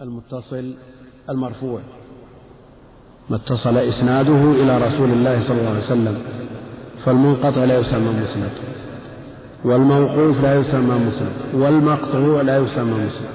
المتصل 0.00 0.74
المرفوع. 1.30 1.80
ما 3.30 3.36
اتصل 3.36 3.76
إسناده 3.76 4.52
إلى 4.52 4.78
رسول 4.78 5.10
الله 5.10 5.40
صلى 5.40 5.58
الله 5.58 5.70
عليه 5.70 5.80
وسلم 5.80 6.18
فالمنقطع 7.04 7.64
لا 7.64 7.78
يسمى 7.78 8.20
مسند 8.22 8.50
والموقوف 9.64 10.42
لا 10.42 10.58
يسمى 10.60 10.98
مسند 11.06 11.32
والمقطوع 11.54 12.42
لا 12.42 12.58
يسمى 12.58 13.04
مسند. 13.04 13.28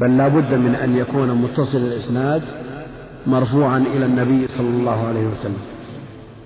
بل 0.00 0.16
لا 0.16 0.28
بد 0.28 0.54
من 0.54 0.74
أن 0.74 0.96
يكون 0.96 1.30
متصل 1.30 1.78
الإسناد 1.78 2.42
مرفوعا 3.26 3.78
إلى 3.78 4.04
النبي 4.04 4.46
صلى 4.46 4.68
الله 4.68 5.06
عليه 5.06 5.26
وسلم. 5.26 5.60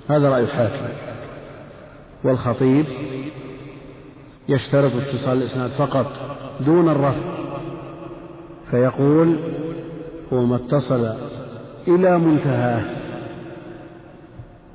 هذا 0.08 0.28
رأي 0.28 0.42
الحاكم. 0.42 0.88
والخطيب 2.24 2.84
يشترط 4.48 4.92
اتصال 4.94 5.38
الإسناد 5.38 5.70
فقط 5.70 6.06
دون 6.60 6.88
الرفع. 6.88 7.39
فيقول 8.70 9.36
هو 10.32 10.44
ما 10.44 10.56
اتصل 10.56 11.14
إلى 11.88 12.18
منتهاه 12.18 12.84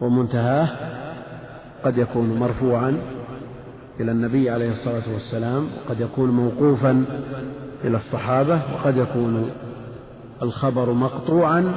ومنتهاه 0.01 0.69
قد 1.83 1.97
يكون 1.97 2.39
مرفوعا 2.39 2.97
إلى 3.99 4.11
النبي 4.11 4.49
عليه 4.49 4.71
الصلاة 4.71 5.03
والسلام 5.13 5.67
وقد 5.85 5.99
يكون 5.99 6.31
موقوفا 6.31 7.05
إلى 7.83 7.97
الصحابة 7.97 8.61
وقد 8.73 8.97
يكون 8.97 9.49
الخبر 10.41 10.91
مقطوعا 10.91 11.75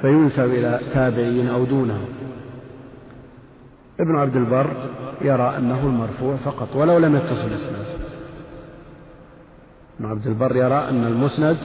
فينسب 0.00 0.44
إلى 0.44 0.80
تابعين 0.94 1.48
أو 1.48 1.64
دونه. 1.64 1.98
ابن 4.00 4.16
عبد 4.16 4.36
البر 4.36 4.70
يرى 5.20 5.56
أنه 5.58 5.86
المرفوع 5.86 6.36
فقط 6.36 6.76
ولو 6.76 6.98
لم 6.98 7.16
يتصل 7.16 7.46
الإسناد 7.48 7.97
ابن 9.98 10.06
عبد 10.06 10.26
البر 10.26 10.56
يرى 10.56 10.88
أن 10.88 11.04
المسند 11.04 11.56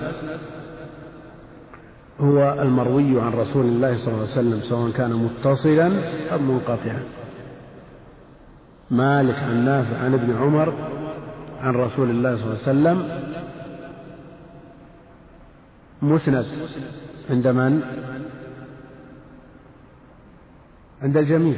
هو 2.20 2.56
المروي 2.62 3.22
عن 3.22 3.32
رسول 3.34 3.66
الله 3.66 3.98
صلى 3.98 4.08
الله 4.08 4.20
عليه 4.22 4.32
وسلم 4.32 4.60
سواء 4.60 4.92
كان 4.92 5.14
متصلا 5.14 5.88
أم 6.36 6.52
منقطعا. 6.52 7.04
مالك 8.92 9.36
عن 9.36 9.66
نافع 9.66 9.98
عن 9.98 10.14
ابن 10.14 10.36
عمر 10.36 10.74
عن 11.60 11.76
رسول 11.76 12.10
الله 12.10 12.36
صلى 12.36 12.44
الله 12.44 12.90
عليه 12.90 13.00
وسلم. 13.00 13.24
مسند 16.02 16.46
عند 17.30 17.48
من؟ 17.48 17.82
عند 21.02 21.18
الجميع 21.18 21.56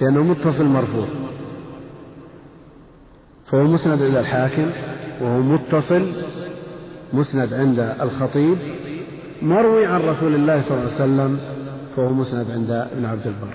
لأنه 0.00 0.22
متصل 0.22 0.64
مرفوع. 0.64 1.06
فهو 3.46 3.64
مسند 3.64 4.02
إلى 4.02 4.20
الحاكم 4.20 4.70
وهو 5.20 5.40
متصل 5.40 6.12
مسند 7.12 7.54
عند 7.54 7.78
الخطيب 8.00 8.58
مروي 9.42 9.86
عن 9.86 10.00
رسول 10.00 10.34
الله 10.34 10.60
صلى 10.60 10.78
الله 10.78 10.84
عليه 10.84 10.94
وسلم 10.94 11.40
فهو 11.96 12.08
مسند 12.12 12.50
عند 12.50 12.70
ابن 12.70 13.04
عبد 13.04 13.26
البر. 13.26 13.54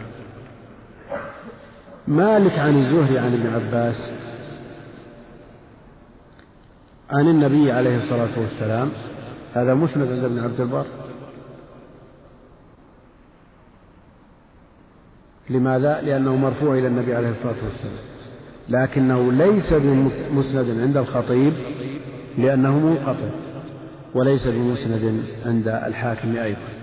مالك 2.08 2.60
عن 2.60 2.78
الزهري 2.78 3.20
عن 3.20 3.34
ابن 3.34 3.48
عباس 3.48 4.12
عن 7.10 7.28
النبي 7.28 7.72
عليه 7.72 7.96
الصلاة 7.96 8.40
والسلام 8.40 8.90
هذا 9.54 9.74
مسند 9.74 10.12
عند 10.12 10.24
ابن 10.24 10.40
عبد 10.40 10.62
البر. 10.62 10.86
لماذا؟ 15.50 16.02
لأنه 16.02 16.36
مرفوع 16.36 16.74
إلى 16.74 16.88
النبي 16.88 17.16
عليه 17.16 17.30
الصلاة 17.30 17.56
والسلام. 17.64 18.15
لكنه 18.70 19.32
ليس 19.32 19.74
بمسند 19.74 20.80
عند 20.80 20.98
الخطيب 20.98 21.54
لأنه 22.38 22.80
منقطع 22.80 23.30
وليس 24.16 24.48
بمسند 24.48 25.24
عند 25.46 25.68
الحاكم 25.68 26.38
أيضا. 26.38 26.76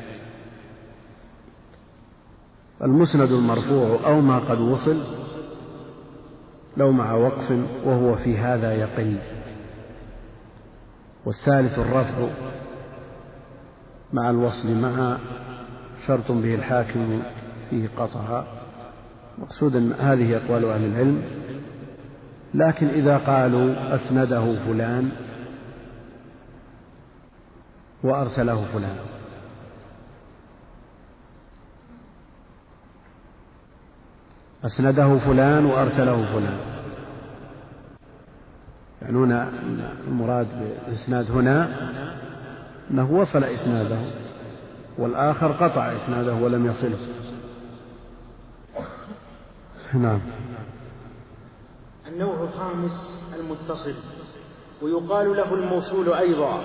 المسند 2.83 3.33
المرفوع 3.33 3.98
أو 4.06 4.21
ما 4.21 4.38
قد 4.38 4.60
وصل 4.60 5.03
لو 6.76 6.92
مع 6.92 7.15
وقف 7.15 7.59
وهو 7.84 8.15
في 8.15 8.38
هذا 8.38 8.75
يقل 8.75 9.16
والثالث 11.25 11.78
الرفع 11.78 12.28
مع 14.12 14.31
الوصل 14.31 14.75
مع 14.75 15.19
شرط 16.06 16.32
به 16.32 16.54
الحاكم 16.54 17.22
فيه 17.71 17.88
قطع 17.97 18.44
مقصود 19.38 19.76
هذه 19.76 20.37
أقوال 20.37 20.65
أهل 20.65 20.84
العلم 20.84 21.22
لكن 22.55 22.89
إذا 22.89 23.17
قالوا 23.19 23.95
أسنده 23.95 24.57
فلان 24.67 25.11
وأرسله 28.05 28.65
فلان. 28.73 28.97
أسنده 34.65 35.19
فلان 35.19 35.65
وأرسله 35.65 36.33
فلان. 36.33 36.59
يعنون 39.03 39.33
المراد 40.09 40.47
بالإسناد 40.87 41.31
هنا 41.31 41.69
أنه 42.91 43.11
وصل 43.11 43.45
إسناده 43.45 43.99
والآخر 44.99 45.53
قطع 45.53 45.93
إسناده 45.97 46.34
ولم 46.34 46.67
يصله. 46.67 46.99
نعم. 49.95 50.21
النوع 52.09 52.43
الخامس 52.43 53.23
المتصل 53.41 53.95
ويقال 54.83 55.37
له 55.37 55.55
الموصول 55.55 56.13
أيضا 56.13 56.65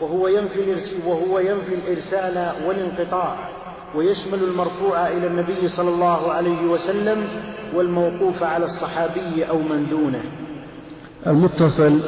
وهو 0.00 0.28
ينفي 0.28 0.76
وهو 1.06 1.38
ينفي 1.38 1.74
الإرسال 1.74 2.52
والانقطاع 2.66 3.48
ويشمل 3.96 4.42
المرفوع 4.42 5.08
إلى 5.08 5.26
النبي 5.26 5.68
صلى 5.68 5.88
الله 5.88 6.32
عليه 6.32 6.66
وسلم 6.66 7.26
والموقوف 7.74 8.42
على 8.42 8.64
الصحابي 8.64 9.44
أو 9.44 9.58
من 9.58 9.86
دونه. 9.90 10.22
المتصل 11.26 12.00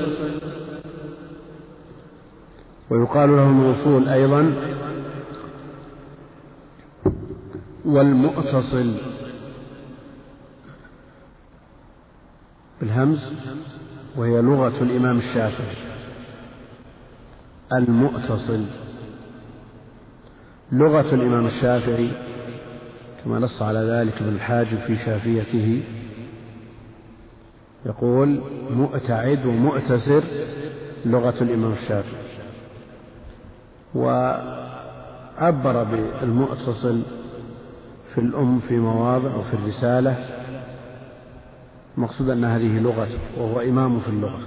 ويقال 2.91 3.37
له 3.37 3.43
الموصول 3.43 4.09
أيضا 4.09 4.55
والمؤتصل. 7.85 8.93
بالهمز 12.81 13.33
وهي 14.17 14.43
لغة 14.43 14.83
الإمام 14.83 15.19
الشافعي. 15.19 15.77
المؤتصل. 17.73 18.65
لغة 20.73 21.15
الإمام 21.15 21.47
الشافعي 21.47 22.11
كما 23.25 23.39
نص 23.39 23.63
على 23.63 23.79
ذلك 23.79 24.23
ابن 24.23 24.35
الحاجب 24.35 24.79
في 24.79 24.97
شافيته 24.97 25.83
يقول 27.87 28.41
مؤتعد 28.71 29.47
ومؤتسر 29.47 30.23
لغة 31.07 31.43
الإمام 31.43 31.73
الشافعي. 31.73 32.31
وعبر 33.95 35.83
بالمؤتصل 35.83 37.03
في 38.15 38.21
الأم 38.21 38.61
في 38.61 38.79
مواضع 38.79 39.35
وفي 39.35 39.55
الرسالة 39.55 40.40
المقصود 42.01 42.31
أن 42.31 42.45
هذه 42.45 42.79
لغته 42.79 43.19
وهو 43.39 43.61
إمام 43.61 44.01
في 44.01 44.09
اللغة. 44.09 44.41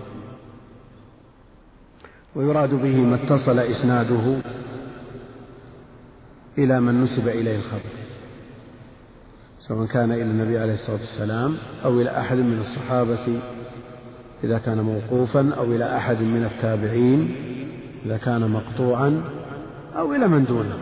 ويراد 2.36 2.74
به 2.74 2.98
ما 2.98 3.16
اتصل 3.16 3.60
إسناده 3.60 4.42
إلى 6.58 6.80
من 6.80 7.04
نسب 7.04 7.28
إليه 7.28 7.56
الخبر 7.56 7.94
سواء 9.60 9.88
كان 9.88 10.12
إلى 10.12 10.22
النبي 10.22 10.58
عليه 10.60 10.74
الصلاة 10.74 10.98
والسلام 10.98 11.58
أو 11.86 12.02
إلى 12.02 12.20
أحد 12.20 12.38
من 12.38 12.60
الصحابة 12.60 13.40
إذا 14.44 14.58
كان 14.58 14.80
موقوفا 14.82 15.54
أو 15.58 15.64
إلى 15.64 15.98
أحد 15.98 16.22
من 16.22 16.44
التابعين 16.44 17.36
إذا 18.06 18.18
كان 18.18 18.50
مقطوعا 18.50 19.24
أو 19.96 20.14
إلى 20.14 20.28
من 20.28 20.46
دونه. 20.46 20.78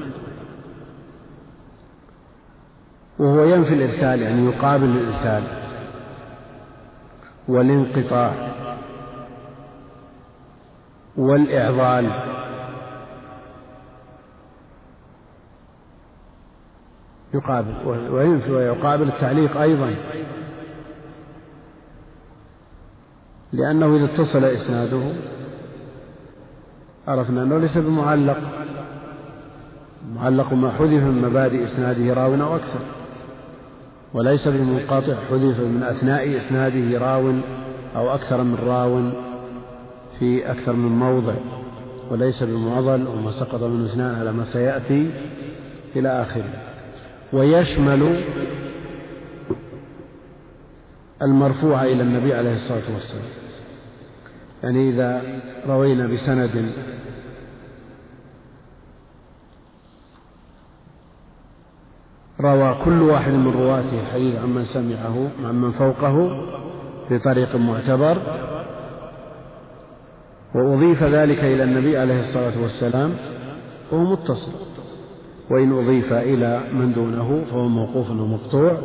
وهو 3.20 3.44
ينفي 3.44 3.74
الإرسال 3.74 4.22
يعني 4.22 4.46
يقابل 4.46 4.86
الإرسال. 4.86 5.61
والانقطاع 7.48 8.34
والإعضال. 11.18 12.12
يقابل 17.34 17.74
وينفي 17.88 18.52
ويقابل 18.52 19.08
التعليق 19.08 19.58
أيضا. 19.58 19.96
لأنه 23.54 23.96
إذا 23.96 24.06
اتصل 24.06 24.44
إسناده 24.44 25.14
عرفنا 27.08 27.44
أنه 27.44 27.58
ليس 27.58 27.78
بمعلق. 27.78 28.38
معلق 30.16 30.54
ما 30.54 30.72
حذف 30.72 31.04
من 31.04 31.22
مبادئ 31.22 31.64
إسناده 31.64 32.14
راو 32.14 32.36
أو 32.36 32.56
أكثر. 32.56 33.01
وليس 34.14 34.48
بمنقطع 34.48 35.16
حذف 35.30 35.60
من 35.60 35.84
أثناء 35.84 36.38
إسناده 36.38 37.00
راو 37.00 37.34
أو 37.96 38.14
أكثر 38.14 38.44
من 38.44 38.56
راو 38.56 39.12
في 40.20 40.52
أكثر 40.52 40.74
من 40.74 41.00
موضع 41.00 41.34
وليس 42.10 42.44
بمعضل 42.44 43.08
وما 43.08 43.32
سقط 43.32 43.64
من 43.64 43.86
اثنان 43.86 44.16
على 44.16 44.32
ما 44.32 44.44
سيأتي 44.44 45.12
إلى 45.96 46.22
آخره. 46.22 46.54
ويشمل 47.34 48.24
المرفوع 51.22 51.84
إلى 51.84 52.04
النبي 52.04 52.34
عليه 52.34 52.54
الصلاة 52.54 52.94
والسلام. 52.94 53.24
يعني 54.64 54.90
إذا 54.90 55.22
روينا 55.68 56.08
بسند 56.08 56.72
روى 62.42 62.76
كل 62.86 63.02
واحد 63.02 63.32
من 63.32 63.54
رواته 63.54 64.00
الحديث 64.02 64.36
عمن 64.36 64.64
سمعه 64.64 65.28
عمن 65.46 65.72
فوقه 65.72 66.42
بطريق 67.12 67.56
معتبر. 67.56 68.18
وأضيف 70.56 71.04
ذلك 71.04 71.40
إلى 71.40 71.64
النبي 71.64 71.98
عليه 71.98 72.20
الصلاة 72.20 72.62
والسلام 72.62 73.12
فهو 73.92 74.00
متصل. 74.00 74.52
وإن 75.50 75.72
أضيف 75.72 76.14
إلى 76.14 76.62
من 76.74 76.94
دونه 76.94 77.44
فهو 77.52 77.68
موقوف 77.68 78.10
ومقطوع 78.10 78.78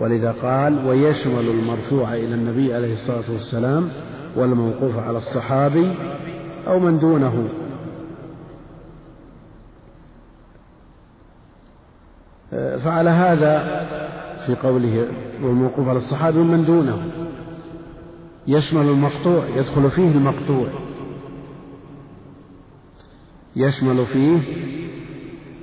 ولذا 0.00 0.34
قال 0.42 0.86
ويشمل 0.86 1.48
المرفوع 1.48 2.14
إلى 2.14 2.34
النبي 2.34 2.74
عليه 2.74 2.92
الصلاة 2.92 3.32
والسلام 3.32 3.88
والموقوف 4.36 4.98
على 4.98 5.18
الصحابي 5.18 5.94
أو 6.66 6.78
من 6.78 6.98
دونه. 6.98 7.48
فعلى 12.54 13.10
هذا 13.10 13.84
في 14.46 14.54
قوله 14.54 15.06
والموقوف 15.42 15.88
على 15.88 15.98
الصحابي 15.98 16.38
ومن 16.38 16.64
دونه. 16.64 16.98
يشمل 18.46 18.86
المقطوع 18.86 19.44
يدخل 19.56 19.90
فيه 19.90 20.10
المقطوع. 20.10 20.66
يشمل 23.56 24.06
فيه 24.06 24.38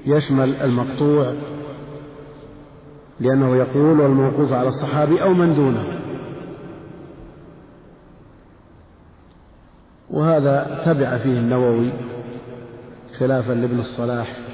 يشمل 0.05 0.55
المقطوع. 0.55 1.33
لأنه 3.19 3.55
يقول 3.55 3.99
والموقوف 3.99 4.53
على 4.53 4.67
الصحابي 4.67 5.23
أو 5.23 5.33
من 5.33 5.55
دونه. 5.55 5.83
وهذا 10.09 10.81
تبع 10.85 11.17
فيه 11.17 11.39
النووي 11.39 11.89
خلافا 13.17 13.53
لابن 13.53 13.79
الصلاح. 13.79 14.50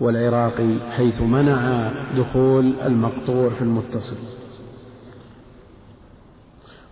والعراقي 0.00 0.78
حيث 0.90 1.20
منع 1.20 1.90
دخول 2.16 2.74
المقطوع 2.86 3.48
في 3.48 3.62
المتصل. 3.62 4.16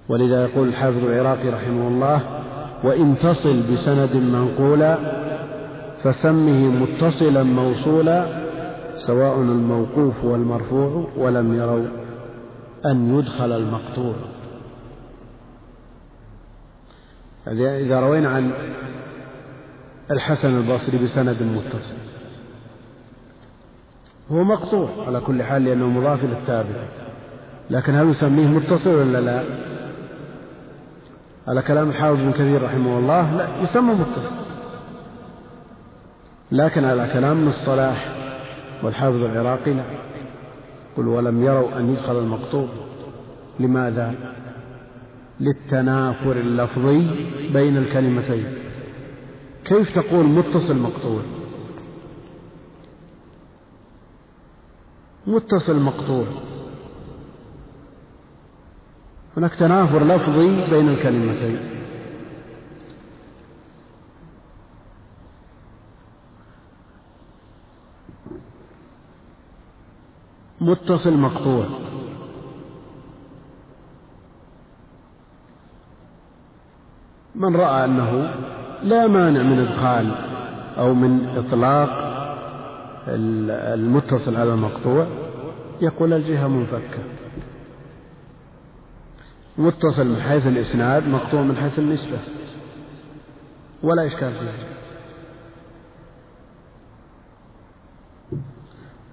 ولذا 0.08 0.44
يقول 0.44 0.68
الحافظ 0.68 1.04
العراقي 1.04 1.48
رحمه 1.48 1.88
الله 1.88 2.42
وإن 2.84 3.18
تصل 3.18 3.72
بسند 3.72 4.16
منقولا 4.16 4.98
فسمه 6.02 6.68
متصلا 6.68 7.42
موصولا 7.42 8.44
سواء 8.96 9.40
الموقوف 9.40 10.24
والمرفوع 10.24 11.08
ولم 11.16 11.54
يروا 11.54 11.86
أن 12.86 13.18
يدخل 13.18 13.52
المقطوع. 13.52 14.14
إذا 17.48 18.00
روينا 18.00 18.28
عن 18.28 18.52
الحسن 20.10 20.56
البصري 20.56 20.98
بسند 20.98 21.42
متصل. 21.42 22.13
هو 24.32 24.44
مقطوع 24.44 24.88
على 25.06 25.20
كل 25.20 25.42
حال 25.42 25.64
لأنه 25.64 25.88
مضاف 25.88 26.24
إلى 26.24 26.32
التابع. 26.32 26.84
لكن 27.70 27.94
هل 27.94 28.08
يسميه 28.08 28.46
متصل 28.46 28.94
ولا 28.94 29.20
لا؟ 29.20 29.44
على 31.48 31.62
كلام 31.62 31.88
الحافظ 31.88 32.20
بن 32.20 32.32
كثير 32.32 32.62
رحمه 32.62 32.98
الله 32.98 33.36
لا 33.36 33.48
يسمى 33.62 33.94
متصل. 33.94 34.36
لكن 36.52 36.84
على 36.84 37.10
كلام 37.12 37.48
الصلاح 37.48 38.16
والحافظ 38.82 39.22
العراقي 39.24 39.74
لا. 39.74 39.82
قل 40.96 41.08
ولم 41.08 41.42
يروا 41.42 41.78
أن 41.78 41.92
يدخل 41.92 42.18
المقطوع. 42.18 42.68
لماذا؟ 43.60 44.14
للتنافر 45.40 46.32
اللفظي 46.32 47.10
بين 47.52 47.76
الكلمتين. 47.76 48.46
كيف 49.64 49.98
تقول 49.98 50.26
متصل 50.26 50.76
مقطوع؟ 50.76 51.20
متصل 55.26 55.80
مقطوع. 55.80 56.24
هناك 59.36 59.54
تنافر 59.54 60.04
لفظي 60.04 60.70
بين 60.70 60.88
الكلمتين. 60.88 61.58
متصل 70.60 71.16
مقطوع. 71.16 71.64
من 77.34 77.56
رأى 77.56 77.84
أنه 77.84 78.34
لا 78.82 79.06
مانع 79.06 79.42
من 79.42 79.58
إدخال 79.58 80.14
أو 80.78 80.94
من 80.94 81.28
إطلاق 81.36 82.03
المتصل 83.08 84.36
على 84.36 84.52
المقطوع 84.52 85.06
يقول 85.80 86.12
الجهة 86.12 86.48
منفكة. 86.48 87.02
متصل 89.58 90.06
من 90.06 90.22
حيث 90.22 90.46
الإسناد 90.46 91.08
مقطوع 91.08 91.42
من 91.42 91.56
حيث 91.56 91.78
النسبة. 91.78 92.18
ولا 93.82 94.06
إشكال 94.06 94.32
فيه 94.32 94.74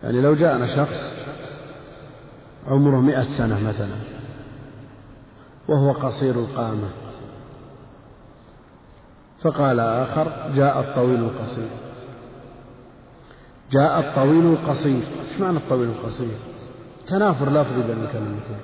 يعني 0.04 0.22
لو 0.22 0.36
جاءنا 0.36 0.66
شخص 0.66 1.16
عمره 2.68 3.00
مئة 3.00 3.24
سنة 3.24 3.68
مثلا 3.68 3.96
وهو 5.68 5.92
قصير 5.92 6.36
القامة 6.36 6.90
فقال 9.42 9.80
آخر 9.80 10.52
جاء 10.56 10.80
الطويل 10.80 11.20
القصير. 11.20 11.70
جاء 13.72 14.00
الطويل 14.00 14.46
القصير. 14.46 15.04
إيش 15.30 15.40
معنى 15.40 15.58
الطويل 15.58 15.90
القصير؟ 15.90 16.38
تنافر 17.08 17.50
لفظي 17.50 17.82
بين 17.82 18.04
الكلمتين 18.04 18.58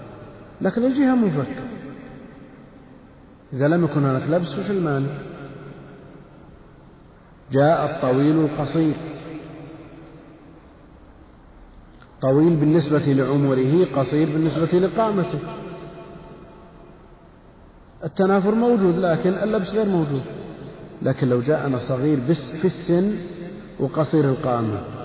لكن 0.61 0.85
الجهة 0.85 1.15
منفكة 1.15 1.63
إذا 3.53 3.67
لم 3.67 3.83
يكن 3.83 4.05
هناك 4.05 4.29
لبس 4.29 4.59
وش 4.59 4.71
المانع؟ 4.71 5.09
جاء 7.51 7.95
الطويل 7.95 8.39
القصير. 8.39 8.95
طويل 12.21 12.55
بالنسبة 12.55 12.99
لعمره 12.99 13.85
قصير 13.95 14.27
بالنسبة 14.27 14.79
لقامته. 14.79 15.39
التنافر 18.03 18.55
موجود 18.55 18.97
لكن 18.97 19.29
اللبس 19.29 19.73
غير 19.73 19.85
موجود. 19.85 20.21
لكن 21.01 21.29
لو 21.29 21.41
جاءنا 21.41 21.77
صغير 21.77 22.19
بس 22.29 22.51
في 22.51 22.65
السن 22.65 23.15
وقصير 23.79 24.29
القامة. 24.29 24.96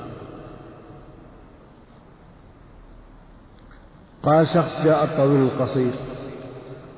قال 4.22 4.46
شخص 4.46 4.82
جاء 4.84 5.04
الطويل 5.04 5.42
القصير 5.42 5.92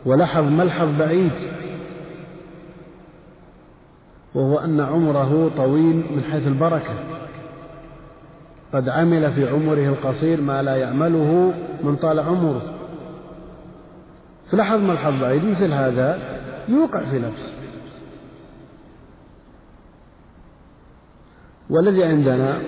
ولحظ 0.07 0.45
ملحظ 0.45 0.89
بعيد 0.99 1.33
وهو 4.35 4.59
أن 4.59 4.81
عمره 4.81 5.51
طويل 5.57 6.05
من 6.17 6.25
حيث 6.33 6.47
البركة. 6.47 6.95
قد 8.73 8.89
عمل 8.89 9.33
في 9.33 9.49
عمره 9.49 9.89
القصير 9.89 10.41
ما 10.41 10.63
لا 10.63 10.77
يعمله 10.77 11.55
من 11.85 11.97
طال 11.97 12.21
عمره. 12.21 12.75
فلحظ 14.51 14.81
ملحظ 14.81 15.21
بعيد 15.21 15.45
مثل 15.45 15.73
هذا 15.73 16.19
يوقع 16.69 17.05
في 17.05 17.19
نفسه. 17.19 17.53
والذي 21.71 22.05
عندنا 22.05 22.63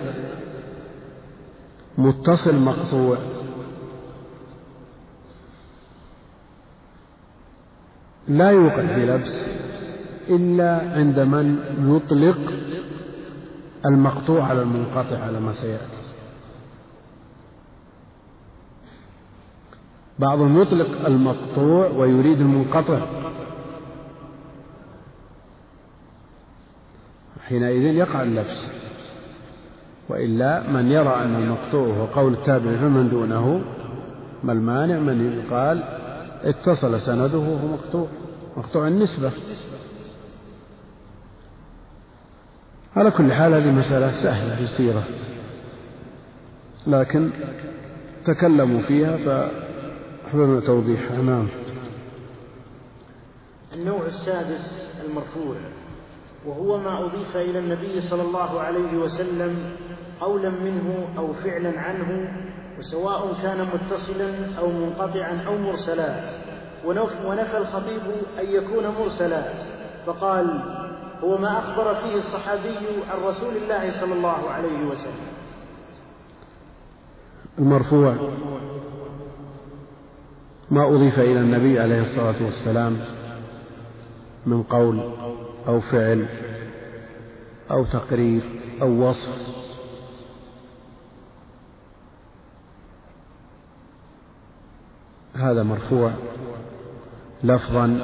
متصل 1.99 2.57
مقطوع. 2.57 3.19
لا 8.29 8.51
يوقع 8.51 8.87
في 8.87 9.07
لبس 9.07 9.47
إلا 10.29 10.93
عند 10.97 11.21
من 11.21 11.59
يطلق 11.97 12.53
المقطوع 13.87 14.45
على 14.45 14.63
المنقطع 14.63 15.19
على 15.19 15.41
ما 15.41 15.53
سيأتي. 15.53 16.07
بعضهم 20.19 20.63
يطلق 20.63 21.07
المقطوع 21.07 21.89
ويريد 21.89 22.41
المنقطع. 22.41 23.01
حينئذ 27.49 27.83
يقع 27.83 28.23
اللبس. 28.23 28.69
وإلا 30.09 30.71
من 30.71 30.93
يرى 30.93 31.15
أن 31.15 31.35
المقطوع 31.35 31.97
هو 31.97 32.05
قول 32.05 32.33
التابع 32.33 32.77
فمن 32.77 33.09
دونه 33.09 33.61
ما 34.45 34.53
المانع 34.53 34.99
من 34.99 35.43
يقال 35.45 35.96
اتصل 36.43 37.01
سنده 37.01 37.39
وهو 37.39 37.67
مقطوع 37.67 38.07
مقطوع 38.57 38.89
النسبة. 38.89 39.33
على 42.97 43.11
كل 43.11 43.33
حال 43.33 43.55
هذه 43.55 43.71
مسألة 43.71 44.11
سهلة 44.11 44.61
يسيرة 44.61 45.05
لكن 46.87 47.31
تكلموا 48.25 48.81
فيها 48.81 49.17
فأحببنا 49.17 50.61
توضيحها 50.61 51.23
نعم. 51.23 51.49
النوع 53.73 54.07
السادس 54.07 54.93
المرفوع 55.05 55.57
وهو 56.47 56.79
ما 56.79 57.05
أضيف 57.05 57.37
إلى 57.37 57.59
النبي 57.59 58.01
صلى 58.01 58.23
الله 58.23 58.61
عليه 58.61 58.97
وسلم 58.97 59.77
قولا 60.21 60.51
منه 60.51 61.09
أو 61.19 61.33
فعلا 61.33 61.81
عنه 61.81 62.31
وسواء 62.79 63.35
كان 63.43 63.67
متصلا 63.75 64.59
أو 64.59 64.69
منقطعا 64.71 65.45
أو 65.47 65.59
مرسلا. 65.59 66.31
ونفى 67.25 67.59
الخطيب 67.59 68.03
أن 68.39 68.45
يكون 68.47 68.87
مرسلا. 69.01 69.53
فقال 70.07 70.61
هو 71.25 71.39
ما 71.39 71.59
أخبر 71.59 71.95
فيه 71.95 72.15
الصحابي 72.15 72.77
عن 73.11 73.23
رسول 73.25 73.57
الله 73.57 73.91
صلى 74.01 74.13
الله 74.15 74.51
عليه 74.51 74.85
وسلم. 74.91 75.27
المرفوع. 77.59 78.15
ما 80.71 80.89
أضيف 80.89 81.19
إلى 81.19 81.41
النبي 81.41 81.81
عليه 81.81 82.01
الصلاة 82.01 82.45
والسلام 82.45 82.99
من 84.47 84.63
قول 84.63 85.01
أو 85.69 85.81
فعل 85.81 86.27
أو 87.71 87.85
تقرير 87.85 88.43
أو 88.83 89.09
وصف 89.09 89.56
هذا 95.37 95.63
مرفوع 95.63 96.11
لفظا 97.45 98.01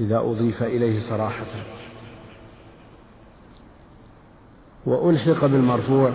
إذا 0.00 0.18
أضيف 0.18 0.62
إليه 0.62 0.98
صراحة. 1.00 1.46
وألحق 4.86 5.46
بالمرفوع 5.46 6.10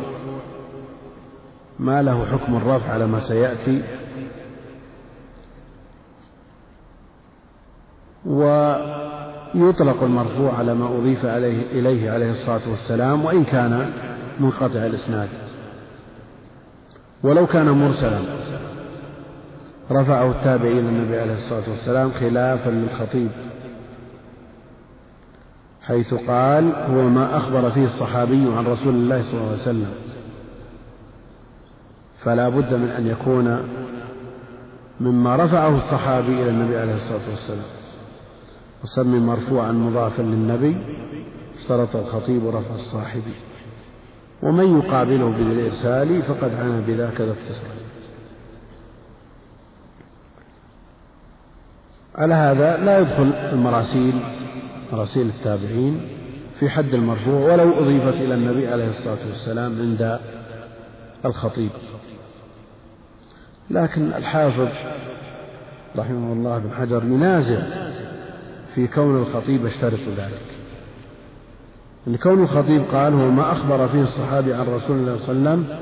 ما 1.79 2.01
له 2.01 2.25
حكم 2.25 2.55
الرفع 2.55 2.91
على 2.93 3.07
ما 3.07 3.19
سيأتي. 3.19 3.83
ويطلق 8.25 10.03
المرفوع 10.03 10.57
على 10.57 10.73
ما 10.73 10.85
أضيف 10.97 11.25
عليه 11.25 11.71
إليه 11.79 12.11
عليه 12.11 12.29
الصلاة 12.29 12.69
والسلام 12.69 13.25
وإن 13.25 13.43
كان 13.43 13.93
منقطع 14.39 14.85
الإسناد. 14.85 15.29
ولو 17.23 17.47
كان 17.47 17.69
مرسلا. 17.69 18.21
رفعه 19.91 20.31
التابعي 20.31 20.71
إلى 20.71 20.89
النبي 20.89 21.19
عليه 21.19 21.33
الصلاة 21.33 21.69
والسلام 21.69 22.11
خلافا 22.11 22.69
للخطيب 22.69 23.29
حيث 25.81 26.13
قال 26.13 26.75
هو 26.75 27.09
ما 27.09 27.37
أخبر 27.37 27.69
فيه 27.69 27.83
الصحابي 27.83 28.47
عن 28.57 28.65
رسول 28.67 28.93
الله 28.93 29.21
صلى 29.21 29.33
الله 29.33 29.51
عليه 29.51 29.61
وسلم 29.61 29.93
فلا 32.17 32.49
بد 32.49 32.73
من 32.73 32.89
أن 32.89 33.07
يكون 33.07 33.59
مما 34.99 35.35
رفعه 35.35 35.75
الصحابي 35.75 36.41
إلى 36.41 36.49
النبي 36.49 36.77
عليه 36.77 36.93
الصلاة 36.93 37.29
والسلام 37.29 37.65
وسمي 38.83 39.19
مرفوعا 39.19 39.71
مضافا 39.71 40.21
للنبي 40.21 40.77
اشترط 41.57 41.95
الخطيب 41.95 42.47
رفع 42.47 42.75
الصاحبي 42.75 43.33
ومن 44.43 44.77
يقابله 44.79 45.29
بالإرسال 45.29 46.21
فقد 46.21 46.53
عانى 46.53 46.81
بذاك 46.87 47.21
ذا 47.21 47.35
على 52.15 52.33
هذا 52.33 52.77
لا 52.77 52.99
يدخل 52.99 53.33
المراسيل 53.53 54.13
مراسيل 54.93 55.27
التابعين 55.27 56.01
في 56.59 56.69
حد 56.69 56.93
المرفوع 56.93 57.53
ولو 57.53 57.73
أضيفت 57.73 58.21
إلى 58.21 58.33
النبي 58.33 58.67
عليه 58.67 58.87
الصلاة 58.87 59.17
والسلام 59.27 59.79
عند 59.79 60.19
الخطيب. 61.25 61.69
لكن 63.69 64.13
الحافظ 64.13 64.67
رحمه 65.97 66.33
الله 66.33 66.57
بن 66.57 66.71
حجر 66.71 67.03
ينازع 67.03 67.61
في 68.75 68.87
كون 68.87 69.17
الخطيب 69.17 69.65
يشترط 69.65 69.99
ذلك. 70.17 70.53
أن 72.07 72.17
كون 72.17 72.43
الخطيب 72.43 72.83
قال 72.91 73.13
هو 73.13 73.31
ما 73.31 73.51
أخبر 73.51 73.87
فيه 73.87 74.01
الصحابي 74.01 74.53
عن 74.53 74.65
رسول 74.67 74.97
الله 74.97 75.17
صلى 75.17 75.35
الله 75.37 75.49
عليه 75.49 75.61
وسلم 75.61 75.77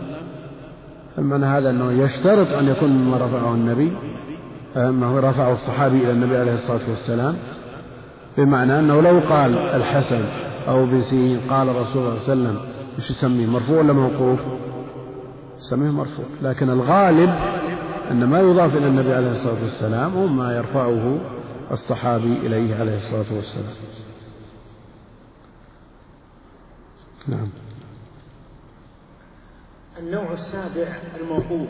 المعنى 1.18 1.46
هذا 1.46 1.70
أنه 1.70 1.92
يشترط 2.04 2.54
أن 2.54 2.68
يكون 2.68 2.90
مما 2.90 3.18
رفعه 3.18 3.54
النبي 3.54 3.94
أنه 4.76 5.20
رفعه 5.20 5.52
الصحابي 5.52 5.98
إلى 5.98 6.12
النبي 6.12 6.38
عليه 6.38 6.54
الصلاة 6.54 6.90
والسلام 6.90 7.38
بمعنى 8.38 8.80
أنه 8.80 9.02
لو 9.02 9.20
قال 9.20 9.58
الحسن 9.58 10.26
أو 10.68 10.84
ابن 10.84 11.02
سيرين 11.02 11.40
قال 11.50 11.70
الرسول 11.70 11.92
صلى 11.94 12.00
الله 12.00 12.12
عليه 12.12 12.22
وسلم 12.22 12.60
إيش 12.98 13.10
يسميه 13.10 13.46
مرفوع 13.46 13.78
ولا 13.78 13.94
موقوف؟ 13.94 14.40
يسميه 15.58 15.92
مرفوع 15.92 16.26
لكن 16.42 16.70
الغالب 16.70 17.30
أن 18.12 18.24
ما 18.24 18.40
يضاف 18.40 18.76
إلى 18.76 18.88
النبي 18.88 19.14
عليه 19.14 19.32
الصلاة 19.32 19.62
والسلام 19.62 20.14
هو 20.14 20.28
ما 20.28 20.56
يرفعه 20.56 21.18
الصحابي 21.72 22.34
إليه 22.38 22.76
عليه 22.76 22.96
الصلاة 22.96 23.36
والسلام. 23.36 23.74
نعم. 27.28 27.50
النوع 30.00 30.34
السابع 30.34 30.88
الموقوف. 31.22 31.70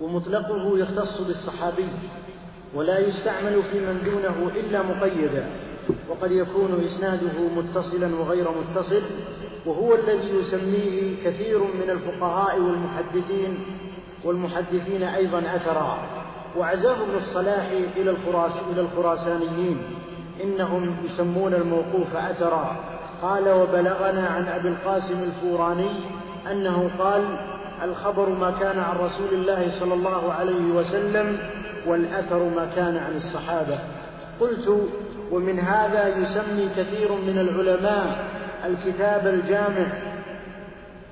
ومطلقه 0.00 0.78
يختص 0.78 1.20
بالصحابي 1.20 1.88
ولا 2.74 2.98
يستعمل 2.98 3.62
في 3.62 3.80
من 3.80 4.02
دونه 4.04 4.50
إلا 4.56 4.82
مقيدا 4.82 5.46
وقد 6.10 6.32
يكون 6.32 6.80
إسناده 6.84 7.48
متصلا 7.56 8.14
وغير 8.16 8.46
متصل 8.50 9.02
وهو 9.66 9.94
الذي 9.94 10.30
يسميه 10.30 11.24
كثير 11.24 11.58
من 11.58 11.90
الفقهاء 11.90 12.60
والمحدثين 12.60 13.58
والمحدثين 14.24 15.02
أيضا 15.02 15.38
أثرا. 15.38 15.98
وعزاه 16.56 17.02
ابن 17.02 17.16
الصلاح 17.16 17.70
إلى, 17.96 18.10
الخراس 18.10 18.52
إلى 18.72 18.80
الخراسانيين 18.80 19.78
إنهم 20.44 20.96
يسمون 21.04 21.54
الموقوف 21.54 22.16
أثرا. 22.16 22.76
قال 23.22 23.48
وبلغنا 23.48 24.26
عن 24.26 24.48
أبي 24.48 24.68
القاسم 24.68 25.22
الفوراني 25.22 25.90
أنه 26.50 26.90
قال 26.98 27.22
الخبر 27.82 28.28
ما 28.28 28.50
كان 28.50 28.78
عن 28.78 28.96
رسول 28.96 29.28
الله 29.32 29.70
صلى 29.80 29.94
الله 29.94 30.32
عليه 30.32 30.64
وسلم 30.64 31.38
والأثر 31.86 32.38
ما 32.38 32.70
كان 32.76 32.96
عن 32.96 33.16
الصحابة. 33.16 33.78
قلت 34.40 34.90
ومن 35.30 35.58
هذا 35.58 36.18
يسمي 36.18 36.68
كثير 36.76 37.12
من 37.12 37.38
العلماء 37.38 38.24
الكتاب 38.64 39.26
الجامع. 39.26 39.86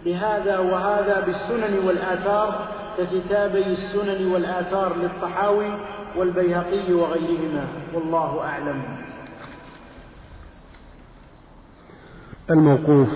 لهذا 0.07 0.59
وهذا 0.59 1.21
بالسنن 1.27 1.87
والآثار 1.87 2.69
ككتابي 2.99 3.67
السنن 3.67 4.33
والآثار 4.33 4.97
للطحاوي 4.97 5.71
والبيهقي 6.17 6.93
وغيرهما. 6.93 7.67
والله 7.95 8.41
أعلم. 8.45 8.83
الموقوف. 12.51 13.09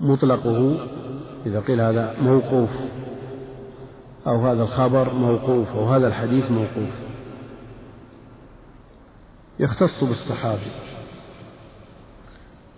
مطلقه 0.00 0.76
إذا 1.46 1.60
قيل 1.60 1.80
هذا 1.80 2.14
موقوف 2.22 2.70
أو 4.26 4.46
هذا 4.46 4.62
الخبر 4.62 5.14
موقوف 5.14 5.76
أو 5.76 5.88
هذا 5.88 6.08
الحديث 6.08 6.50
موقوف. 6.50 6.94
يختص 9.60 10.04
بالصحابي. 10.04 10.70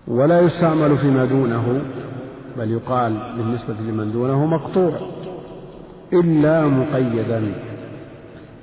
ولا 0.08 0.40
يستعمل 0.40 0.96
فيما 0.96 1.24
دونه 1.24 1.80
بل 2.58 2.70
يقال 2.70 3.16
بالنسبة 3.36 3.74
لمن 3.74 4.12
دونه 4.12 4.46
مقطوع 4.46 4.92
إلا 6.12 6.66
مقيدا. 6.66 7.54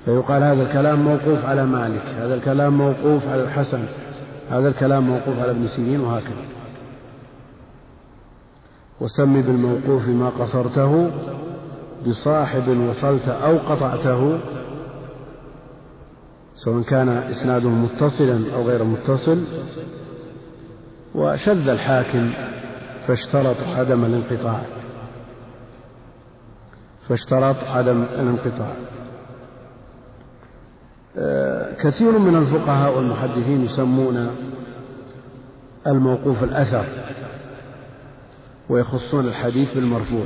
فيقال 0.05 0.43
هذا 0.43 0.63
الكلام 0.63 1.03
موقوف 1.03 1.45
على 1.45 1.65
مالك 1.65 2.03
هذا 2.17 2.35
الكلام 2.35 2.77
موقوف 2.77 3.27
على 3.27 3.43
الحسن 3.43 3.85
هذا 4.49 4.67
الكلام 4.67 5.03
موقوف 5.07 5.39
على 5.39 5.51
ابن 5.51 5.67
سيرين 5.67 5.99
وهكذا. 5.99 6.58
وسم 9.01 9.41
بالموقوف 9.41 10.07
ما 10.07 10.29
قصرته 10.29 11.11
بصاحب 12.07 12.89
وصلت 12.89 13.27
أو 13.27 13.57
قطعته 13.57 14.39
سواء 16.55 16.83
كان 16.83 17.09
إسناده 17.09 17.69
متصلا 17.69 18.55
أو 18.55 18.61
غير 18.61 18.83
متصل 18.83 19.43
وشذ 21.15 21.69
الحاكم 21.69 22.31
فاشترط 23.07 23.55
عدم 23.77 24.05
الانقطاع. 24.05 24.61
فاشترط 27.09 27.55
عدم 27.63 28.03
الانقطاع. 28.03 28.73
آه، 31.17 31.73
كثير 31.73 32.19
من 32.19 32.35
الفقهاء 32.35 32.97
والمحدثين 32.97 33.65
يسمون 33.65 34.29
الموقوف 35.87 36.43
الأثر. 36.43 36.85
ويخصون 38.69 39.27
الحديث 39.27 39.73
بالمرفوع. 39.73 40.25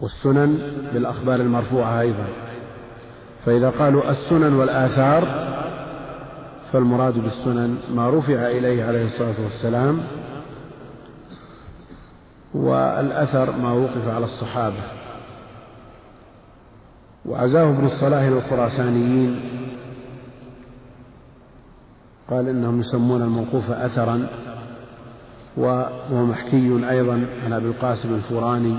والسنن 0.00 0.58
بالأخبار 0.94 1.40
المرفوعة 1.40 2.00
أيضا. 2.00 2.26
فإذا 3.44 3.70
قالوا 3.70 4.10
السنن 4.10 4.54
والآثار 4.54 5.46
فالمراد 6.72 7.18
بالسنن 7.18 7.78
ما 7.94 8.10
رفع 8.10 8.46
إليه 8.46 8.84
عليه 8.84 9.04
الصلاة 9.04 9.34
والسلام 9.44 10.00
والأثر 12.54 13.52
ما 13.52 13.72
وقف 13.72 14.08
على 14.08 14.24
الصحابة. 14.24 14.82
وعزاه 17.26 17.70
ابن 17.70 17.84
الصلاح 17.84 18.22
للخراسانيين 18.22 19.40
قال 22.30 22.48
إنهم 22.48 22.80
يسمون 22.80 23.22
الموقوف 23.22 23.70
أثرا 23.70 24.26
وهو 25.56 26.26
محكي 26.26 26.90
أيضا 26.90 27.26
عن 27.44 27.52
أبي 27.52 27.66
القاسم 27.66 28.14
الفوراني 28.14 28.76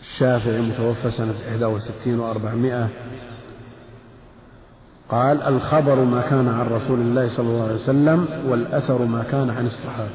الشافعي 0.00 0.60
متوفى 0.60 1.10
سنة 1.10 1.34
61 1.68 2.20
وأربعمائة. 2.20 2.88
قال 5.08 5.42
الخبر 5.42 6.04
ما 6.04 6.20
كان 6.20 6.48
عن 6.48 6.66
رسول 6.66 7.00
الله 7.00 7.28
صلى 7.28 7.48
الله 7.48 7.64
عليه 7.64 7.74
وسلم 7.74 8.26
والأثر 8.48 9.04
ما 9.04 9.22
كان 9.22 9.50
عن 9.50 9.66
الصحابة. 9.66 10.10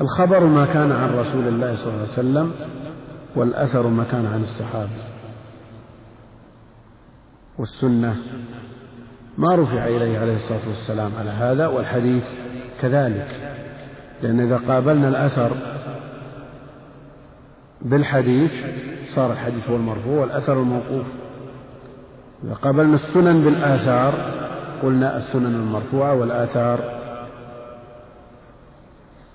الخبر 0.00 0.44
ما 0.44 0.66
كان 0.66 0.92
عن 0.92 1.14
رسول 1.14 1.48
الله 1.48 1.76
صلى 1.76 1.86
الله 1.86 1.98
عليه 1.98 2.12
وسلم 2.12 2.52
والأثر 3.36 3.86
ما 3.86 4.04
كان 4.04 4.26
عن 4.26 4.42
الصحابة. 4.42 5.09
والسنة 7.58 8.16
ما 9.38 9.54
رفع 9.54 9.86
إليه 9.86 10.18
عليه 10.18 10.36
الصلاة 10.36 10.68
والسلام 10.68 11.12
على 11.18 11.30
هذا 11.30 11.66
والحديث 11.66 12.28
كذلك. 12.80 13.28
لأن 14.22 14.40
إذا 14.40 14.56
قابلنا 14.56 15.08
الأثر 15.08 15.56
بالحديث 17.82 18.64
صار 19.14 19.32
الحديث 19.32 19.70
هو 19.70 19.76
المرفوع 19.76 20.20
والأثر 20.20 20.60
الموقوف. 20.60 21.06
إذا 22.44 22.54
قابلنا 22.54 22.94
السنن 22.94 23.44
بالآثار 23.44 24.14
قلنا 24.82 25.16
السنن 25.16 25.54
المرفوعة 25.54 26.14
والآثار 26.14 27.00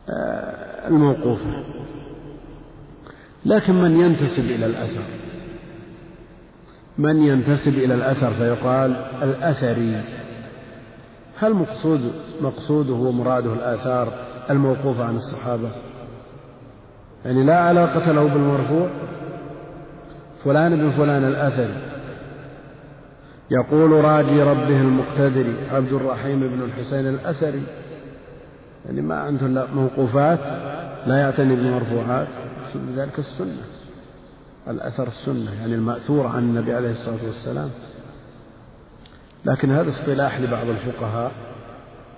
آه، 0.09 0.87
الموقوفة. 0.87 1.63
لكن 3.45 3.73
من 3.81 3.99
ينتسب 3.99 4.45
إلى 4.45 4.65
الأثر؟ 4.65 5.24
من 6.97 7.23
ينتسب 7.23 7.73
إلى 7.73 7.93
الأثر 7.93 8.33
فيقال 8.33 8.95
الأثري. 9.21 10.01
هل 11.37 11.53
مقصود 11.53 12.11
مقصوده 12.41 12.93
ومراده 12.93 13.53
الآثار 13.53 14.13
الموقوفة 14.49 15.03
عن 15.05 15.15
الصحابة؟ 15.15 15.69
يعني 17.25 17.43
لا 17.43 17.57
علاقة 17.57 18.11
له 18.11 18.23
بالمرفوع. 18.23 18.89
فلان 20.43 20.75
بن 20.75 20.91
فلان 20.91 21.23
الأثري. 21.23 21.77
يقول 23.51 23.91
راجي 23.91 24.43
ربه 24.43 24.81
المقتدر 24.81 25.53
عبد 25.71 25.93
الرحيم 25.93 26.39
بن 26.39 26.61
الحسين 26.61 27.07
الأثري. 27.07 27.63
يعني 28.85 29.01
ما 29.01 29.15
عنده 29.15 29.67
موقوفات 29.75 30.39
لا 31.07 31.17
يعتني 31.17 31.55
بالمرفوعات 31.55 32.27
ذلك 32.95 33.19
السنة. 33.19 33.74
الأثر 34.67 35.07
السنة 35.07 35.53
يعني 35.53 35.75
المأثور 35.75 36.27
عن 36.27 36.39
النبي 36.39 36.73
عليه 36.73 36.91
الصلاة 36.91 37.25
والسلام. 37.25 37.69
لكن 39.45 39.71
هذا 39.71 39.89
اصطلاح 39.89 40.39
لبعض 40.39 40.67
الفقهاء. 40.67 41.31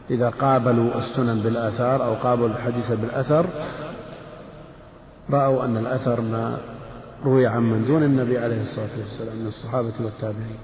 إذا 0.09 0.29
قابلوا 0.29 0.97
السنن 0.97 1.41
بالآثار 1.41 2.05
أو 2.05 2.13
قابلوا 2.13 2.47
الحديث 2.47 2.91
بالأثر 2.91 3.45
رأوا 5.29 5.65
أن 5.65 5.77
الأثر 5.77 6.21
ما 6.21 6.57
روي 7.23 7.47
عن 7.47 7.63
من 7.63 7.85
دون 7.85 8.03
النبي 8.03 8.37
عليه 8.37 8.61
الصلاة 8.61 8.99
والسلام 8.99 9.35
من 9.35 9.47
الصحابة 9.47 9.93
والتابعين. 9.99 10.57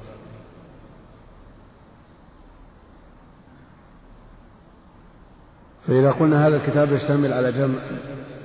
فإذا 5.87 6.11
قلنا 6.11 6.47
هذا 6.47 6.55
الكتاب 6.55 6.91
يشتمل 6.91 7.33
على 7.33 7.51
جمع 7.51 7.79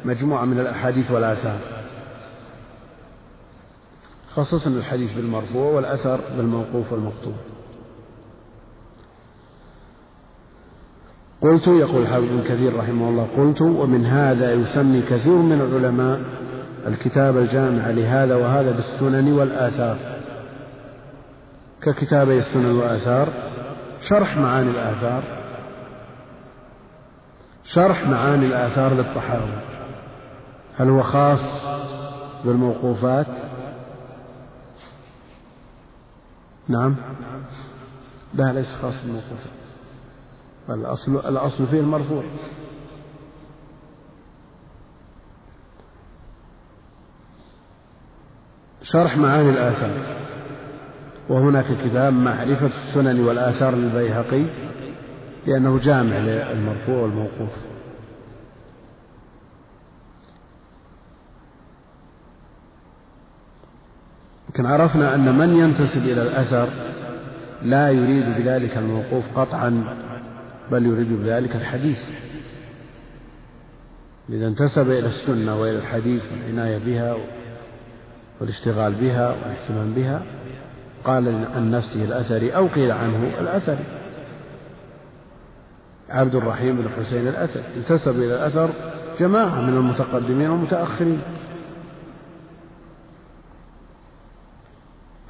مجموعة 0.05 0.45
من 0.45 0.61
الأحاديث 0.61 1.11
والآثار. 1.11 1.78
خصصنا 4.37 4.79
الحديث 4.79 5.13
بالمرفوع 5.13 5.73
والأثر 5.73 6.21
بالموقوف 6.37 6.93
والمقطوع. 6.93 7.35
قلت 11.43 11.67
يقول 11.67 12.03
الحافظ 12.03 12.25
ابن 12.25 12.43
كثير 12.43 12.77
رحمه 12.77 13.09
الله 13.09 13.29
قلت 13.37 13.63
ومن 13.63 14.07
هذا 14.07 14.53
يسمي 14.53 15.03
كثير 15.03 15.37
من 15.37 15.61
العلماء 15.61 16.21
الكتاب 16.87 17.39
الجامع 17.39 17.91
لهذا 17.91 18.37
وهذا 18.37 18.71
بالسنن 18.71 19.33
والآثار. 19.33 19.97
ككتابي 21.83 22.39
السنن 22.39 22.77
والآثار 22.77 23.29
شرح 24.01 24.37
معاني 24.37 24.71
الآثار. 24.71 25.23
شرح 27.65 28.07
معاني 28.07 28.47
الآثار 28.47 28.95
للطحاوي 28.95 29.59
هل 30.77 30.89
هو 30.89 31.03
خاص 31.03 31.41
بالموقوفات؟ 32.45 33.27
نعم. 36.69 36.97
لا 38.35 38.53
ليس 38.53 38.75
خاص 38.75 39.03
بالموقوفات 39.03 39.59
الأصل 40.71 41.17
الأصل 41.17 41.67
فيه 41.67 41.81
المرفوع. 41.81 42.23
شرح 48.83 49.17
معاني 49.17 49.51
الآثار. 49.51 50.19
وهناك 51.29 51.67
كتاب 51.85 52.13
معرفة 52.13 52.67
السنن 52.67 53.21
والآثار 53.21 53.75
للبيهقي 53.75 54.47
لأنه 55.47 55.79
جامع 55.79 56.19
للمرفوع 56.19 57.03
والموقوف. 57.03 57.68
لكن 64.49 64.67
عرفنا 64.67 65.15
أن 65.15 65.39
من 65.39 65.57
ينتسب 65.57 66.03
إلى 66.03 66.23
الأثر 66.23 66.69
لا 67.63 67.91
يريد 67.91 68.25
بذلك 68.25 68.77
الموقوف 68.77 69.39
قطعا 69.39 69.85
بل 70.71 70.87
يريد 70.87 71.13
بذلك 71.13 71.57
الحديث. 71.57 72.11
إذا 74.31 74.47
انتسب 74.47 74.91
إلى 74.91 75.07
السنة 75.07 75.61
وإلى 75.61 75.79
الحديث 75.79 76.23
والعناية 76.33 76.79
بها 76.79 77.17
والاشتغال 78.41 78.95
بها 78.95 79.29
والاهتمام 79.31 79.95
بها 79.95 80.23
قال 81.05 81.45
عن 81.55 81.71
نفسه 81.71 82.05
الأثري 82.05 82.51
أو 82.51 82.67
قيل 82.67 82.93
عنه 82.93 83.31
الأثري. 83.41 83.85
عبد 86.11 86.35
الرحيم 86.35 86.77
بن 86.77 86.89
حسين 86.99 87.29
الأثري. 87.29 87.65
انتسب 87.77 88.17
إلى 88.17 88.35
الأثر 88.35 88.71
جماعة 89.21 89.61
من 89.61 89.77
المتقدمين 89.77 90.51
والمتأخرين. 90.51 91.21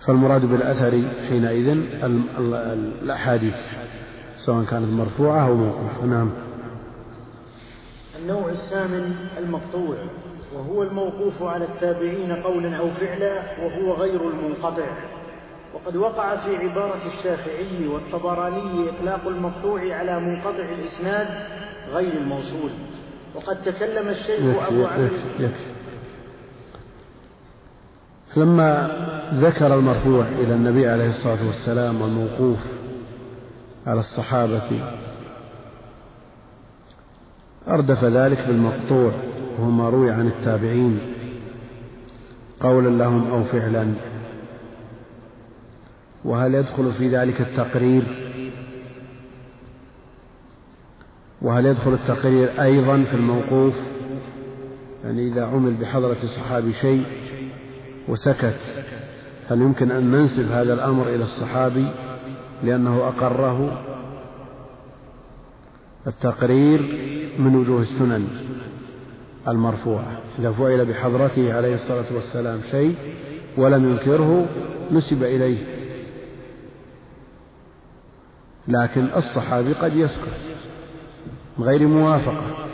فالمراد 0.09 0.45
بالأثر 0.45 1.03
حينئذ 1.29 1.77
الأحاديث 3.03 3.57
سواء 4.37 4.65
كانت 4.65 4.93
مرفوعة 4.93 5.49
أو 5.49 5.55
موقوفة. 5.55 6.07
نعم. 6.07 6.31
النوع 8.23 8.49
الثامن 8.49 9.15
المقطوع 9.39 9.97
وهو 10.55 10.83
الموقوف 10.83 11.43
على 11.43 11.65
التابعين 11.65 12.33
قولا 12.33 12.77
أو 12.77 12.91
فعلا 12.91 13.43
وهو 13.63 13.93
غير 13.93 14.21
المنقطع. 14.29 14.87
وقد 15.75 15.97
وقع 15.97 16.37
في 16.37 16.57
عبارة 16.57 17.07
الشافعي 17.07 17.87
والطبراني 17.89 18.89
إطلاق 18.89 19.27
المقطوع 19.27 19.95
على 19.95 20.21
منقطع 20.21 20.65
الإسناد 20.79 21.29
غير 21.93 22.13
الموصول. 22.13 22.71
وقد 23.35 23.63
تكلم 23.63 24.09
الشيخ 24.09 24.41
أبو 24.41 24.87
عمرو 24.87 25.09
لما 28.37 28.91
ذكر 29.35 29.75
المرفوع 29.75 30.27
إلى 30.29 30.55
النبي 30.55 30.89
عليه 30.89 31.09
الصلاة 31.09 31.47
والسلام 31.47 32.01
والموقوف 32.01 32.59
على 33.87 34.01
الصحابة 34.01 34.81
أردف 37.69 38.05
ذلك 38.05 38.47
بالمقطوع 38.47 39.13
وهو 39.59 39.71
ما 39.71 39.89
روي 39.89 40.11
عن 40.11 40.27
التابعين. 40.27 40.99
قولا 42.61 42.89
لهم 42.89 43.31
أو 43.31 43.45
فعلا. 43.45 43.95
وهل 46.25 46.55
يدخل 46.55 46.93
في 46.93 47.09
ذلك 47.09 47.41
التقرير؟ 47.41 48.05
وهل 51.43 51.67
يدخل 51.67 51.93
التقرير 51.93 52.63
أيضا 52.63 53.03
في 53.03 53.15
الموقوف؟ 53.15 53.75
يعني 55.05 55.29
إذا 55.29 55.47
عمل 55.47 55.75
بحضرة 55.75 56.17
الصحابي 56.23 56.73
شيء 56.73 57.05
وسكت. 58.09 58.59
هل 59.49 59.61
يمكن 59.61 59.91
أن 59.91 60.11
ننسب 60.11 60.53
هذا 60.53 60.75
الأمر 60.75 61.09
إلى 61.09 61.23
الصحابي 61.23 61.87
لأنه 62.63 63.09
أقره؟ 63.09 63.85
التقرير 66.07 66.81
من 67.39 67.57
وجوه 67.57 67.81
السنن 67.81 68.29
المرفوعة. 69.49 70.21
إذا 70.39 70.53
فعل 70.53 70.85
بحضرته 70.85 71.55
عليه 71.55 71.75
الصلاة 71.75 72.15
والسلام 72.15 72.61
شيء 72.71 72.95
ولم 73.57 73.91
ينكره 73.91 74.47
نسب 74.91 75.23
إليه. 75.23 75.59
لكن 78.69 79.09
الصحابي 79.17 79.73
قد 79.73 79.97
يسكت 79.97 80.29
من 81.59 81.65
غير 81.65 81.87
موافقة. 81.87 82.68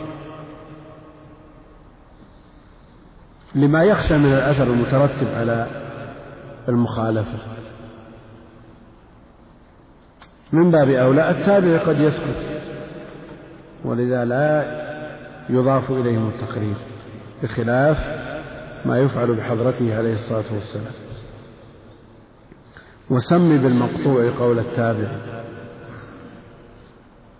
لما 3.55 3.83
يخشى 3.83 4.17
من 4.17 4.33
الأثر 4.33 4.63
المترتب 4.63 5.27
على 5.35 5.67
المخالفة. 6.69 7.39
من 10.51 10.71
باب 10.71 10.89
أولى 10.89 11.29
التابع 11.29 11.77
قد 11.77 11.99
يسكت 11.99 12.61
ولذا 13.85 14.25
لا 14.25 14.65
يضاف 15.49 15.91
إليهم 15.91 16.27
التقرير 16.29 16.75
بخلاف 17.43 17.97
ما 18.85 18.99
يفعل 18.99 19.35
بحضرته 19.35 19.97
عليه 19.97 20.13
الصلاة 20.13 20.53
والسلام. 20.53 20.93
وسم 23.09 23.57
بالمقطوع 23.57 24.31
قول 24.39 24.59
التابع. 24.59 25.07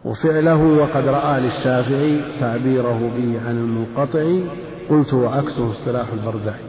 وفعله 0.06 0.64
وقد 0.64 1.08
رأى 1.08 1.42
للشافعي 1.42 2.22
تعبيره 2.40 3.12
به 3.18 3.42
عن 3.48 3.58
المنقطع 3.58 4.40
قلت 4.90 5.14
وعكسه 5.14 5.70
اصطلاح 5.70 6.08
البردعي 6.14 6.64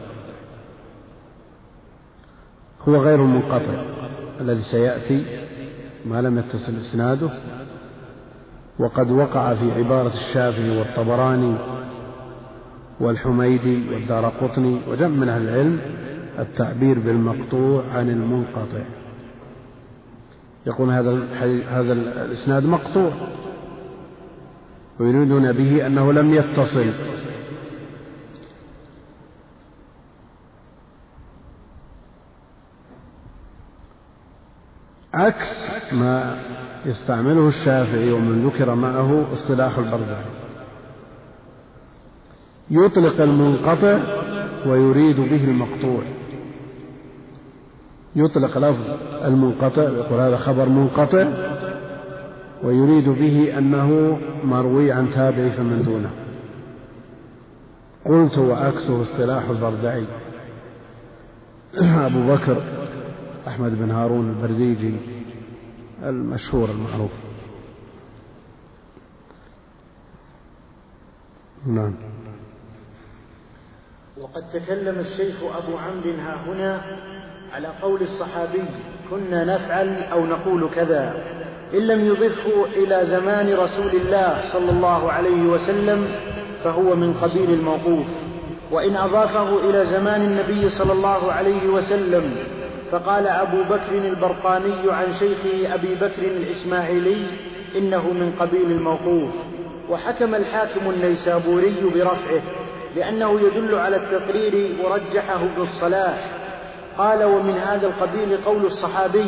هو 2.87 2.95
غير 2.95 3.21
المنقطع 3.21 3.83
الذي 4.41 4.61
سيأتي 4.61 5.25
ما 6.05 6.21
لم 6.21 6.37
يتصل 6.37 6.73
إسناده 6.81 7.29
وقد 8.79 9.11
وقع 9.11 9.53
في 9.53 9.71
عبارة 9.71 10.13
الشافعي 10.13 10.77
والطبراني 10.77 11.55
والحميدي 12.99 13.89
والدار 13.89 14.25
قطني 14.25 14.79
وجمع 14.87 15.07
من 15.07 15.29
أهل 15.29 15.41
العلم 15.41 15.79
التعبير 16.39 16.99
بالمقطوع 16.99 17.83
عن 17.95 18.09
المنقطع. 18.09 18.83
يقول 20.67 20.89
هذا 20.89 21.27
هذا 21.69 21.93
الإسناد 21.93 22.65
مقطوع 22.65 23.11
ويريدون 24.99 25.51
به 25.51 25.87
أنه 25.87 26.13
لم 26.13 26.33
يتصل. 26.33 26.93
عكس 35.17 35.51
ما 35.93 36.37
يستعمله 36.85 37.47
الشافعي 37.47 38.11
ومن 38.11 38.47
ذكر 38.47 38.75
معه 38.75 39.25
اصطلاح 39.33 39.77
البردعي 39.77 40.25
يطلق 42.71 43.21
المنقطع 43.21 43.99
ويريد 44.65 45.19
به 45.19 45.43
المقطوع. 45.43 46.01
يطلق 48.15 48.57
لفظ 48.57 48.85
المنقطع 49.25 49.81
يقول 49.81 50.19
هذا 50.19 50.35
خبر 50.35 50.69
منقطع 50.69 51.27
ويريد 52.63 53.09
به 53.09 53.57
أنه 53.57 54.19
مروي 54.43 54.91
عن 54.91 55.11
تابع 55.11 55.49
فمن 55.49 55.83
دونه. 55.83 56.09
قلت 58.05 58.37
وعكسه 58.37 59.01
اصطلاح 59.01 59.49
البردعي 59.49 60.05
أبو 61.81 62.33
بكر 62.33 62.61
أحمد 63.47 63.79
بن 63.79 63.91
هارون 63.91 64.29
البرديجي 64.29 64.95
المشهور 66.03 66.69
المعروف. 66.69 67.11
نعم. 71.67 71.95
وقد 74.17 74.49
تكلم 74.49 74.99
الشيخ 74.99 75.35
أبو 75.43 75.77
عمرو 75.77 76.11
ها 76.11 76.35
هنا 76.47 76.81
على 77.53 77.67
قول 77.81 78.01
الصحابي 78.01 78.63
كنا 79.09 79.55
نفعل 79.55 80.03
أو 80.03 80.25
نقول 80.25 80.69
كذا. 80.75 81.23
إن 81.73 81.87
لم 81.87 82.05
يضفه 82.05 82.65
إلى 82.65 83.05
زمان 83.05 83.53
رسول 83.53 83.91
الله 83.95 84.41
صلى 84.41 84.71
الله 84.71 85.11
عليه 85.11 85.41
وسلم 85.41 86.07
فهو 86.63 86.95
من 86.95 87.13
قبيل 87.13 87.53
الموقوف. 87.53 88.07
وإن 88.71 88.95
أضافه 88.95 89.69
إلى 89.69 89.85
زمان 89.85 90.21
النبي 90.21 90.69
صلى 90.69 90.93
الله 90.93 91.31
عليه 91.31 91.67
وسلم 91.67 92.56
فقال 92.91 93.27
أبو 93.27 93.63
بكر 93.63 93.91
البرقاني 93.91 94.91
عن 94.91 95.13
شيخه 95.13 95.73
أبي 95.73 95.95
بكر 95.95 96.21
الإسماعيلي 96.21 97.27
إنه 97.75 98.11
من 98.11 98.33
قبيل 98.39 98.71
الموقوف 98.71 99.31
وحكم 99.89 100.35
الحاكم 100.35 100.89
النيسابوري 100.89 101.75
برفعه 101.95 102.41
لأنه 102.95 103.39
يدل 103.41 103.75
على 103.75 103.95
التقرير 103.95 104.75
ورجحه 104.83 105.35
ابن 105.35 105.61
الصلاح 105.61 106.31
قال 106.97 107.23
ومن 107.23 107.57
هذا 107.67 107.87
القبيل 107.87 108.37
قول 108.45 108.65
الصحابي 108.65 109.25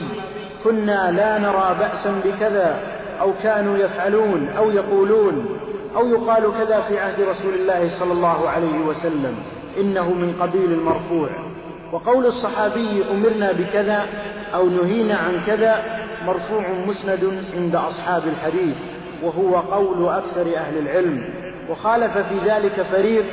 كنا 0.64 1.12
لا 1.12 1.38
نرى 1.38 1.76
بأسا 1.80 2.22
بكذا 2.26 2.80
أو 3.22 3.34
كانوا 3.44 3.78
يفعلون 3.78 4.50
أو 4.58 4.72
يقولون 4.72 5.60
أو 5.96 6.08
يقال 6.08 6.44
كذا 6.58 6.80
في 6.80 7.00
عهد 7.00 7.22
رسول 7.22 7.54
الله 7.54 7.90
صلى 7.90 8.14
الله 8.14 8.50
عليه 8.50 8.80
وسلم 8.80 9.36
إنه 9.80 10.10
من 10.10 10.36
قبيل 10.42 10.72
المرفوع. 10.72 11.49
وقول 11.92 12.26
الصحابي 12.26 13.04
أمرنا 13.12 13.52
بكذا 13.52 14.08
أو 14.54 14.70
نهينا 14.70 15.16
عن 15.16 15.42
كذا 15.48 15.84
مرفوع 16.26 16.70
مسند 16.88 17.44
عند 17.56 17.76
أصحاب 17.76 18.28
الحديث 18.28 18.76
وهو 19.24 19.56
قول 19.56 20.08
أكثر 20.10 20.56
أهل 20.56 20.78
العلم. 20.78 21.30
وخالف 21.70 22.18
في 22.18 22.36
ذلك 22.46 22.82
فريق 22.82 23.26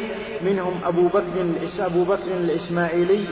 منهم 0.42 0.80
أبو 0.84 1.06
بكر 1.06 1.22
أبو 1.80 2.04
بكر 2.04 2.30
الإسماعيلي. 2.40 3.26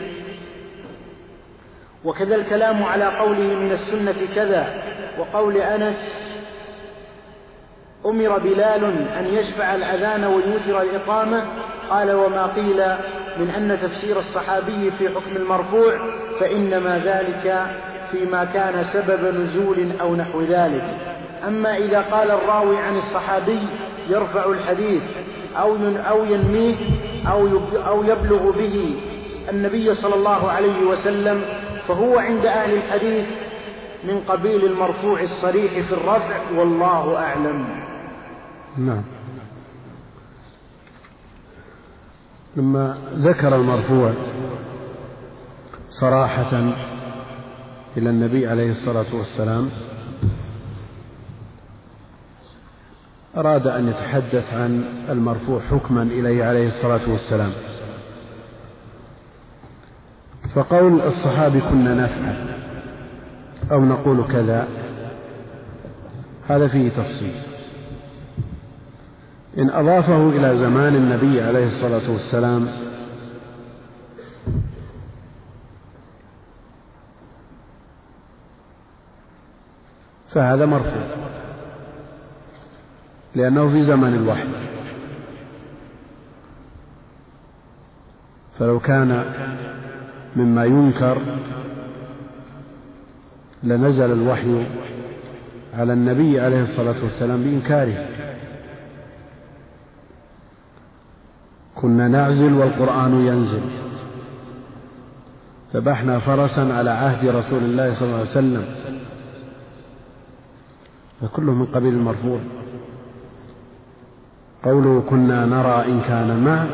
وكذا 2.04 2.34
الكلام 2.34 2.82
على 2.82 3.04
قوله 3.04 3.54
من 3.54 3.72
السنة 3.72 4.26
كذا 4.34 4.82
وقول 5.18 5.56
أنس 5.56 6.24
أمر 8.06 8.38
بلال 8.38 8.84
أن 9.18 9.26
يشفع 9.32 9.74
الأذان 9.74 10.24
ويوتر 10.24 10.82
الإقامة 10.82 11.44
قال 11.90 12.12
وما 12.12 12.46
قيل 12.46 12.82
من 13.38 13.50
أن 13.50 13.78
تفسير 13.82 14.18
الصحابي 14.18 14.90
في 14.98 15.08
حكم 15.08 15.36
المرفوع 15.36 15.92
فإنما 16.40 16.98
ذلك 17.04 17.66
فيما 18.10 18.44
كان 18.44 18.84
سبب 18.84 19.34
نزول 19.34 19.88
أو 20.00 20.16
نحو 20.16 20.40
ذلك. 20.40 20.84
أما 21.48 21.76
إذا 21.76 22.00
قال 22.00 22.30
الراوي 22.30 22.76
عن 22.76 22.96
الصحابي 22.96 23.58
يرفع 24.08 24.44
الحديث 24.46 25.02
أو 25.56 25.76
أو 26.08 26.24
ينميه 26.24 26.74
أو 27.30 27.48
أو 27.86 28.04
يبلغ 28.04 28.50
به 28.50 29.00
النبي 29.50 29.94
صلى 29.94 30.14
الله 30.14 30.50
عليه 30.50 30.84
وسلم 30.84 31.42
فهو 31.88 32.18
عند 32.18 32.46
أهل 32.46 32.74
الحديث 32.74 33.26
من 34.04 34.20
قبيل 34.28 34.64
المرفوع 34.64 35.20
الصريح 35.20 35.72
في 35.72 35.92
الرفع 35.92 36.36
والله 36.56 37.16
أعلم. 37.16 37.64
نعم. 38.78 39.02
لما 42.56 42.98
ذكر 43.14 43.56
المرفوع 43.56 44.12
صراحة 45.88 46.56
إلى 47.96 48.10
النبي 48.10 48.46
عليه 48.46 48.70
الصلاة 48.70 49.14
والسلام 49.14 49.70
أراد 53.36 53.66
أن 53.66 53.88
يتحدث 53.88 54.54
عن 54.54 54.84
المرفوع 55.10 55.60
حكما 55.60 56.02
إليه 56.02 56.44
عليه 56.44 56.66
الصلاة 56.66 57.10
والسلام. 57.10 57.50
فقول 60.54 61.00
الصحابي 61.00 61.60
كنا 61.60 61.94
نفعل 61.94 62.46
أو 63.72 63.84
نقول 63.84 64.24
كذا 64.32 64.68
هذا 66.48 66.68
فيه 66.68 66.88
تفصيل. 66.88 67.34
إن 69.58 69.70
أضافه 69.70 70.28
إلى 70.28 70.56
زمان 70.56 70.94
النبي 70.94 71.42
عليه 71.42 71.66
الصلاة 71.66 72.10
والسلام. 72.10 72.68
فهذا 80.28 80.66
مرفوع. 80.66 81.02
لأنه 83.34 83.68
في 83.68 83.82
زمن 83.82 84.14
الوحي. 84.14 84.48
فلو 88.58 88.80
كان 88.80 89.24
مما 90.36 90.64
ينكر 90.64 91.18
لنزل 93.62 94.12
الوحي 94.12 94.66
على 95.78 95.92
النبي 95.92 96.40
عليه 96.40 96.62
الصلاة 96.62 97.02
والسلام 97.02 97.42
بإنكاره. 97.42 98.13
كنا 101.74 102.08
نعزل 102.08 102.52
والقرآن 102.52 103.26
ينزل. 103.26 103.60
ذبحنا 105.74 106.18
فرسا 106.18 106.60
على 106.60 106.90
عهد 106.90 107.28
رسول 107.28 107.62
الله 107.64 107.94
صلى 107.94 108.06
الله 108.06 108.18
عليه 108.18 108.30
وسلم. 108.30 108.64
فكله 111.20 111.52
من 111.52 111.66
قبيل 111.66 111.94
المرفوع 111.94 112.38
قوله 114.62 115.02
كنا 115.10 115.46
نرى 115.46 115.92
إن 115.92 116.00
كان 116.00 116.44
مع 116.44 116.66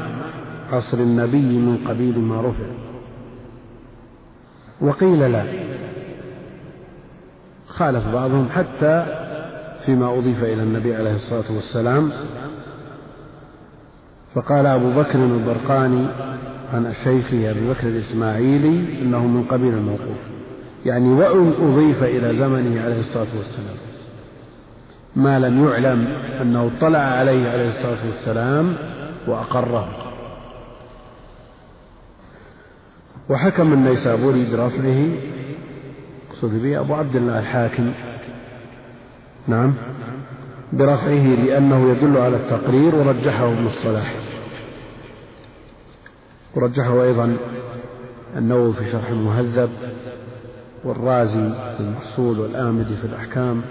عصر 0.73 0.99
النبي 0.99 1.59
من 1.59 1.89
قبيل 1.89 2.19
ما 2.19 2.41
رفع. 2.41 2.65
وقيل 4.81 5.33
لا. 5.33 5.45
خالف 7.69 8.09
بعضهم 8.09 8.49
حتى 8.49 9.07
فيما 9.87 10.19
أضيف 10.19 10.45
إلى 10.45 10.63
النبي 10.63 10.95
عليه 10.95 11.13
الصلاة 11.13 11.53
والسلام 11.55 12.13
فقال 14.35 14.67
أبو 14.67 14.91
بكر 14.91 15.19
البرقاني 15.19 16.07
عن 16.75 16.87
الشيخ 16.87 17.27
أبي 17.33 17.69
بكر 17.69 17.89
الإسماعيلي 17.89 19.03
إنه 19.03 19.27
من 19.27 19.45
قبيل 19.45 19.75
الموقوف. 19.75 20.19
يعني 20.87 21.09
وإن 21.09 21.53
أضيف 21.63 22.03
إلى 22.03 22.37
زمنه 22.37 22.83
عليه 22.85 23.01
الصلاة 23.01 23.27
والسلام 23.37 23.77
ما 25.17 25.39
لم 25.39 25.65
يعلم 25.65 26.09
أنه 26.43 26.71
اطلع 26.77 26.99
عليه 26.99 27.51
عليه 27.51 27.69
الصلاة 27.69 28.07
والسلام 28.07 28.77
وأقره. 29.27 29.89
وحكم 33.29 33.73
النيسابوري 33.73 34.45
برفعه 34.53 35.09
اقصد 36.31 36.63
به 36.63 36.81
أبو 36.81 36.95
عبد 36.95 37.17
الله 37.17 37.39
الحاكم. 37.39 37.93
نعم. 39.49 39.75
برفعه 40.73 41.35
لأنه 41.45 41.91
يدل 41.91 42.17
على 42.17 42.37
التقرير 42.37 42.95
ورجحه 42.95 43.49
ابن 43.53 43.67
الصلاح. 43.67 44.15
ورجحه 46.57 47.03
أيضا 47.03 47.37
النووي 48.37 48.73
في 48.73 48.91
شرح 48.91 49.09
المهذب 49.09 49.71
والرازي 50.85 51.51
في 51.77 51.81
المحصول 51.81 52.41
والآمدي 52.41 52.97
في 52.97 53.05
الأحكام. 53.05 53.63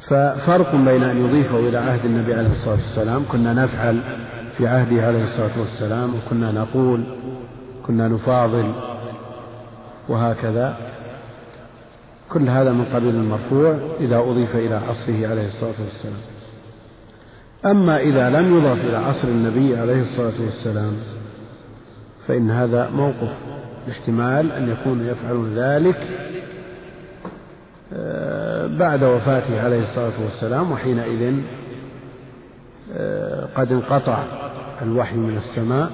ففرق 0.00 0.74
بين 0.74 1.02
أن 1.02 1.24
يضيفه 1.24 1.58
إلى 1.58 1.78
عهد 1.78 2.04
النبي 2.04 2.34
عليه 2.34 2.50
الصلاة 2.50 2.74
والسلام 2.74 3.24
كنا 3.32 3.52
نفعل 3.52 4.00
في 4.56 4.66
عهده 4.68 5.06
عليه 5.06 5.22
الصلاة 5.22 5.60
والسلام 5.60 6.14
وكنا 6.14 6.52
نقول 6.52 7.04
كنا 7.86 8.08
نفاضل 8.08 8.72
وهكذا. 10.08 10.76
كل 12.32 12.48
هذا 12.48 12.72
من 12.72 12.84
قبيل 12.84 13.14
المرفوع 13.14 13.78
إذا 14.00 14.18
أضيف 14.18 14.56
إلى 14.56 14.74
عصره 14.74 15.26
عليه 15.26 15.46
الصلاة 15.46 15.74
والسلام. 15.84 16.20
أما 17.66 18.00
إذا 18.00 18.30
لم 18.30 18.56
يضف 18.56 18.84
إلى 18.84 18.96
عصر 18.96 19.28
النبي 19.28 19.76
عليه 19.76 20.00
الصلاة 20.00 20.42
والسلام 20.44 20.92
فإن 22.26 22.50
هذا 22.50 22.90
موقف 22.90 23.32
الاحتمال 23.86 24.52
أن 24.52 24.68
يكونوا 24.68 25.06
يفعلون 25.06 25.54
ذلك 25.54 26.08
آه، 27.92 28.66
بعد 28.66 29.02
وفاته 29.04 29.62
عليه 29.62 29.80
الصلاة 29.80 30.22
والسلام 30.24 30.72
وحينئذ 30.72 31.40
آه، 32.92 33.48
قد 33.56 33.72
انقطع 33.72 34.24
الوحي 34.82 35.16
من 35.16 35.36
السماء 35.36 35.90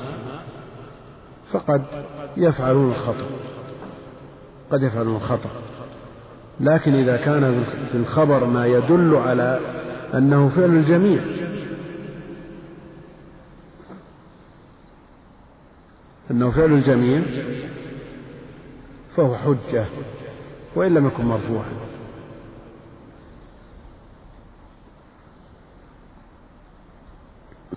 فقد 1.53 1.83
يفعلون 2.37 2.90
الخطأ. 2.90 3.27
قد 4.75 4.83
يفعلون 4.83 5.17
الخطأ 5.17 5.51
لكن 6.61 6.95
إذا 6.95 7.17
كان 7.17 7.65
في 7.93 7.99
الخبر 7.99 8.45
ما 8.45 8.67
يدل 8.67 9.17
على 9.17 9.61
أنه 10.15 10.49
فعل 10.49 10.71
الجميع. 10.71 11.23
أنه 16.31 16.51
فعل 16.51 16.73
الجميع 16.73 17.23
فهو 19.17 19.37
حجة 19.37 19.85
وإن 20.75 20.95
لم 20.95 21.07
يكن 21.07 21.25
مرفوعا. 21.25 21.65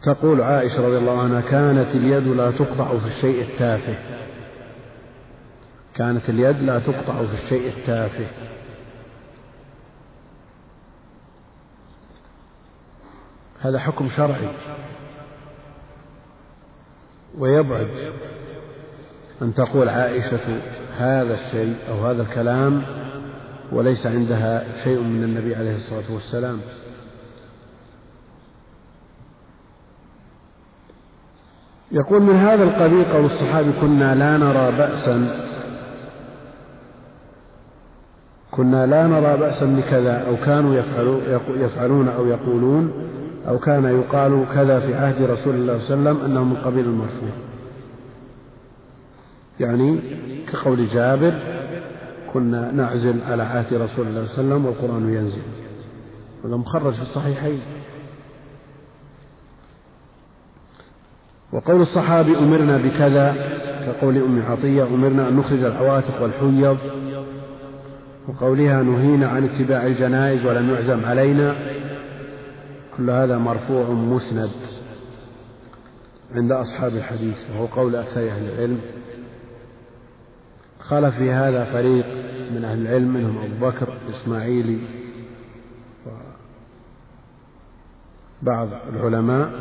تقول 0.02 0.42
عائشة 0.42 0.88
رضي 0.88 0.98
الله 0.98 1.22
عنها 1.22 1.42
كانت 1.42 1.96
اليد 1.96 2.28
لا 2.28 2.52
تقطع 2.52 2.98
في 2.98 3.06
الشيء 3.06 3.42
التافه. 3.42 4.27
كانت 5.98 6.30
اليد 6.30 6.62
لا 6.62 6.80
تقطع 6.80 7.26
في 7.26 7.34
الشيء 7.34 7.68
التافه. 7.78 8.28
هذا 13.60 13.80
حكم 13.80 14.10
شرعي. 14.10 14.50
ويبعد 17.38 17.88
أن 19.42 19.54
تقول 19.54 19.90
عائشة 19.90 20.62
هذا 20.98 21.34
الشيء 21.34 21.76
أو 21.90 22.06
هذا 22.06 22.22
الكلام 22.22 22.84
وليس 23.72 24.08
عندها 24.08 24.84
شيء 24.84 25.00
من 25.00 25.24
النبي 25.24 25.56
عليه 25.56 25.76
الصلاة 25.76 26.12
والسلام. 26.12 26.62
يقول 31.92 32.22
من 32.22 32.36
هذا 32.36 32.64
القبيل 32.64 33.06
قول 33.06 33.26
الصحابي 33.26 33.72
كنا 33.82 34.16
لا 34.16 34.38
نرى 34.38 34.78
بأسا 34.78 35.48
كنا 38.58 38.86
لا 38.86 39.08
نرى 39.08 39.38
بأسا 39.38 39.66
بكذا 39.66 40.28
أو 40.28 40.36
كانوا 40.46 40.76
يفعلون 41.56 42.08
أو 42.08 42.26
يقولون 42.26 42.92
أو 43.48 43.60
كان 43.60 43.86
يقال 43.86 44.46
كذا 44.54 44.80
في 44.80 44.96
عهد 44.96 45.22
رسول 45.22 45.56
الله 45.56 45.80
صلى 45.80 45.96
الله 45.96 46.10
عليه 46.10 46.20
وسلم 46.20 46.32
أنه 46.32 46.44
من 46.44 46.56
قبيل 46.56 46.86
المرفوع 46.86 47.30
يعني 49.60 50.00
كقول 50.52 50.88
جابر 50.88 51.34
كنا 52.34 52.72
نعزل 52.72 53.16
على 53.30 53.44
عهد 53.44 53.74
رسول 53.74 54.08
الله 54.08 54.26
صلى 54.26 54.42
الله 54.42 54.56
عليه 54.56 54.66
وسلم 54.66 54.66
والقرآن 54.66 55.14
ينزل. 55.14 55.42
هذا 56.46 56.56
مخرج 56.56 56.94
في 56.94 57.02
الصحيحين. 57.02 57.60
وقول 61.52 61.82
الصحابي 61.82 62.38
أمرنا 62.38 62.78
بكذا 62.78 63.36
كقول 63.86 64.18
أم 64.18 64.44
عطية 64.50 64.84
أمرنا 64.84 65.28
أن 65.28 65.36
نخرج 65.36 65.64
العواتق 65.64 66.22
والحيض 66.22 66.78
وقولها 68.28 68.84
نهينا 68.84 69.28
عن 69.28 69.44
اتباع 69.44 69.86
الجنائز 69.86 70.46
ولم 70.46 70.70
يعزم 70.70 71.06
علينا. 71.06 71.56
كل 72.98 73.10
هذا 73.10 73.38
مرفوع 73.38 73.90
مسند 73.90 74.52
عند 76.36 76.52
أصحاب 76.52 76.96
الحديث 76.96 77.50
وهو 77.50 77.66
قول 77.66 77.96
أكثر 77.96 78.30
أهل 78.30 78.50
العلم. 78.50 78.80
خالف 80.80 81.18
في 81.18 81.32
هذا 81.32 81.64
فريق 81.64 82.06
من 82.52 82.66
أهل 82.66 82.82
العلم 82.82 83.14
منهم 83.14 83.38
أبو 83.38 83.68
بكر 83.68 83.94
الإسماعيلي 84.08 84.80
وبعض 88.44 88.68
العلماء 88.94 89.52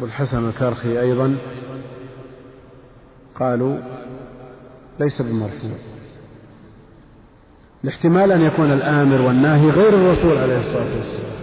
والحسن 0.00 0.48
الكرخي 0.48 1.00
أيضا 1.00 1.36
قالوا 3.34 3.78
ليس 5.00 5.22
بمرفوع. 5.22 5.93
الاحتمال 7.84 8.32
أن 8.32 8.40
يكون 8.40 8.72
الآمر 8.72 9.22
والناهي 9.22 9.70
غير 9.70 9.94
الرسول 9.94 10.38
عليه 10.38 10.60
الصلاة 10.60 10.96
والسلام. 10.96 11.34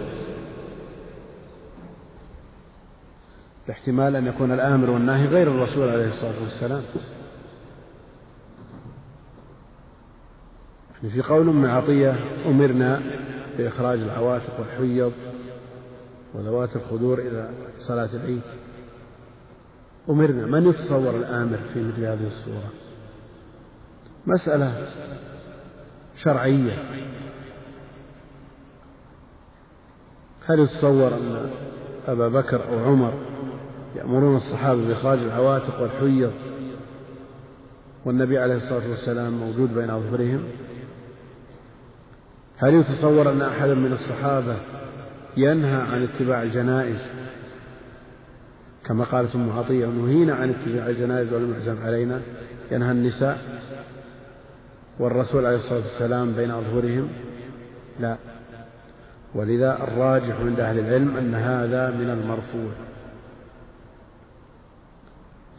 الاحتمال 3.66 4.16
أن 4.16 4.26
يكون 4.26 4.52
الآمر 4.52 4.90
والناهي 4.90 5.26
غير 5.26 5.48
الرسول 5.48 5.88
عليه 5.88 6.08
الصلاة 6.08 6.42
والسلام. 6.42 6.82
يعني 10.94 11.10
في 11.14 11.22
قول 11.22 11.48
أم 11.48 11.66
عطية 11.66 12.16
أمرنا 12.46 13.02
بإخراج 13.58 13.98
العواتق 13.98 14.60
والحيض 14.60 15.12
وذوات 16.34 16.76
الخدور 16.76 17.18
إلى 17.18 17.50
صلاة 17.78 18.08
العيد. 18.14 18.42
أمرنا 20.10 20.46
من 20.46 20.70
يتصور 20.70 21.16
الآمر 21.16 21.58
في 21.74 21.82
مثل 21.82 22.04
هذه 22.04 22.26
الصورة؟ 22.26 22.70
مسألة 24.26 24.88
شرعية. 26.16 27.02
هل 30.46 30.60
يتصور 30.60 31.14
أن 31.14 31.50
أبا 32.08 32.28
بكر 32.28 32.68
أو 32.68 32.84
عمر 32.84 33.12
يأمرون 33.96 34.36
الصحابة 34.36 34.88
بإخراج 34.88 35.18
العواتق 35.18 35.82
والحيض 35.82 36.32
والنبي 38.04 38.38
عليه 38.38 38.54
الصلاة 38.54 38.90
والسلام 38.90 39.32
موجود 39.32 39.74
بين 39.74 39.90
أظهرهم 39.90 40.44
هل 42.56 42.74
يتصور 42.74 43.30
أن 43.30 43.42
أحدا 43.42 43.74
من 43.74 43.92
الصحابة 43.92 44.56
ينهى 45.36 45.82
عن 45.82 46.02
اتباع 46.02 46.42
الجنائز؟ 46.42 47.02
كما 48.84 49.04
قالت 49.04 49.34
أم 49.34 49.50
عطية 49.50 49.86
نهينا 49.86 50.34
عن 50.34 50.50
اتباع 50.50 50.86
الجنائز 50.86 51.32
ولم 51.32 51.52
يعزم 51.52 51.82
علينا. 51.82 52.20
ينهى 52.70 52.92
النساء. 52.92 53.38
والرسول 54.98 55.46
عليه 55.46 55.56
الصلاة 55.56 55.78
والسلام 55.78 56.32
بين 56.32 56.50
أظهرهم؟ 56.50 57.08
لا. 58.00 58.16
ولذا 59.34 59.82
الراجح 59.82 60.40
عند 60.40 60.60
أهل 60.60 60.78
العلم 60.78 61.16
أن 61.16 61.34
هذا 61.34 61.90
من 61.90 62.10
المرفوع. 62.10 62.72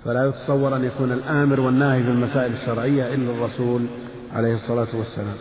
فلا 0.06 0.26
يتصور 0.26 0.76
أن 0.76 0.84
يكون 0.84 1.12
الآمر 1.12 1.60
والناهي 1.60 2.04
في 2.04 2.10
المسائل 2.10 2.52
الشرعية 2.52 3.14
إلا 3.14 3.32
الرسول 3.32 3.86
عليه 4.34 4.54
الصلاة 4.54 4.88
والسلام. 4.94 5.38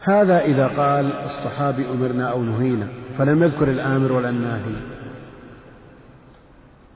هذا 0.00 0.40
إذا 0.40 0.66
قال 0.66 1.12
الصحابي 1.12 1.90
أمرنا 1.90 2.30
أو 2.30 2.42
نهينا 2.42 2.88
فلم 3.18 3.42
يذكر 3.42 3.70
الآمر 3.70 4.12
ولا 4.12 4.28
الناهي. 4.28 4.95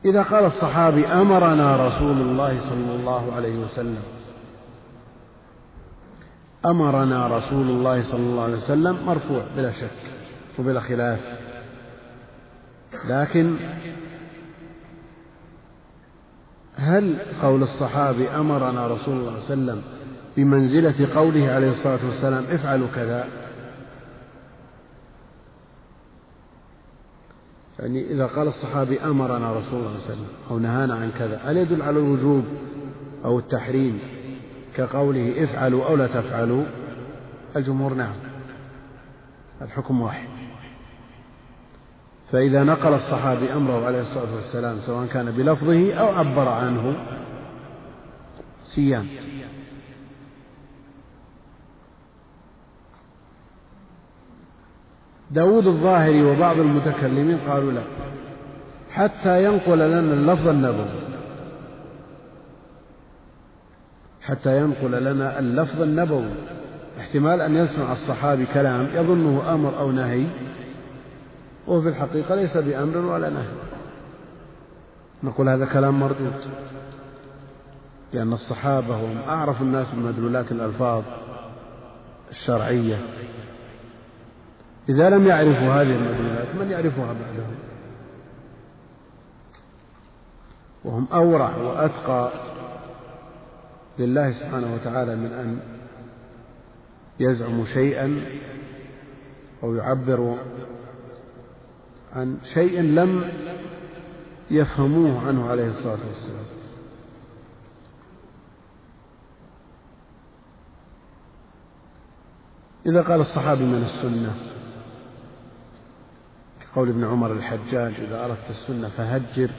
إذا 0.05 0.23
قال 0.23 0.45
الصحابي 0.45 1.07
أمرنا 1.07 1.87
رسول 1.87 2.21
الله 2.21 2.61
صلى 2.61 2.95
الله 2.95 3.33
عليه 3.35 3.59
وسلم. 3.59 4.03
أمرنا 6.67 7.27
رسول 7.27 7.67
الله 7.67 8.03
صلى 8.03 8.21
الله 8.21 8.43
عليه 8.43 8.57
وسلم 8.57 9.07
مرفوع 9.07 9.43
بلا 9.57 9.71
شك 9.71 9.91
وبلا 10.59 10.81
خلاف. 10.81 11.21
لكن 13.09 13.57
هل 16.77 17.19
قول 17.43 17.63
الصحابي 17.63 18.29
أمرنا 18.29 18.87
رسول 18.87 19.17
الله 19.17 19.39
صلى 19.41 19.55
الله 19.55 19.73
عليه 19.73 19.83
وسلم 19.83 19.83
بمنزلة 20.37 21.15
قوله 21.15 21.53
عليه 21.53 21.71
الصلاة 21.71 21.99
والسلام 22.07 22.45
افعلوا 22.51 22.89
كذا؟ 22.95 23.40
يعني 27.81 28.11
إذا 28.11 28.27
قال 28.27 28.49
الصحابي 28.49 29.01
أمرنا 29.01 29.53
رسول 29.53 29.55
الله 29.55 29.63
صلى 29.63 29.81
الله 29.81 29.89
عليه 29.89 30.05
وسلم 30.05 30.27
أو 30.51 30.59
نهانا 30.59 30.95
عن 30.95 31.11
كذا 31.19 31.41
هل 31.45 31.57
يدل 31.57 31.83
على 31.83 31.99
الوجوب 31.99 32.45
أو 33.25 33.39
التحريم 33.39 33.99
كقوله 34.77 35.45
افعلوا 35.45 35.85
أو 35.85 35.97
لا 35.97 36.07
تفعلوا؟ 36.07 36.65
الجمهور 37.57 37.95
نعم. 37.95 38.15
الحكم 39.63 40.01
واحد. 40.01 40.29
فإذا 42.33 42.65
نقل 42.65 42.95
الصحابي 42.95 43.53
أمره 43.53 43.87
عليه 43.87 44.01
الصلاة 44.01 44.35
والسلام 44.35 44.79
سواء 44.79 45.07
كان 45.07 45.31
بلفظه 45.31 45.95
أو 45.95 46.07
عبر 46.07 46.49
عنه 46.49 46.95
سيان. 48.65 49.07
داود 55.31 55.67
الظاهري 55.67 56.23
وبعض 56.23 56.59
المتكلمين 56.59 57.39
قالوا 57.39 57.73
لا 57.73 57.83
حتى 58.91 59.45
ينقل 59.45 59.79
لنا 59.79 60.15
اللفظ 60.15 60.49
النبوي. 60.49 61.01
حتى 64.23 64.61
ينقل 64.61 65.05
لنا 65.05 65.39
اللفظ 65.39 65.83
النبوي. 65.83 66.31
احتمال 66.99 67.41
أن 67.41 67.57
يسمع 67.57 67.93
الصحابي 67.93 68.47
كلام 68.47 68.89
يظنه 68.95 69.55
أمر 69.55 69.79
أو 69.79 69.91
نهي 69.91 70.27
وهو 71.67 71.81
في 71.81 71.89
الحقيقة 71.89 72.35
ليس 72.35 72.57
بأمر 72.57 72.97
ولا 72.97 73.31
نهي. 73.31 73.53
نقول 75.23 75.49
هذا 75.49 75.67
كلام 75.67 76.01
مردود 76.01 76.41
لأن 78.13 78.33
الصحابة 78.33 78.95
هم 78.95 79.17
أعرف 79.29 79.63
الناس 79.63 79.95
بمدلولات 79.95 80.53
الألفاظ 80.53 81.03
الشرعية. 82.31 82.99
إذا 84.91 85.11
لم 85.11 85.27
يعرفوا 85.27 85.69
هذه 85.69 85.95
المدلولات 85.97 86.55
من 86.55 86.71
يعرفها 86.71 87.13
بعدهم؟ 87.13 87.55
وهم 90.85 91.07
أورع 91.13 91.57
وأتقى 91.57 92.33
لله 93.99 94.33
سبحانه 94.33 94.75
وتعالى 94.75 95.17
من 95.17 95.33
أن 95.33 95.61
يزعم 97.21 97.65
شيئا 97.65 98.25
أو 99.63 99.75
يعبر 99.75 100.37
عن 102.13 102.39
شيء 102.45 102.81
لم 102.81 103.31
يفهموه 104.51 105.27
عنه 105.27 105.51
عليه 105.51 105.69
الصلاة 105.69 105.99
والسلام. 106.09 106.45
إذا 112.87 113.03
قال 113.03 113.21
الصحابي 113.21 113.65
من 113.65 113.83
السنة 113.83 114.60
قول 116.75 116.89
ابن 116.89 117.05
عمر 117.05 117.33
الحجاج 117.33 117.93
إذا 118.01 118.25
أردت 118.25 118.51
السنة 118.51 118.89
فهجر. 118.89 119.51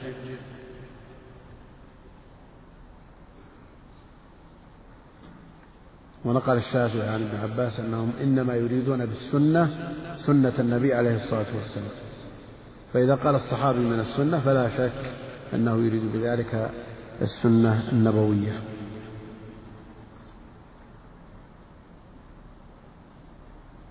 ونقل 6.24 6.56
الشافعي 6.56 7.08
عن 7.08 7.22
ابن 7.22 7.52
عباس 7.52 7.80
أنهم 7.80 8.12
إنما 8.22 8.54
يريدون 8.54 9.06
بالسنة 9.06 9.92
سنة 10.16 10.52
النبي 10.58 10.94
عليه 10.94 11.14
الصلاة 11.14 11.46
والسلام. 11.54 11.88
فإذا 12.92 13.14
قال 13.14 13.34
الصحابي 13.34 13.78
من 13.78 14.00
السنة 14.00 14.40
فلا 14.40 14.68
شك 14.68 15.12
أنه 15.54 15.76
يريد 15.76 16.12
بذلك 16.12 16.70
السنة 17.22 17.92
النبوية. 17.92 18.71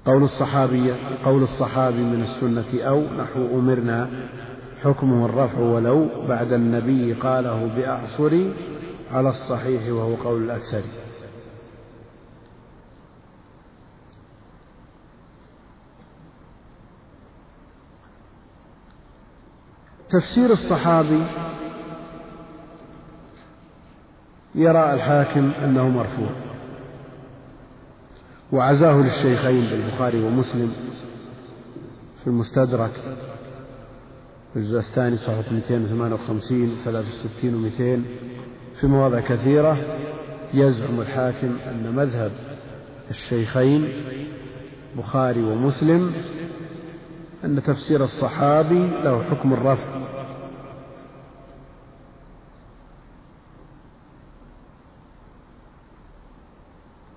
قول 0.06 0.24
الصحابي 0.24 0.94
قول 1.26 1.44
الصحابي 1.44 2.02
من 2.02 2.22
السنة 2.22 2.84
أو 2.84 3.02
نحو 3.02 3.60
أمرنا 3.60 4.10
حكمه 4.84 5.26
الرفع 5.26 5.60
ولو 5.60 6.10
بعد 6.28 6.54
النبي 6.54 7.14
قاله 7.14 7.70
بأعصر 7.76 8.48
على 9.12 9.30
الصحيح 9.30 9.94
وهو 9.94 10.16
قول 10.16 10.44
الأكثر. 10.44 10.82
تفسير 20.10 20.52
الصحابي 20.52 21.26
يرى 24.56 24.94
الحاكم 24.94 25.52
أنه 25.64 25.90
مرفوع. 25.90 26.51
وعزاه 28.52 29.02
للشيخين 29.02 29.62
بالبخاري 29.72 30.24
ومسلم 30.24 30.72
في 32.22 32.28
المستدرك 32.28 32.92
الجزء 34.56 34.80
الثاني 34.80 35.18
صفحة 35.18 35.54
258 35.54 36.76
63 36.80 37.72
و200 37.72 37.80
في 38.80 38.88
مواضع 38.88 39.20
كثيرة 39.20 39.78
يزعم 40.54 41.02
الحاكم 41.02 41.56
أن 41.70 41.96
مذهب 41.96 42.32
الشيخين 43.10 43.90
بخاري 44.98 45.44
ومسلم 45.44 46.12
أن 47.46 47.64
تفسير 47.64 48.04
الصحابي 48.04 48.88
له 49.04 49.24
حكم 49.24 49.54
الرفع 49.54 49.88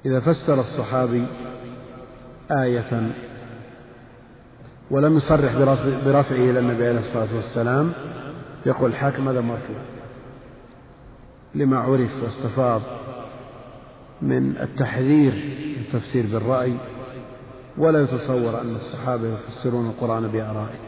إذا 0.06 0.20
فسر 0.20 0.60
الصحابي 0.60 1.26
آية 2.50 3.12
ولم 4.90 5.16
يصرح 5.16 5.56
برفعه 6.04 6.36
إلى 6.36 6.58
النبي 6.58 6.88
عليه 6.88 6.98
الصلاة 6.98 7.34
والسلام 7.34 7.92
يقول 8.66 8.90
الحاكم 8.90 9.28
هذا 9.28 9.40
مرفوع. 9.40 9.76
لما 11.54 11.78
عرف 11.78 12.22
واستفاض 12.22 12.82
من 14.22 14.56
التحذير 14.56 15.32
التفسير 15.80 16.26
بالرأي 16.26 16.76
ولا 17.78 18.00
يتصور 18.00 18.60
أن 18.60 18.76
الصحابة 18.76 19.28
يفسرون 19.28 19.86
القرآن 19.86 20.28
بآرائهم 20.28 20.84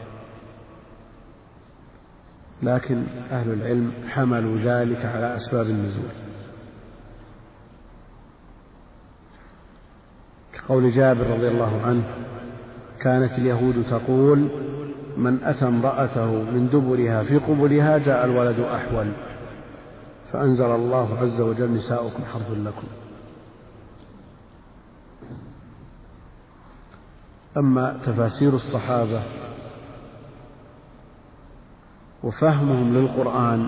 لكن 2.63 3.03
أهل 3.31 3.53
العلم 3.53 3.91
حملوا 4.09 4.57
ذلك 4.57 5.05
على 5.05 5.35
أسباب 5.35 5.65
النزول. 5.65 6.26
كقول 10.67 10.91
جابر 10.91 11.27
رضي 11.27 11.47
الله 11.47 11.81
عنه 11.85 12.03
كانت 12.99 13.31
اليهود 13.39 13.83
تقول 13.89 14.47
من 15.17 15.43
أتى 15.43 15.67
امرأته 15.67 16.31
من 16.31 16.69
دبرها 16.73 17.23
في 17.23 17.37
قبلها 17.37 17.97
جاء 17.97 18.25
الولد 18.25 18.59
أحول 18.59 19.11
فأنزل 20.31 20.65
الله 20.65 21.19
عز 21.19 21.41
وجل 21.41 21.71
نساؤكم 21.71 22.23
حرث 22.33 22.51
لكم. 22.51 22.87
أما 27.57 27.99
تفاسير 28.05 28.53
الصحابة 28.53 29.21
وفهمهم 32.23 32.93
للقرآن 32.93 33.67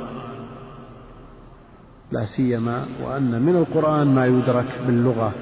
لا 2.12 2.26
سيما 2.26 2.86
وأن 3.04 3.42
من 3.42 3.56
القرآن 3.56 4.16
ما 4.16 4.26
يدرك 4.26 4.82
باللغة. 4.88 5.34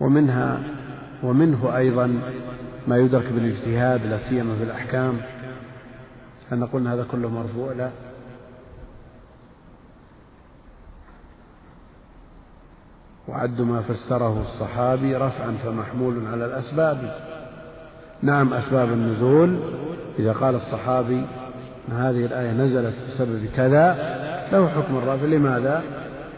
ومنها 0.00 0.60
ومنه 1.22 1.76
أيضا 1.76 2.20
ما 2.88 2.96
يدرك 2.96 3.32
بالاجتهاد 3.32 4.06
لا 4.06 4.18
سيما 4.18 4.54
في 4.56 4.62
الأحكام. 4.62 5.20
هل 6.50 6.58
نقول 6.58 6.88
هذا 6.88 7.06
كله 7.10 7.28
مرفوع؟ 7.28 7.72
لا. 7.72 7.90
وعد 13.28 13.60
ما 13.60 13.80
فسره 13.80 14.40
الصحابي 14.40 15.16
رفعا 15.16 15.56
فمحمول 15.64 16.26
على 16.26 16.44
الأسباب. 16.44 17.14
نعم 18.22 18.54
أسباب 18.54 18.88
النزول. 18.88 19.58
إذا 20.18 20.32
قال 20.32 20.54
الصحابي 20.54 21.24
أن 21.88 21.96
هذه 21.96 22.26
الآية 22.26 22.52
نزلت 22.52 22.94
بسبب 23.08 23.46
كذا 23.56 23.94
له 24.52 24.68
حكم 24.68 24.96
الرفع. 24.96 25.24
لماذا؟ 25.24 25.82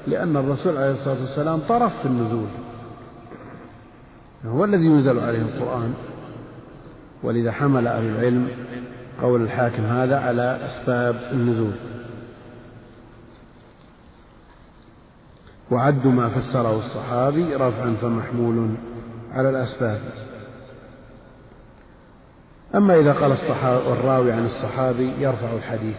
لأن 0.07 0.37
الرسول 0.37 0.77
عليه 0.77 0.91
الصلاة 0.91 1.21
والسلام 1.21 1.61
طرف 1.61 2.01
في 2.01 2.07
النزول. 2.07 2.49
هو 4.47 4.65
الذي 4.65 4.87
ينزل 4.87 5.19
عليه 5.19 5.43
القرآن 5.43 5.95
ولذا 7.23 7.53
حمل 7.53 7.87
أهل 7.87 8.05
العلم 8.05 8.49
قول 9.23 9.43
الحاكم 9.43 9.83
هذا 9.83 10.19
على 10.19 10.61
أسباب 10.65 11.17
النزول. 11.33 11.73
وعد 15.71 16.07
ما 16.07 16.29
فسره 16.29 16.79
الصحابي 16.79 17.55
رفعا 17.55 17.95
فمحمول 18.01 18.69
على 19.33 19.51
الأسباب. 19.51 20.01
أما 22.75 23.01
إذا 23.01 23.13
قال 23.13 23.33
الصحابي 23.33 23.93
الراوي 23.93 24.33
عن 24.33 24.45
الصحابي 24.45 25.13
يرفع 25.19 25.53
الحديث. 25.53 25.99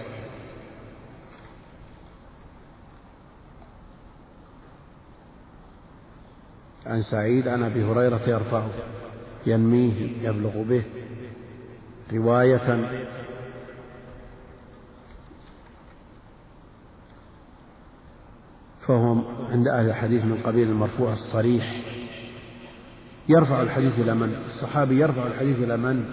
عن 6.86 7.02
سعيد 7.02 7.48
عن 7.48 7.64
أبي 7.64 7.84
هريرة 7.84 8.22
يرفعه 8.28 8.70
ينميه 9.46 10.28
يبلغ 10.30 10.64
به 10.64 10.84
رواية 12.14 12.90
فهو 18.88 19.16
عند 19.52 19.68
أهل 19.68 19.90
الحديث 19.90 20.26
من 20.26 20.38
قبيل 20.44 20.68
المرفوع 20.70 21.14
الصريح 21.14 21.82
يرفع 23.30 23.62
الحديث 23.62 24.00
إلى 24.00 24.16
من؟ 24.16 24.36
الصحابي 24.48 25.00
يرفع 25.00 25.28
الحديث 25.28 25.58
إلى 25.60 25.78
من؟ 25.78 26.06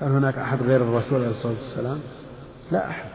هل 0.00 0.08
هناك 0.08 0.38
أحد 0.38 0.62
غير 0.62 0.82
الرسول 0.82 1.18
عليه 1.18 1.30
الصلاة 1.30 1.52
والسلام؟ 1.52 1.98
لا 2.72 2.90
أحد 2.90 3.10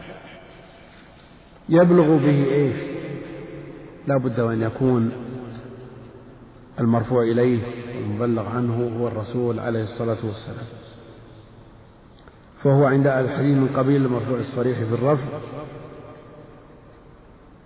يبلغ 1.68 2.16
به 2.16 2.44
إيش؟ 2.52 2.76
لا 4.06 4.16
بد 4.16 4.40
وأن 4.40 4.62
يكون 4.62 5.12
المرفوع 6.80 7.22
إليه 7.22 7.60
والمبلغ 7.96 8.48
عنه 8.48 8.98
هو 9.00 9.08
الرسول 9.08 9.60
عليه 9.60 9.82
الصلاة 9.82 10.16
والسلام. 10.24 10.66
فهو 12.62 12.84
عند 12.84 13.06
الحديث 13.06 13.56
من 13.56 13.68
قبيل 13.76 14.04
المرفوع 14.04 14.38
الصريح 14.38 14.78
في 14.78 14.94
الرفع 14.94 15.26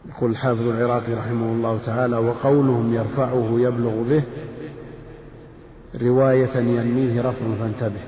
يقول 0.08 0.30
الحافظ 0.30 0.68
العراقي 0.68 1.12
رحمه 1.14 1.52
الله 1.52 1.78
تعالى 1.78 2.16
وقولهم 2.16 2.94
يرفعه 2.94 3.60
يبلغ 3.60 4.02
به 4.02 4.22
رواية 6.00 6.56
ينميه 6.56 7.22
رفع 7.22 7.54
فانتبه. 7.54 8.00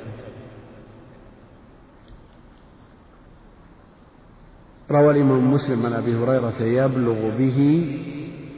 روى 4.90 5.11
الإمام 5.11 5.53
مسلم 5.53 5.86
عن 5.86 5.92
أبي 5.92 6.16
هريرة 6.16 6.62
يبلغ 6.62 7.30
به 7.38 7.88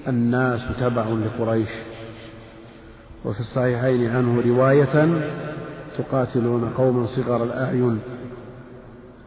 الناس 0.09 0.79
تبع 0.81 1.07
لقريش. 1.09 1.71
وفي 3.25 3.41
الصحيحين 3.41 4.17
عنه 4.17 4.43
رواية 4.47 5.23
تقاتلون 5.99 6.69
قوما 6.69 7.07
صغر 7.07 7.45
الأعين 7.45 7.99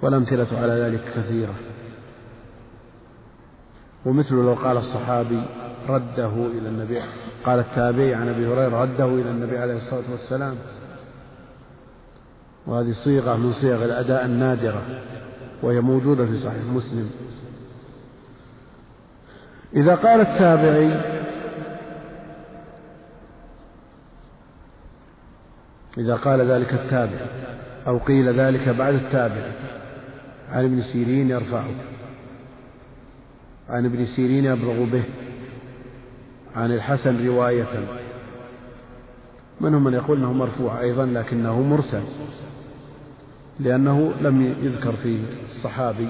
والأمثلة 0.01 0.47
على 0.59 0.73
ذلك 0.73 1.01
كثيرة. 1.15 1.53
ومثل 4.05 4.35
لو 4.35 4.53
قال 4.53 4.77
الصحابي 4.77 5.41
رده 5.89 6.27
إلى 6.27 6.69
النبي 6.69 6.99
قال 7.45 7.59
التابعي 7.59 8.13
عن 8.13 8.29
أبي 8.29 8.47
هريرة 8.47 8.81
رده 8.81 9.05
إلى 9.05 9.31
النبي 9.31 9.57
عليه 9.57 9.77
الصلاة 9.77 10.11
والسلام. 10.11 10.55
وهذه 12.67 12.91
صيغة 12.91 13.35
من 13.35 13.51
صيغ 13.51 13.85
الأداء 13.85 14.25
النادرة 14.25 14.81
وهي 15.63 15.81
موجودة 15.81 16.25
في 16.25 16.37
صحيح 16.37 16.63
مسلم. 16.63 17.09
إذا 19.75 19.95
قال 19.95 20.21
التابعي 20.21 21.24
إذا 25.97 26.15
قال 26.15 26.41
ذلك 26.41 26.73
التابع 26.73 27.25
أو 27.87 27.97
قيل 27.97 28.39
ذلك 28.39 28.69
بعد 28.69 28.93
التابع. 28.93 29.51
عن 30.51 30.65
ابن 30.65 30.81
سيرين 30.81 31.29
يرفعه. 31.29 31.69
عن 33.69 33.85
ابن 33.85 34.05
سيرين 34.05 34.45
يبلغ 34.45 34.83
به. 34.83 35.03
عن 36.55 36.71
الحسن 36.71 37.27
رواية. 37.27 37.87
منهم 39.61 39.83
من 39.83 39.93
يقول 39.93 40.17
إنه 40.17 40.33
مرفوع 40.33 40.81
أيضا 40.81 41.05
لكنه 41.05 41.61
مرسل. 41.61 42.03
لأنه 43.59 44.13
لم 44.21 44.55
يذكر 44.63 44.91
فيه 44.91 45.19
الصحابي. 45.45 46.09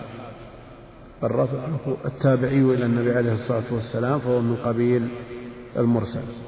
الرفع 1.24 1.58
التابعي 2.06 2.62
إلى 2.62 2.86
النبي 2.86 3.12
عليه 3.12 3.34
الصلاة 3.34 3.64
والسلام 3.72 4.20
فهو 4.20 4.42
من 4.42 4.56
قبيل 4.56 5.08
المرسل. 5.78 6.45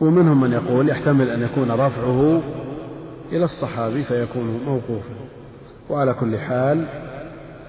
ومنهم 0.00 0.40
من 0.40 0.52
يقول 0.52 0.88
يحتمل 0.88 1.30
أن 1.30 1.42
يكون 1.42 1.70
رفعه 1.70 2.42
إلى 3.32 3.44
الصحابي 3.44 4.04
فيكون 4.04 4.60
موقوفا. 4.66 5.14
وعلى 5.90 6.14
كل 6.14 6.38
حال 6.38 6.86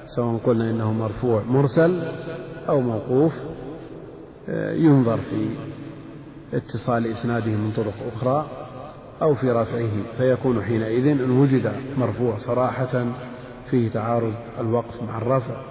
سواء 0.05 0.38
قلنا 0.38 0.69
إنه 0.69 0.93
مرفوع 0.93 1.43
مرسل 1.43 2.03
أو 2.69 2.82
موقوف 2.82 3.34
آه، 4.49 4.73
ينظر 4.73 5.17
في 5.17 5.49
اتصال 6.53 7.07
إسناده 7.07 7.51
من 7.51 7.71
طرق 7.75 7.93
أخرى 8.13 8.47
أو 9.21 9.36
في 9.36 9.51
رفعه. 9.51 9.91
فيكون 10.17 10.63
حينئذ 10.63 11.07
إن 11.07 11.32
وجد 11.32 11.71
مرفوع 11.97 12.38
صراحة 12.38 13.05
فيه 13.69 13.89
تعارض 13.89 14.34
الوقف 14.59 15.03
مع 15.03 15.17
الرفع 15.17 15.61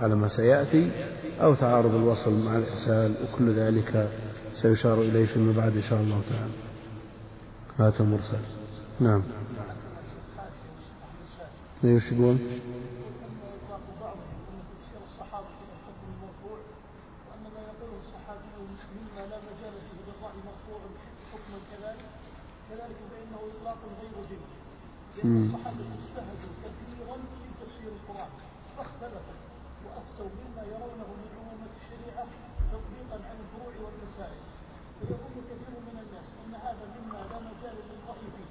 على 0.00 0.14
ما 0.14 0.28
سيأتي 0.28 0.90
أو 1.42 1.54
تعارض 1.54 1.94
الوصل 1.94 2.44
مع 2.44 2.56
الإرسال 2.56 3.14
وكل 3.22 3.52
ذلك 3.52 4.08
سيشار 4.62 5.02
إليه 5.02 5.26
فيما 5.26 5.52
بعد 5.52 5.76
إن 5.76 5.82
شاء 5.82 6.00
الله 6.00 6.22
تعالى. 6.30 6.52
هذا 7.78 8.04
مرسل. 8.04 8.38
نعم. 9.00 9.22
إيش 11.84 12.12
يقول؟ 12.12 12.36
الصحابة 25.24 25.84
اجتهدوا 25.96 26.54
كثيرا 26.64 27.16
في 27.16 27.64
تفسير 27.64 27.88
القرآن 27.88 28.28
فاختلفوا. 28.76 29.49
وأفتوا 29.84 30.28
بما 30.36 30.62
يرونه 30.72 31.08
من 31.20 31.28
عمومة 31.38 31.72
الشريعة 31.80 32.26
تطبيقا 32.72 33.18
عن 33.28 33.36
الفروع 33.44 33.74
والمسائل. 33.84 34.42
ويظن 35.00 35.36
كثير 35.50 35.74
من 35.88 35.96
الناس 36.04 36.28
أن 36.42 36.52
هذا 36.66 36.84
مما 36.96 37.20
لا 37.30 37.38
مجال 37.48 37.76
للرأي 37.88 38.26
فيه. 38.36 38.50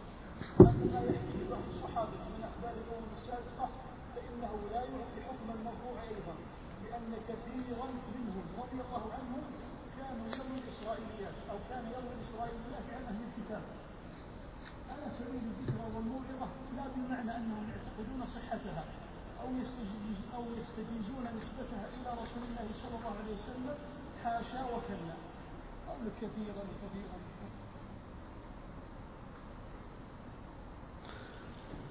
لا 0.94 1.02
يحكي 1.14 1.42
بعض 1.52 1.66
الصحابة 1.74 2.18
من 2.34 2.42
أخبار 2.50 2.74
الأمم 2.84 3.12
السابقة 3.18 3.68
فإنه 4.16 4.52
لا 4.74 4.82
يعطي 4.94 5.20
حكم 5.28 5.48
المرفوع 5.58 5.96
أيضا 6.12 6.36
لأن 6.84 7.12
كثيرا 7.30 7.88
منهم 8.16 8.46
رضي 8.62 8.80
الله 8.86 9.04
عنهم 9.18 9.44
كانوا 9.98 10.26
يروي 10.34 10.58
الإسرائيليات 10.64 11.38
أو 11.52 11.58
كان 11.70 11.84
يروي 11.96 12.14
الإسرائيليات 12.18 12.86
عن 12.96 13.04
أهل 13.10 13.20
الكتاب. 13.28 13.64
على 14.92 15.06
سبيل 15.18 15.44
الذكرى 15.52 15.86
والموعظة 15.96 16.48
لا 16.78 16.86
بمعنى 16.96 17.32
أنهم 17.38 17.66
يعتقدون 17.74 18.22
صحتها. 18.36 18.84
أو 19.44 20.44
يستجيزون 20.58 21.24
نسبتها 21.38 21.86
إلى 21.96 22.10
رسول 22.12 22.44
الله 22.50 22.68
صلى 22.82 22.96
الله 22.98 23.14
عليه 23.20 23.34
وسلم 23.36 23.76
حاشا 24.24 24.62
وكلا. 24.64 25.16
قول 25.88 26.06
كثيرا 26.18 26.64
كثيرا. 26.82 27.18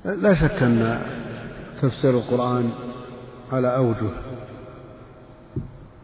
لا 0.05 0.35
شك 0.35 0.63
أن 0.63 1.03
تفسير 1.83 2.11
القرآن 2.11 2.73
على 3.53 3.77
أوجه 3.77 4.11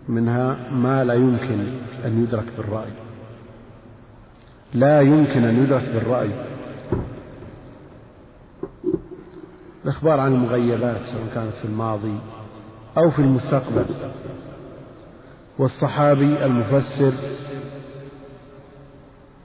منها 0.08 0.70
ما 0.70 1.04
لا 1.04 1.14
يمكن 1.14 1.60
أن 2.04 2.22
يدرك 2.22 2.52
بالرأي. 2.56 2.92
لا 4.74 5.00
يمكن 5.00 5.44
أن 5.44 5.64
يدرك 5.64 5.82
بالرأي. 5.82 6.30
الإخبار 9.84 10.20
عن 10.20 10.32
المغيبات 10.32 11.00
سواء 11.06 11.26
كانت 11.34 11.54
في 11.54 11.64
الماضي 11.64 12.18
أو 12.98 13.10
في 13.10 13.18
المستقبل. 13.18 13.84
والصحابي 15.58 16.44
المفسر 16.44 17.12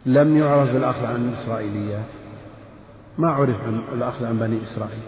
لم 0.05 0.37
يعرف 0.37 0.73
بالأخذ 0.73 1.05
عن 1.05 1.29
الإسرائيليات 1.29 2.05
ما 3.17 3.29
عرف 3.29 3.63
عن 3.63 3.81
الأخذ 3.93 4.25
عن 4.25 4.39
بني 4.39 4.63
إسرائيل. 4.63 5.03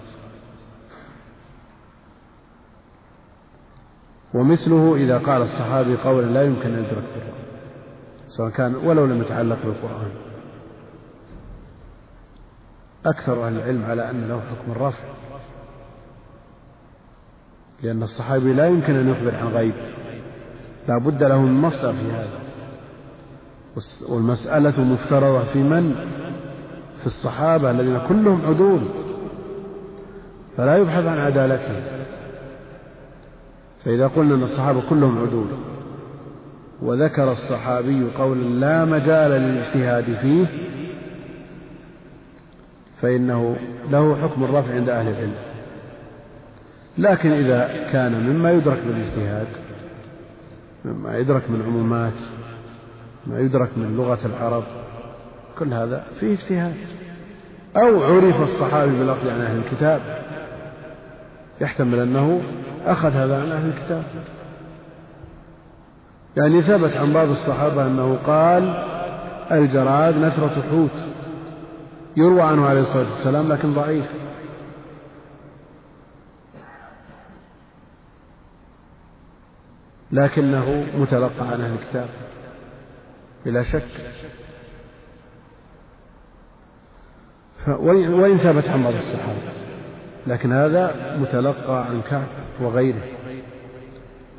ومثله 4.34 4.96
إذا 4.96 5.18
قال 5.18 5.42
الصحابي 5.42 5.96
قولا 5.96 6.26
لا 6.26 6.44
يمكن 6.44 6.70
أن 6.74 6.84
يدرك 6.84 7.04
بالرأي 7.16 7.42
سواء 8.28 8.50
كان 8.50 8.76
ولو 8.76 9.06
لم 9.06 9.22
يتعلق 9.22 9.58
بالقرآن. 9.66 10.31
أكثر 13.06 13.48
أهل 13.48 13.58
العلم 13.58 13.86
على 13.86 14.10
أن 14.10 14.28
له 14.28 14.42
حكم 14.42 14.72
الرفع 14.72 15.04
لأن 17.84 18.04
الصحابي 18.04 18.54
لا 18.54 18.68
يمكن 18.68 18.96
أن 18.96 19.10
يخبر 19.10 19.36
عن 19.36 19.48
غيب 19.48 19.74
لا 20.88 20.98
بد 20.98 21.24
له 21.24 21.42
من 21.42 21.62
مصدر 21.62 21.94
في 21.94 22.12
هذا. 22.12 22.42
والمسألة 24.10 24.84
مفترضة 24.84 25.44
في 25.44 25.60
من؟ 25.60 25.96
في 27.00 27.06
الصحابة 27.06 27.72
الذين 27.72 28.00
كلهم 28.10 28.42
عدول 28.46 28.82
فلا 30.58 30.78
يبحث 30.78 31.06
عن 31.06 31.18
عدالتهم. 31.20 31.82
فإذا 33.86 34.08
قلنا 34.08 34.36
أن 34.36 34.44
الصحابة 34.44 34.82
كلهم 34.90 35.22
عدول 35.22 35.48
وذكر 36.82 37.32
الصحابي 37.32 38.10
قولا 38.18 38.44
لا 38.44 38.86
مجال 38.86 39.32
للاجتهاد 39.32 40.04
فيه 40.22 40.48
فإنه 43.02 43.56
له 43.92 44.18
حكم 44.24 44.44
الرفع 44.44 44.74
عند 44.74 44.90
أهل 44.90 45.08
العلم. 45.08 45.34
لكن 46.98 47.32
إذا 47.32 47.90
كان 47.92 48.30
مما 48.30 48.52
يدرك 48.52 48.80
بالاجتهاد 48.88 49.48
مما 50.86 51.18
يدرك 51.18 51.50
من 51.50 51.64
عمومات 51.68 52.14
ما 53.28 53.40
يدرك 53.40 53.70
من 53.78 53.98
لغة 53.98 54.20
العرب 54.26 54.64
كل 55.60 55.74
هذا 55.74 56.04
فيه 56.20 56.34
اجتهاد. 56.34 56.76
أو 57.76 58.04
عرف 58.04 58.42
الصحابي 58.42 59.00
بالأخذ 59.00 59.30
عن 59.30 59.42
أهل 59.42 59.58
الكتاب 59.58 60.02
يحتمل 61.62 62.00
أنه 62.00 62.42
أخذ 62.86 63.10
هذا 63.10 63.42
عن 63.42 63.52
أهل 63.52 63.70
الكتاب. 63.70 64.04
يعني 66.38 66.62
ثبت 66.62 66.98
عن 66.98 67.14
بعض 67.14 67.30
الصحابة 67.30 67.88
أنه 67.88 68.18
قال 68.28 68.84
الجراد 69.52 70.18
نثرة 70.18 70.64
حوت. 70.72 71.11
يروى 72.18 72.42
عنه 72.42 72.66
عليه 72.66 72.82
الصلاة 72.82 73.10
والسلام 73.12 73.52
لكن 73.52 73.74
ضعيف. 73.74 74.06
لكنه 80.12 80.86
متلقى 80.98 81.48
عن 81.48 81.62
أهل 81.62 81.74
الكتاب 81.74 82.10
بلا 83.46 83.64
شك. 83.64 83.88
وإن 87.68 88.38
ثبت 88.38 88.70
عن 88.70 88.84
بعض 88.84 88.94
الصحابة 88.94 89.52
لكن 90.28 90.52
هذا 90.52 91.16
متلقى 91.18 91.86
عن 91.86 92.02
كعب 92.10 92.28
وغيره. 92.62 93.04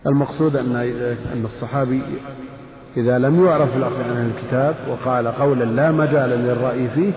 المقصود 0.07 0.57
أن 0.57 0.77
أن 1.33 1.45
الصحابي 1.45 2.03
إذا 2.97 3.19
لم 3.19 3.47
يعرف 3.47 3.77
الأخذ 3.77 4.03
عن 4.03 4.33
الكتاب 4.37 4.75
وقال 4.89 5.29
قولا 5.29 5.65
لا 5.65 5.91
مجال 5.91 6.31
للرأي 6.31 6.89
فيه 6.89 7.13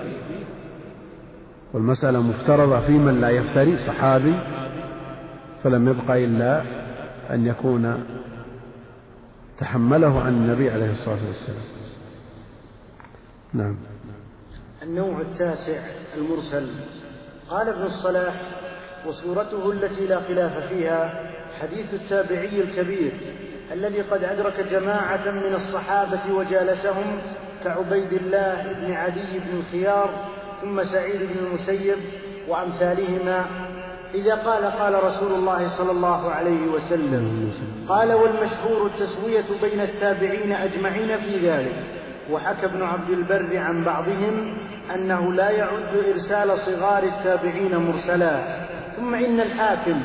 والمسألة 1.76 2.22
مفترضة 2.22 2.80
في 2.80 2.92
من 2.92 3.22
لا 3.22 3.30
يفتري 3.30 3.78
صحابي 3.78 4.36
فلم 5.64 5.90
يبق 5.90 6.12
إلا 6.12 6.62
أن 7.32 7.46
يكون 7.46 8.06
تحمله 9.58 10.22
عن 10.22 10.34
النبي 10.34 10.70
عليه 10.70 10.92
الصلاة 10.92 11.28
والسلام. 11.28 11.62
نعم. 13.54 13.76
النوع 14.84 15.22
التاسع 15.22 15.80
المرسل. 16.18 16.68
قال 17.50 17.70
ابن 17.70 17.82
الصلاح 17.82 18.34
وصورته 19.08 19.72
التي 19.72 20.08
لا 20.08 20.20
خلاف 20.20 20.68
فيها 20.68 21.32
حديث 21.62 21.94
التابعي 21.94 22.62
الكبير 22.62 23.12
الذي 23.72 24.02
قد 24.02 24.24
أدرك 24.24 24.60
جماعة 24.72 25.32
من 25.32 25.54
الصحابة 25.54 26.34
وجالسهم 26.34 27.18
كعبيد 27.64 28.14
الله 28.14 28.74
بن 28.74 28.92
عدي 28.92 29.40
بن 29.40 29.58
الخيار 29.58 30.36
ثم 30.62 30.84
سعيد 30.84 31.20
بن 31.20 31.45
المسيب 31.47 31.97
وأمثالهما 32.47 33.45
إذا 34.14 34.36
قال 34.36 34.66
قال 34.66 35.03
رسول 35.03 35.32
الله 35.32 35.68
صلى 35.68 35.91
الله 35.91 36.32
عليه 36.32 36.68
وسلم 36.68 37.51
قال 37.89 38.14
والمشهور 38.14 38.86
التسوية 38.86 39.45
بين 39.62 39.82
التابعين 39.82 40.51
أجمعين 40.51 41.18
في 41.18 41.38
ذلك 41.38 41.76
وحكى 42.32 42.66
ابن 42.66 42.84
عبد 42.84 43.10
البر 43.10 43.58
عن 43.58 43.84
بعضهم 43.84 44.58
أنه 44.95 45.34
لا 45.34 45.49
يعد 45.49 46.03
إرسال 46.14 46.60
صغار 46.60 47.03
التابعين 47.03 47.76
مرسلا 47.78 48.39
ثم 48.97 49.16
إن 49.16 49.39
الحاكم 49.39 50.01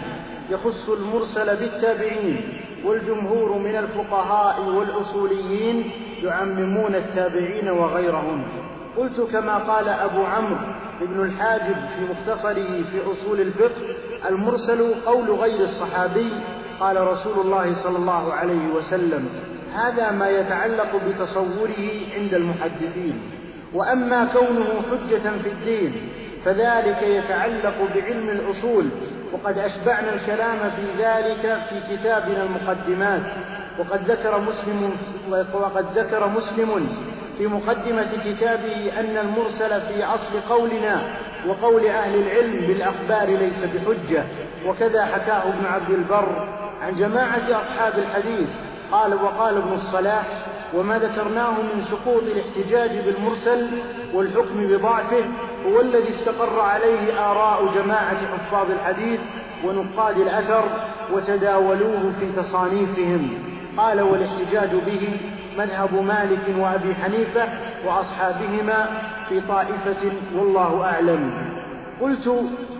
يخص 0.51 0.89
المرسل 0.89 1.57
بالتابعين 1.57 2.61
والجمهور 2.85 3.59
من 3.59 3.77
الفقهاء 3.77 4.63
والأصوليين 4.63 5.91
يعممون 6.23 6.95
التابعين 6.95 7.69
وغيرهم. 7.69 8.43
قلت 8.97 9.21
كما 9.21 9.59
قال 9.59 9.89
أبو 9.89 10.25
عمرو 10.25 10.57
ابن 11.03 11.25
الحاجب 11.25 11.75
في 11.75 12.13
مختصره 12.13 12.83
في 12.93 13.13
أصول 13.13 13.41
الفقه 13.41 13.83
المرسل 14.29 14.95
قول 15.07 15.31
غير 15.31 15.61
الصحابي 15.61 16.29
قال 16.81 17.07
رسول 17.07 17.41
الله 17.41 17.75
صلى 17.75 17.99
الله 17.99 18.33
عليه 18.33 18.69
وسلم 18.77 19.29
هذا 19.75 20.11
ما 20.11 20.29
يتعلق 20.29 21.01
بتصوره 21.09 21.91
عند 22.17 22.35
المحدثين 22.35 23.21
وأما 23.75 24.25
كونه 24.25 24.67
حجة 24.91 25.39
في 25.43 25.49
الدين 25.49 26.09
فذلك 26.45 27.03
يتعلق 27.03 27.75
بعلم 27.95 28.29
الأصول 28.29 28.85
وقد 29.33 29.59
أشبعنا 29.59 30.15
الكلام 30.15 30.59
في 30.71 31.03
ذلك 31.05 31.61
في 31.69 31.97
كتابنا 31.97 32.43
المقدمات 32.43 33.33
وقد 33.79 34.11
ذكر 34.11 34.41
مسلم 34.41 34.97
وقد 35.53 35.99
ذكر 35.99 36.29
مسلم 36.29 36.89
في 37.41 37.47
مقدمة 37.47 38.09
كتابه 38.25 39.01
أن 39.01 39.17
المرسل 39.17 39.81
في 39.81 40.05
أصل 40.05 40.41
قولنا 40.49 41.03
وقول 41.47 41.87
أهل 41.87 42.15
العلم 42.15 42.67
بالأخبار 42.67 43.29
ليس 43.39 43.65
بحجة. 43.65 44.25
وكذا 44.67 45.05
حكاه 45.05 45.43
ابن 45.49 45.67
عبد 45.67 45.91
البر 45.91 46.49
عن 46.83 46.95
جماعة 46.95 47.61
أصحاب 47.61 47.99
الحديث. 47.99 48.49
قال 48.93 49.15
وقال 49.15 49.57
ابن 49.57 49.73
الصلاح 49.73 50.25
وما 50.75 50.99
ذكرناه 50.99 51.51
من 51.51 51.83
سقوط 51.91 52.23
الاحتجاج 52.23 52.91
بالمرسل 53.05 53.69
والحكم 54.15 54.67
بضعفه 54.67 55.25
هو 55.67 55.81
الذي 55.81 56.09
استقر 56.09 56.61
عليه 56.61 57.31
آراء 57.31 57.69
جماعة 57.75 58.17
حفاظ 58.17 58.71
الحديث 58.71 59.21
ونقاد 59.65 60.19
الأثر 60.19 60.65
وتداولوه 61.13 62.13
في 62.21 62.27
تصانيفهم. 62.37 63.39
قال 63.77 64.01
والاحتجاج 64.01 64.71
به 64.87 65.21
مذهب 65.59 65.95
مالك 65.95 66.59
وأبي 66.59 66.95
حنيفة 66.95 67.49
وأصحابهما 67.87 69.03
في 69.29 69.41
طائفة 69.41 70.13
والله 70.35 70.85
أعلم. 70.85 71.33
قلت 72.01 72.27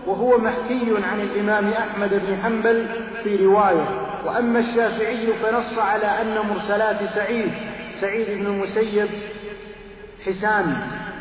وهو 0.07 0.37
محكي 0.37 0.91
عن 1.11 1.19
الإمام 1.19 1.67
أحمد 1.67 2.09
بن 2.09 2.35
حنبل 2.43 2.87
في 3.23 3.45
رواية. 3.45 3.85
وأما 4.25 4.59
الشافعي 4.59 5.33
فنص 5.33 5.79
على 5.79 6.05
أن 6.05 6.37
مرسلات 6.49 7.03
سعيد 7.03 7.51
سعيد 7.95 8.39
بن 8.39 8.45
المسيب 8.45 9.09
حسان. 10.25 10.75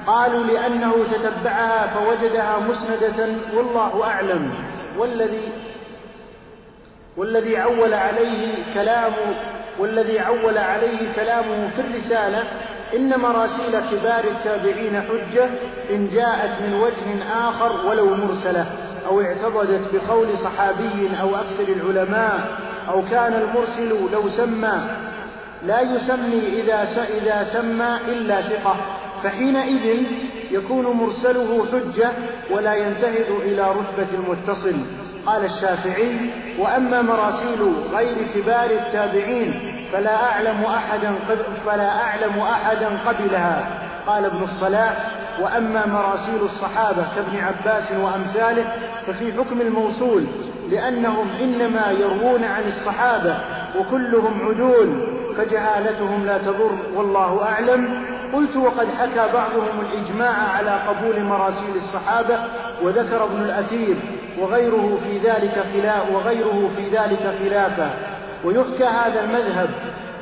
قالوا 0.06 0.44
لأنه 0.44 0.94
تتبعها 1.12 1.86
فوجدها 1.86 2.58
مسندة 2.68 3.26
والله 3.56 4.04
أعلم. 4.04 4.50
والذي 4.98 5.52
والذي 7.16 7.56
عول 7.56 7.94
عليه 7.94 8.74
كلام 8.74 9.12
والذي 9.80 10.18
عول 10.18 10.58
عليه 10.58 11.12
كلامه 11.16 11.68
في 11.76 11.80
الرسالة 11.80 12.44
إن 12.96 13.20
مراسيل 13.20 13.80
كبار 13.90 14.24
التابعين 14.24 15.00
حجة 15.00 15.50
إن 15.90 16.08
جاءت 16.12 16.62
من 16.62 16.74
وجه 16.74 17.24
آخر 17.48 17.86
ولو 17.86 18.14
مرسلة 18.14 18.66
أو 19.06 19.20
اعتضدت 19.20 19.80
بقول 19.94 20.38
صحابي 20.38 21.10
أو 21.20 21.36
أكثر 21.36 21.64
العلماء 21.68 22.58
أو 22.88 23.02
كان 23.10 23.32
المرسل 23.32 24.12
لو 24.12 24.28
سمى 24.28 24.80
لا 25.66 25.80
يسمي 25.80 26.42
إذا 26.60 26.88
إذا 27.22 27.42
سمى 27.44 27.96
إلا 28.08 28.40
ثقة 28.40 28.76
فحينئذ 29.22 30.02
يكون 30.50 30.86
مرسله 30.86 31.66
حجة 31.72 32.10
ولا 32.50 32.74
ينتهض 32.74 33.40
إلى 33.42 33.70
رتبة 33.70 34.08
المتصل 34.14 34.74
قال 35.26 35.44
الشافعي 35.44 36.16
وأما 36.58 37.02
مراسيل 37.02 37.72
غير 37.92 38.16
كبار 38.34 38.70
التابعين 38.70 39.76
فلا 39.92 40.16
أعلم 40.24 40.64
أحدا 40.64 41.14
فلا 41.66 42.00
أعلم 42.00 42.38
أحدا 42.38 42.88
قبلها. 43.06 43.68
قال 44.06 44.24
ابن 44.24 44.42
الصلاح 44.42 44.92
وأما 45.40 45.86
مراسيل 45.86 46.40
الصحابة 46.42 47.04
كابن 47.16 47.38
عباس 47.38 47.92
وأمثاله 47.92 48.64
ففي 49.06 49.32
حكم 49.32 49.60
الموصول 49.60 50.24
لأنهم 50.70 51.28
إنما 51.42 51.90
يروون 51.90 52.44
عن 52.44 52.62
الصحابة 52.66 53.38
وكلهم 53.78 54.48
عدول 54.48 54.88
فجهالتهم 55.36 56.26
لا 56.26 56.38
تضر 56.38 56.70
والله 56.96 57.42
أعلم. 57.44 58.04
قلت 58.34 58.56
وقد 58.56 58.86
حكى 59.00 59.32
بعضهم 59.32 59.80
الإجماع 59.80 60.34
على 60.56 60.70
قبول 60.70 61.24
مراسيل 61.24 61.76
الصحابة 61.76 62.38
وذكر 62.82 63.24
ابن 63.24 63.42
الأثير 63.42 63.96
وغيره 64.38 64.98
في 65.04 65.18
ذلك 65.18 65.64
خلاف 65.72 66.10
وغيره 66.10 66.70
في 66.76 66.88
ذلك 66.88 67.34
خلافا 67.42 67.90
ويحكى 68.44 68.84
هذا 68.84 69.24
المذهب 69.24 69.70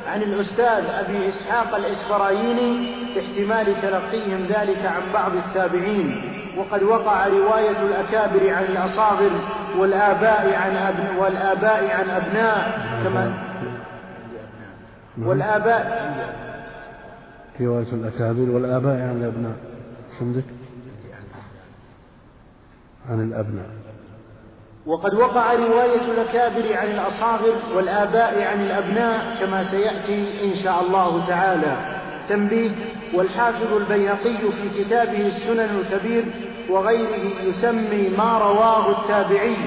عن 0.07 0.21
الأستاذ 0.21 0.83
أبي 0.99 1.27
إسحاق 1.27 1.75
الإسفرايني 1.75 2.95
في 3.13 3.19
احتمال 3.19 3.81
تلقيهم 3.81 4.45
ذلك 4.49 4.85
عن 4.85 5.01
بعض 5.13 5.31
التابعين. 5.35 6.35
وقد 6.57 6.83
وقع 6.83 7.27
رواية 7.27 7.81
الأكابر 7.81 8.53
عن 8.53 8.63
الأصاغر 8.63 9.31
والآباء 9.77 10.55
عن 10.55 10.75
أبن 10.75 11.17
والآباء 11.17 11.91
عن 11.91 12.09
أبناء 12.09 12.79
كما 13.03 13.33
والآباء 15.17 16.09
رواية 17.61 17.93
الأكابر 17.93 18.49
والآباء 18.49 18.93
عن 18.93 19.21
الأبناء. 19.21 19.55
عندك؟ 20.21 20.43
عن 23.09 23.21
الأبناء. 23.21 23.69
وقد 24.85 25.13
وقع 25.13 25.53
رواية 25.53 26.01
الأكابر 26.01 26.77
عن 26.77 26.87
الأصاغر 26.87 27.55
والآباء 27.75 28.47
عن 28.51 28.61
الأبناء 28.61 29.37
كما 29.39 29.63
سيأتي 29.63 30.43
إن 30.43 30.55
شاء 30.55 30.83
الله 30.87 31.25
تعالى. 31.27 31.77
تنبيه 32.29 32.69
والحافظ 33.13 33.73
البيهقي 33.73 34.37
في 34.51 34.83
كتابه 34.83 35.27
السنن 35.27 35.69
الكبير 35.81 36.25
وغيره 36.69 37.31
يسمي 37.43 38.09
ما 38.17 38.37
رواه 38.37 38.89
التابعي 38.91 39.57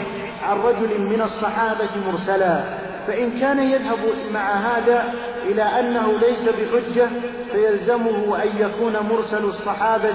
عن 0.43 0.59
رجل 0.59 1.01
من 1.01 1.23
الصحابة 1.23 1.89
مرسلا. 2.07 2.65
فإن 3.07 3.41
كان 3.41 3.59
يذهب 3.59 3.99
مع 4.35 4.53
هذا 4.53 5.15
إلى 5.47 5.63
أنه 5.63 6.19
ليس 6.19 6.49
بحجة 6.49 7.09
فيلزمه 7.53 8.43
أن 8.43 8.49
يكون 8.59 8.93
مرسل 9.11 9.45
الصحابة 9.45 10.15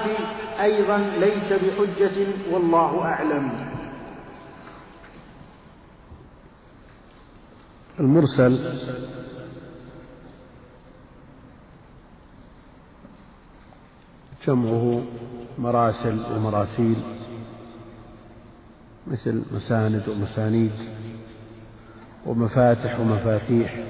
أيضا 0.61 0.97
ليس 1.19 1.53
بحجة 1.53 2.27
والله 2.51 3.01
أعلم. 3.05 3.66
المرسل. 7.99 8.77
جمعه 14.47 15.03
مراسل 15.57 16.19
ومراسيل 16.35 16.95
مثل 19.07 19.43
مساند 19.51 20.09
ومسانيد 20.09 20.71
ومفاتح 22.25 22.99
ومفاتيح. 22.99 23.83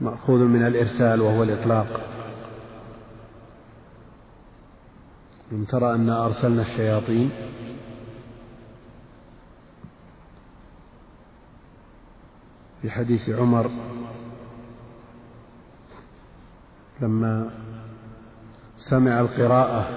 مأخوذ 0.00 0.40
من 0.40 0.66
الإرسال 0.66 1.20
وهو 1.20 1.42
الإطلاق. 1.42 2.00
ألم 5.52 5.64
ترى 5.64 5.94
أنا 5.94 6.26
أرسلنا 6.26 6.62
الشياطين. 6.62 7.30
في 12.82 12.90
حديث 12.90 13.30
عمر 13.30 13.70
لما 17.00 17.50
سمع 18.76 19.20
القراءة 19.20 19.88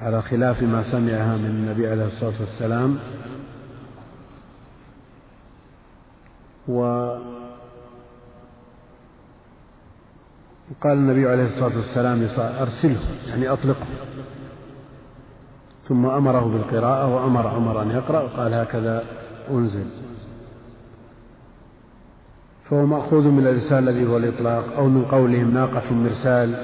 على 0.00 0.22
خلاف 0.22 0.62
ما 0.62 0.82
سمعها 0.82 1.36
من 1.36 1.46
النبي 1.46 1.88
عليه 1.88 2.04
الصلاة 2.04 2.40
والسلام 2.40 2.98
و 6.68 6.80
قال 10.80 10.92
النبي 10.92 11.28
عليه 11.28 11.44
الصلاة 11.44 11.76
والسلام 11.76 12.28
أرسله 12.38 13.00
يعني 13.28 13.48
أطلقه. 13.48 13.86
ثم 15.82 16.06
أمره 16.06 16.40
بالقراءة 16.40 17.14
وأمر 17.14 17.46
عمر 17.46 17.82
أن 17.82 17.90
يقرأ 17.90 18.20
وقال 18.20 18.54
هكذا 18.54 19.04
أنزل. 19.50 20.03
فهو 22.74 22.86
مأخوذ 22.86 23.30
من 23.30 23.46
الإرسال 23.46 23.88
الذي 23.88 24.06
هو 24.06 24.16
الإطلاق 24.16 24.76
أو 24.76 24.88
من 24.88 25.04
قولهم 25.04 25.54
ناقة 25.54 25.94
مرسال 25.94 26.54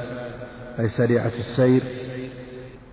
أي 0.81 0.89
سريعة 0.89 1.33
السير 1.39 1.83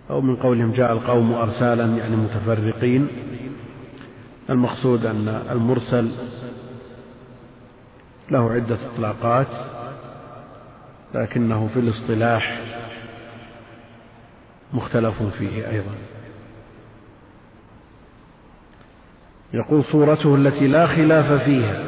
أو 0.10 0.22
من 0.22 0.36
قولهم 0.36 0.72
جاء 0.72 0.92
القوم 0.92 1.34
أرسالا 1.34 1.86
يعني 1.86 2.16
متفرقين. 2.16 3.08
المقصود 4.50 5.06
أن 5.06 5.28
المرسل 5.52 6.12
له 8.32 8.52
عدة 8.52 8.78
إطلاقات 8.94 9.48
لكنه 11.14 11.68
في 11.74 11.80
الاصطلاح 11.80 12.62
مختلف 14.74 15.24
فيه 15.24 15.70
أيضا. 15.70 15.96
يقول 19.54 19.84
صورته 19.84 20.36
التي 20.36 20.68
لا 20.68 20.88
خلاف 20.88 21.44
فيها 21.44 21.87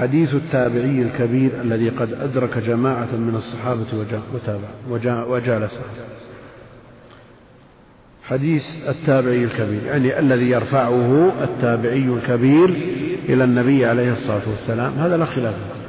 حديث 0.00 0.34
التابعي 0.34 1.02
الكبير 1.02 1.50
الذي 1.60 1.88
قد 1.88 2.12
أدرك 2.12 2.58
جماعة 2.58 3.16
من 3.16 3.34
الصحابة 3.34 3.86
وتابع 4.88 5.26
وجالسهم 5.26 5.82
حديث 8.24 8.88
التابعي 8.88 9.44
الكبير 9.44 9.82
يعني 9.84 10.18
الذي 10.18 10.50
يرفعه 10.50 11.32
التابعي 11.42 12.04
الكبير 12.04 12.68
إلى 13.28 13.44
النبي 13.44 13.86
عليه 13.86 14.12
الصلاة 14.12 14.48
والسلام. 14.50 14.92
هذا 14.92 15.16
لا 15.16 15.24
خلاف. 15.24 15.54
فيه 15.54 15.80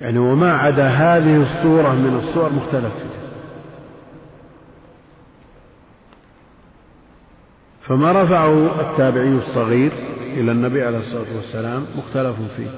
يعني 0.00 0.18
وما 0.18 0.52
عدا 0.52 0.88
هذه 0.88 1.42
الصورة 1.42 1.92
من 1.94 2.20
الصور 2.24 2.52
مختلف 2.52 2.92
فما 7.88 8.22
رفعه 8.22 8.80
التابعي 8.80 9.28
الصغير 9.28 9.92
إلى 10.20 10.52
النبي 10.52 10.82
عليه 10.82 10.98
الصلاة 10.98 11.36
والسلام 11.36 11.86
مختلف 11.98 12.36
فيه. 12.56 12.70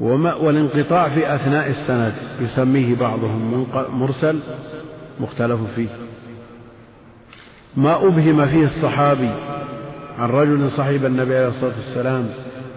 وما 0.00 0.34
والانقطاع 0.34 1.08
في 1.08 1.34
أثناء 1.34 1.68
السند 1.68 2.14
يسميه 2.40 2.96
بعضهم 2.96 3.66
مرسل 3.92 4.40
مختلف 5.20 5.60
فيه. 5.76 5.88
ما 7.76 7.96
أبهم 7.96 8.46
فيه 8.46 8.64
الصحابي 8.64 9.30
عن 10.18 10.28
رجل 10.28 10.70
صحيب 10.70 11.04
النبي 11.04 11.36
عليه 11.36 11.48
الصلاة 11.48 11.74
والسلام 11.76 12.28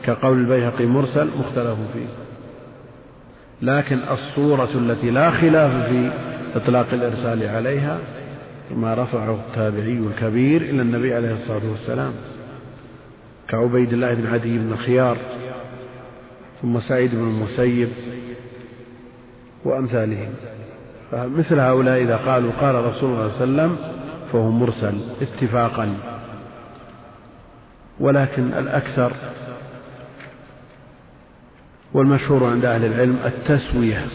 كقول 0.04 0.38
البيهقي 0.38 0.86
مرسل 0.86 1.28
مختلف 1.40 1.78
فيه. 1.94 2.08
لكن 3.62 4.00
الصورة 4.12 4.70
التي 4.76 5.10
لا 5.10 5.32
خلاف 5.32 5.90
في 5.90 6.12
إطلاق 6.56 6.88
الإرسال 6.94 7.48
عليها 7.48 8.00
ما 8.76 8.94
رفعه 8.94 9.36
التابعي 9.36 9.98
الكبير 9.98 10.62
إلى 10.62 10.82
النبي 10.82 11.14
عليه 11.14 11.34
الصلاة 11.34 11.72
والسلام 11.72 12.14
كعبيد 13.50 13.94
الله 13.94 14.14
بن 14.14 14.28
عدي 14.28 14.58
بن 14.58 14.74
الخيار 14.74 15.18
ثم 16.62 16.80
سعيد 16.80 17.16
بن 17.16 17.28
المسيب 17.28 17.90
وأمثالهم. 19.66 20.30
فمثل 21.12 21.60
هؤلاء 21.60 22.02
إذا 22.02 22.16
قالوا 22.18 22.52
قال 22.52 22.76
رسول 22.76 23.10
الله 23.10 23.30
صلى 23.30 23.44
الله 23.44 23.62
عليه 23.62 23.72
وسلم 23.72 23.78
فهو 24.32 24.52
مرسل 24.52 24.98
اتفاقا. 25.22 25.96
ولكن 28.00 28.54
الأكثر 28.54 29.12
والمشهور 31.94 32.44
عند 32.44 32.66
أهل 32.66 32.86
العلم 32.86 33.20
التسوية 33.26 34.06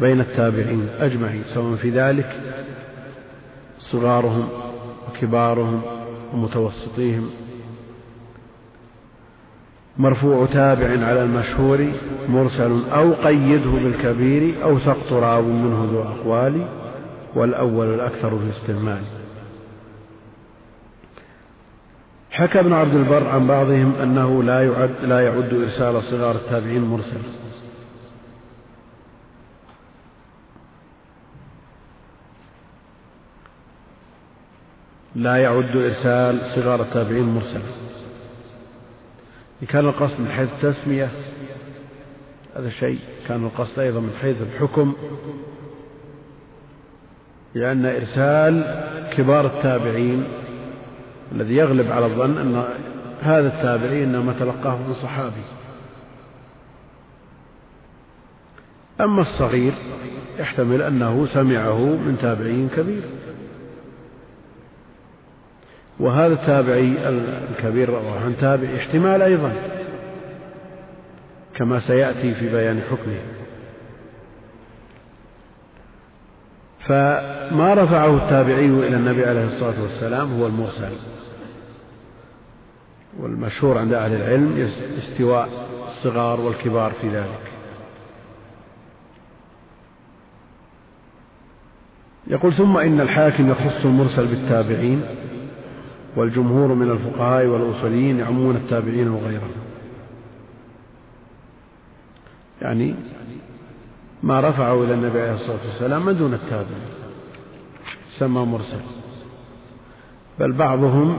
بين 0.00 0.20
التابعين 0.20 0.88
أجمعين 1.00 1.42
سواء 1.44 1.76
في 1.76 1.90
ذلك 1.90 2.36
صغارهم 3.82 4.48
وكبارهم 5.08 5.80
ومتوسطيهم. 6.34 7.30
مرفوع 9.98 10.46
تابع 10.46 11.06
على 11.06 11.22
المشهور 11.22 11.92
مرسل 12.28 12.90
أو 12.92 13.12
قيده 13.12 13.70
بالكبير 13.70 14.64
أو 14.64 14.78
سقط 14.78 15.12
راو 15.12 15.42
منه 15.42 15.88
ذو 15.92 16.02
أقوال 16.02 16.66
والأول 17.34 17.94
الأكثر 17.94 18.38
في 18.38 18.50
استعمال. 18.50 19.02
حكى 22.30 22.60
ابن 22.60 22.72
عبد 22.72 22.94
البر 22.94 23.28
عن 23.28 23.46
بعضهم 23.46 23.94
أنه 23.94 24.42
لا 24.42 24.64
يعد 24.66 24.90
لا 25.02 25.20
يعد 25.20 25.54
إرسال 25.54 26.02
صغار 26.02 26.34
التابعين 26.34 26.82
مرسل. 26.82 27.41
لا 35.14 35.36
يعد 35.36 35.76
إرسال 35.76 36.40
صغار 36.54 36.82
التابعين 36.82 37.24
مرسلا. 37.24 37.62
إن 39.62 39.66
كان 39.66 39.88
القصد 39.88 40.20
من 40.20 40.28
حيث 40.28 40.48
التسمية 40.52 41.10
هذا 42.56 42.70
شيء. 42.70 42.98
كان 43.28 43.44
القصد 43.44 43.78
أيضا 43.78 44.00
من 44.00 44.12
حيث 44.20 44.36
الحكم. 44.42 44.94
لأن 47.54 47.86
إرسال 47.86 48.64
كبار 49.16 49.46
التابعين 49.46 50.24
الذي 51.32 51.54
يغلب 51.54 51.92
على 51.92 52.06
الظن 52.06 52.38
أن 52.38 52.64
هذا 53.22 53.46
التابعي 53.46 54.04
إنما 54.04 54.32
تلقاه 54.32 54.76
من 54.76 54.94
صحابي. 54.94 55.44
أما 59.00 59.22
الصغير 59.22 59.72
يحتمل 60.38 60.82
أنه 60.82 61.26
سمعه 61.26 61.84
من 61.84 62.18
تابعي 62.22 62.68
كبير. 62.76 63.02
وهذا 66.02 66.34
التابعي 66.34 67.08
الكبير 67.08 67.88
رواه 67.88 68.20
عن 68.20 68.36
تابع 68.40 68.68
احتمال 68.76 69.22
أيضا 69.22 69.52
كما 71.54 71.80
سيأتي 71.80 72.34
في 72.34 72.52
بيان 72.52 72.80
حكمه. 72.90 73.20
فما 76.86 77.74
رفعه 77.74 78.16
التابعي 78.16 78.66
إلى 78.66 78.96
النبي 78.96 79.24
عليه 79.24 79.44
الصلاة 79.44 79.82
والسلام 79.82 80.40
هو 80.40 80.46
المرسل 80.46 80.92
والمشهور 83.18 83.78
عند 83.78 83.92
أهل 83.92 84.14
العلم 84.14 84.68
استواء 84.98 85.48
الصغار 85.88 86.40
والكبار 86.40 86.92
في 87.00 87.08
ذلك. 87.08 87.52
يقول 92.26 92.52
ثم 92.52 92.76
إن 92.76 93.00
الحاكم 93.00 93.50
يخص 93.50 93.84
المرسل 93.84 94.26
بالتابعين 94.26 95.02
والجمهور 96.16 96.74
من 96.74 96.90
الفقهاء 96.90 97.46
والأصوليين 97.46 98.18
يعمون 98.18 98.56
التابعين 98.56 99.08
وغيرهم. 99.08 99.50
يعني 102.62 102.94
ما 104.22 104.40
رفعه 104.40 104.84
إلى 104.84 104.94
النبي 104.94 105.20
عليه 105.20 105.34
الصلاة 105.34 105.66
والسلام 105.66 106.06
من 106.06 106.18
دون 106.18 106.34
التابعين. 106.34 106.86
سمى 108.18 108.46
مرسل. 108.46 108.80
بل 110.38 110.52
بعضهم 110.52 111.18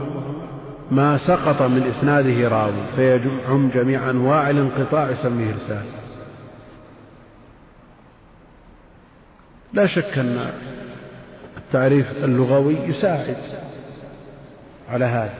ما 0.90 1.16
سقط 1.16 1.62
من 1.62 1.82
إسناده 1.82 2.48
راوي 2.48 2.82
فيجمعهم 2.96 3.68
جميع 3.68 4.10
أنواع 4.10 4.50
الانقطاع 4.50 5.10
يسميه 5.10 5.52
إرسال. 5.52 5.84
لا 9.72 9.86
شك 9.86 10.18
أن 10.18 10.52
التعريف 11.56 12.12
اللغوي 12.24 12.74
يساعد. 12.74 13.63
على 14.88 15.04
هذا. 15.04 15.34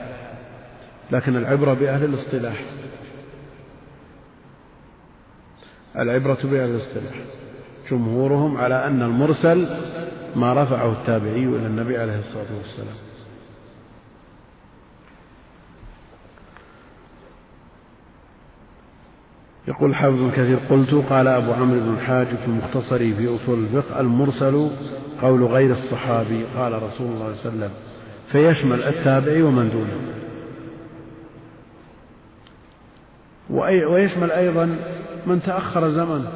لكن 1.11 1.37
العبرة 1.37 1.75
بأهل 1.75 2.05
الاصطلاح. 2.05 2.65
العبرة 5.99 6.39
بأهل 6.43 6.71
الاصطلاح. 6.71 7.15
جمهورهم 7.91 8.57
على 8.57 8.87
أن 8.87 9.03
المرسل 9.03 9.69
ما 10.37 10.63
رفعه 10.63 10.93
التابعي 10.93 11.45
إلى 11.45 11.67
النبي 11.67 11.99
عليه 11.99 12.19
الصلاة 12.19 12.59
والسلام. 12.59 12.97
يقول 19.69 19.91
الحافظ 19.91 20.19
ابن 20.19 20.31
كثير 20.31 20.59
قلت 20.71 20.95
قال 21.11 21.29
أبو 21.29 21.53
عمرو 21.53 21.81
بن 21.81 21.95
الحاج 21.95 22.27
في 22.27 22.51
مختصري 22.51 23.15
في 23.15 23.35
أصول 23.35 23.59
الفقه 23.59 24.01
المرسل 24.01 24.71
قول 25.23 25.45
غير 25.45 25.71
الصحابي 25.71 26.45
قال 26.57 26.73
رسول 26.83 27.07
الله 27.07 27.35
صلى 27.43 27.53
الله 27.53 27.65
عليه 27.65 27.65
وسلم. 27.65 27.71
فيشمل 28.35 28.83
التابعي 28.83 29.43
ومن 29.43 29.71
دونه. 29.71 29.99
ويشمل 33.91 34.31
أيضا 34.31 34.77
من 35.27 35.43
تأخر 35.43 35.91
زمن. 35.91 36.27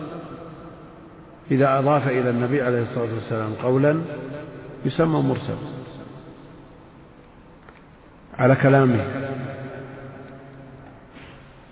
إذا 1.51 1.79
أضاف 1.79 2.09
إلى 2.09 2.31
النبي 2.31 2.63
عليه 2.63 2.83
الصلاة 2.83 3.15
والسلام 3.15 3.55
قولا 3.55 4.01
يسمى 4.85 5.23
مرسل. 5.23 5.57
على 8.35 8.57
كلامه. 8.57 9.05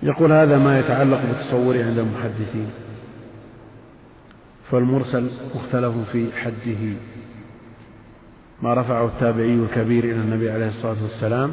يقول 0.03 0.33
هذا 0.33 0.59
ما 0.59 0.79
يتعلق 0.79 1.21
بالتصور 1.23 1.83
عند 1.83 1.99
المحدثين. 1.99 2.71
فالمرسل 4.71 5.31
مختلف 5.55 5.95
في 6.13 6.33
حده. 6.33 6.97
ما 8.63 8.75
رفعه 8.75 9.07
التابعي 9.07 9.55
الكبير 9.55 10.05
إلى 10.05 10.21
النبي 10.21 10.51
عليه 10.51 10.69
الصلاة 10.69 11.03
والسلام 11.03 11.53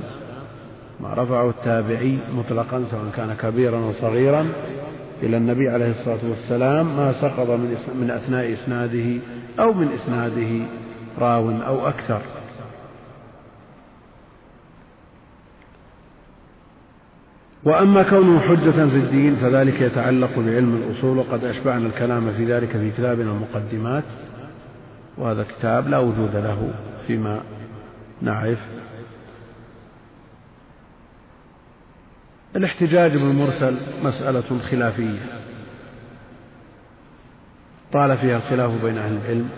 ما 0.99 1.13
رفعه 1.13 1.49
التابعي 1.49 2.17
مطلقا 2.37 2.83
سواء 2.91 3.11
كان 3.15 3.33
كبيرا 3.33 3.77
أو 3.77 3.93
صغيرا 3.93 4.47
إلى 5.23 5.37
النبي 5.37 5.69
عليه 5.69 5.91
الصلاة 5.91 6.29
والسلام 6.29 6.97
ما 6.97 7.13
سقط 7.13 7.49
من, 7.49 7.77
من 8.01 8.11
أثناء 8.11 8.53
إسناده 8.53 9.19
أو 9.59 9.73
من 9.73 9.87
إسناده 9.91 10.65
راو 11.19 11.51
أو 11.51 11.87
أكثر. 11.87 12.21
وأما 17.63 18.03
كونه 18.03 18.39
حجة 18.39 18.71
في 18.71 18.97
الدين 18.97 19.35
فذلك 19.35 19.81
يتعلق 19.81 20.39
بعلم 20.39 20.75
الأصول 20.75 21.17
وقد 21.17 21.43
أشبعنا 21.43 21.87
الكلام 21.87 22.33
في 22.33 22.45
ذلك 22.53 22.69
في 22.69 22.91
كتابنا 22.91 23.31
المقدمات. 23.31 24.03
وهذا 25.17 25.43
كتاب 25.43 25.87
لا 25.87 25.97
وجود 25.97 26.35
له 26.35 26.73
فيما 27.07 27.41
نعرف. 28.21 28.59
الاحتجاج 32.55 33.11
بالمرسل 33.11 33.77
مسألة 34.03 34.59
خلافية. 34.71 35.19
طال 37.93 38.17
فيها 38.17 38.37
الخلاف 38.37 38.71
بين 38.83 38.97
أهل 38.97 39.17
العلم. 39.17 39.49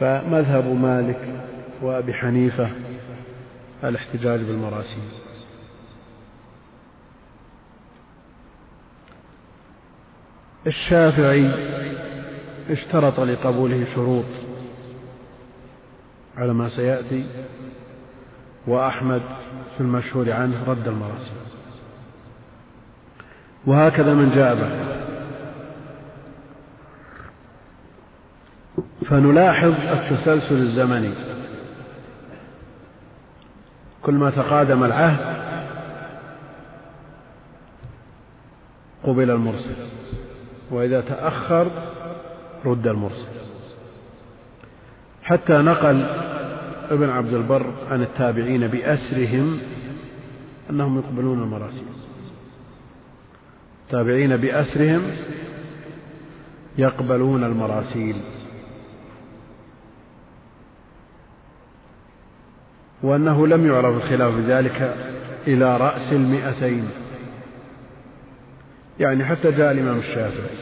فمذهب 0.00 0.66
مالك 0.66 1.28
وأبي 1.82 2.14
حنيفة 2.14 2.68
الاحتجاج 3.84 4.40
بالمراسيل. 4.40 5.33
الشافعي 10.66 11.50
اشترط 12.70 13.20
لقبوله 13.20 13.86
شروط 13.94 14.24
على 16.36 16.54
ما 16.54 16.68
سيأتي 16.68 17.26
وأحمد 18.66 19.22
في 19.74 19.80
المشهور 19.80 20.32
عنه 20.32 20.64
رد 20.66 20.88
المراسيل 20.88 21.32
وهكذا 23.66 24.14
من 24.14 24.30
جاء 24.30 24.54
بعده 24.54 25.04
فنلاحظ 29.06 29.72
التسلسل 29.72 30.54
الزمني. 30.54 31.14
كل 34.02 34.14
ما 34.14 34.30
تقادم 34.30 34.84
العهد 34.84 35.44
قبل 39.04 39.30
المرسل. 39.30 39.76
وإذا 40.70 41.00
تأخر 41.00 41.66
رد 42.64 42.86
المرسل. 42.86 43.34
حتى 45.22 45.52
نقل 45.52 46.06
ابن 46.90 47.10
عبد 47.10 47.32
البر 47.32 47.66
عن 47.90 48.02
التابعين 48.02 48.66
بأسرهم 48.66 49.58
أنهم 50.70 50.98
يقبلون 50.98 51.42
المراسيل 51.42 51.84
التابعين 53.84 54.36
بأسرهم 54.36 55.02
يقبلون 56.78 57.44
المراسيل. 57.44 58.16
وأنه 63.02 63.46
لم 63.46 63.66
يعرف 63.66 63.96
الخلاف 63.96 64.34
بذلك 64.34 64.96
إلى 65.46 65.76
رأس 65.76 66.12
المئتين. 66.12 66.88
يعني 69.00 69.24
حتى 69.24 69.50
جاء 69.50 69.72
الإمام 69.72 69.98
الشافعي. 69.98 70.56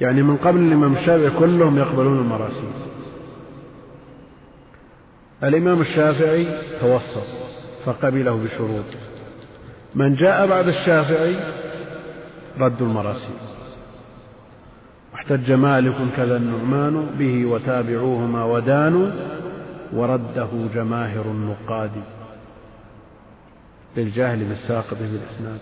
يعني 0.00 0.22
من 0.22 0.36
قبل 0.36 0.60
الإمام 0.60 0.92
الشافعي 0.92 1.30
كلهم 1.30 1.78
يقبلون 1.78 2.18
المراسيل 2.18 2.72
الإمام 5.42 5.80
الشافعي 5.80 6.46
توسط 6.80 7.26
فقبله 7.84 8.36
بشروط. 8.36 8.84
من 9.94 10.14
جاء 10.14 10.46
بعد 10.46 10.68
الشافعي 10.68 11.36
رد 12.58 12.82
المراسيل 12.82 13.36
واحتج 15.12 15.52
مالك 15.52 15.94
كذا 16.16 16.36
النعمان 16.36 17.06
به 17.18 17.46
وتابعوهما 17.46 18.44
ودانوا 18.44 19.10
ورده 19.92 20.48
جماهر 20.74 21.24
النقاد 21.24 21.90
للجاهل 23.96 24.44
بالساقط 24.44 24.94
في 24.94 25.02
الإسناد 25.04 25.60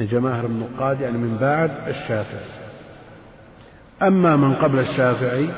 يعني 0.00 0.12
جماهر 0.12 0.46
النقاد 0.46 1.00
يعني 1.00 1.18
من 1.18 1.36
بعد 1.40 1.70
الشافعي. 1.88 2.50
أما 4.02 4.36
من 4.36 4.54
قبل 4.54 4.78
الشافعي 4.78 5.48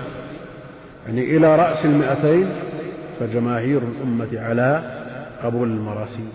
يعني 1.06 1.36
إلى 1.36 1.56
رأس 1.56 1.84
المئتين 1.84 2.48
فجماهير 3.20 3.82
الأمة 3.82 4.40
على 4.40 4.82
قبول 5.42 5.68
المراسيل. 5.68 6.32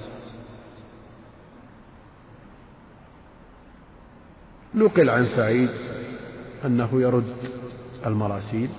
نقل 4.75 5.09
عن 5.09 5.25
سعيد 5.25 5.69
أنه 6.65 6.89
يرد 7.01 7.35
المراسيل 8.05 8.69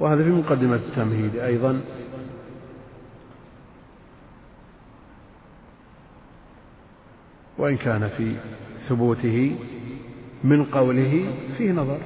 وهذا 0.00 0.24
في 0.24 0.30
مقدمة 0.30 0.76
التمهيد 0.76 1.36
أيضا. 1.36 1.80
وإن 7.58 7.76
كان 7.76 8.08
في 8.08 8.36
ثبوته 8.88 9.56
من 10.44 10.64
قوله 10.64 11.34
فيه 11.58 11.72
نظر. 11.72 11.98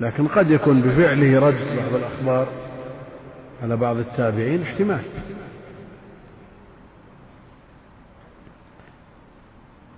لكن 0.00 0.28
قد 0.28 0.50
يكون 0.50 0.82
بفعله 0.82 1.40
رد 1.40 1.76
بعض 1.76 1.94
الأخبار 1.94 2.48
على 3.62 3.76
بعض 3.76 3.96
التابعين 3.96 4.62
احتمال. 4.62 5.02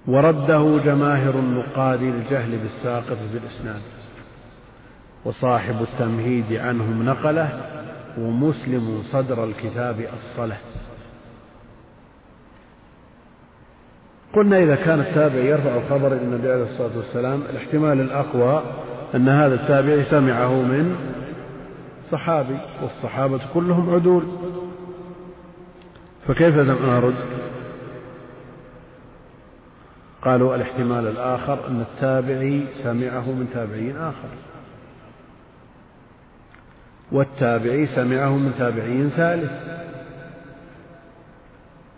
ورده 0.06 0.78
جماهر 0.84 1.34
النقاد 1.38 2.02
للجهل 2.02 2.58
بالساقط 2.58 3.18
بالإسناد. 3.32 3.82
وصاحب 5.24 5.82
التمهيد 5.82 6.52
عنهم 6.52 7.02
نقله 7.02 7.60
ومسلم 8.18 9.02
صدر 9.12 9.44
الكتاب 9.44 10.00
أصله. 10.00 10.56
قلنا 14.34 14.62
إذا 14.62 14.74
كان 14.74 15.00
التابع 15.00 15.38
يرفع 15.38 15.76
الخبر 15.76 16.06
إلى 16.06 16.22
النبي 16.22 16.52
عليه 16.52 16.62
الصلاة 16.64 16.96
والسلام 16.96 17.42
الاحتمال 17.50 18.00
الأقوى 18.00 18.62
أن 19.14 19.28
هذا 19.28 19.54
التابعي 19.54 20.02
سمعه 20.02 20.62
من 20.62 20.96
صحابي 22.10 22.58
والصحابة 22.82 23.40
كلهم 23.54 23.94
عدول. 23.94 24.24
فكيف 26.28 26.56
نرد 26.56 27.14
قالوا 30.22 30.56
الاحتمال 30.56 31.06
الآخر 31.06 31.58
أن 31.68 31.80
التابعي 31.80 32.66
سمعه 32.82 33.32
من 33.32 33.50
تابعي 33.54 33.92
آخر. 33.92 34.28
والتابعي 37.12 37.86
سمعه 37.86 38.36
من 38.36 38.52
تابعي 38.58 39.08
ثالث. 39.08 39.52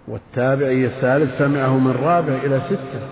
والتابعي 0.09 0.87
الثالث 0.87 1.39
سمعه 1.39 1.79
من 1.79 1.91
رابع 1.91 2.35
إلى 2.35 2.61
ستة. 2.61 3.09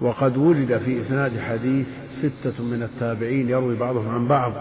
وقد 0.00 0.36
وجد 0.36 0.78
في 0.78 1.00
إسناد 1.00 1.40
حديث 1.40 1.88
ستة 2.22 2.64
من 2.64 2.82
التابعين 2.82 3.48
يروي 3.48 3.76
بعضهم 3.76 4.08
عن 4.08 4.28
بعض. 4.28 4.52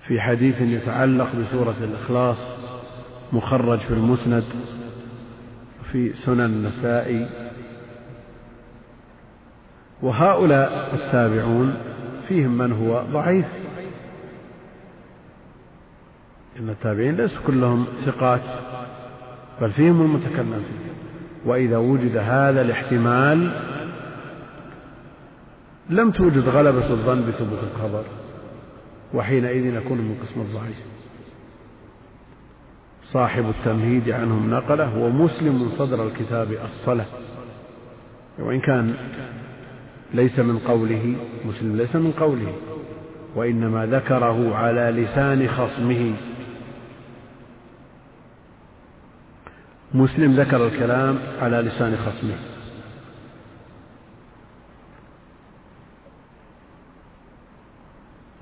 في 0.00 0.20
حديث 0.20 0.60
يتعلق 0.60 1.36
بسورة 1.36 1.76
الإخلاص 1.80 2.38
مخرج 3.32 3.78
في 3.78 3.94
المسند 3.94 4.44
في 5.92 6.12
سنن 6.12 6.40
النسائي. 6.40 7.28
وهؤلاء 10.02 10.94
التابعون 10.94 11.74
فيهم 12.28 12.58
من 12.58 12.72
هو 12.72 13.02
ضعيف. 13.12 13.65
إن 16.60 16.68
التابعين 16.68 17.16
ليسوا 17.16 17.42
كلهم 17.46 17.86
ثقات 18.04 18.40
بل 19.60 19.72
فيهم 19.72 20.02
المتكلم. 20.02 20.62
فيه 20.68 21.50
وإذا 21.50 21.76
وجد 21.76 22.16
هذا 22.16 22.60
الاحتمال 22.60 23.50
لم 25.90 26.10
توجد 26.10 26.48
غلبة 26.48 26.90
الظن 26.90 27.20
بثبوت 27.28 27.58
الخبر 27.62 28.04
وحينئذ 29.14 29.66
يكون 29.66 29.98
من 29.98 30.16
قسم 30.22 30.40
الضعيف. 30.40 30.76
صاحب 33.12 33.44
التمهيد 33.48 34.10
عنهم 34.10 34.50
نقلة 34.50 34.98
ومسلم 34.98 35.68
صدر 35.68 36.06
الكتاب 36.06 36.48
الصلاة. 36.52 37.06
وإن 38.38 38.60
كان 38.60 38.94
ليس 40.14 40.38
من 40.38 40.58
قوله 40.58 41.16
مسلم 41.44 41.76
ليس 41.76 41.96
من 41.96 42.12
قوله. 42.12 42.52
وإنما 43.36 43.86
ذكره 43.86 44.54
على 44.56 45.02
لسان 45.02 45.48
خصمه. 45.48 46.14
مسلم 49.96 50.32
ذكر 50.32 50.66
الكلام 50.66 51.18
على 51.40 51.56
لسان 51.56 51.96
خصمه. 51.96 52.36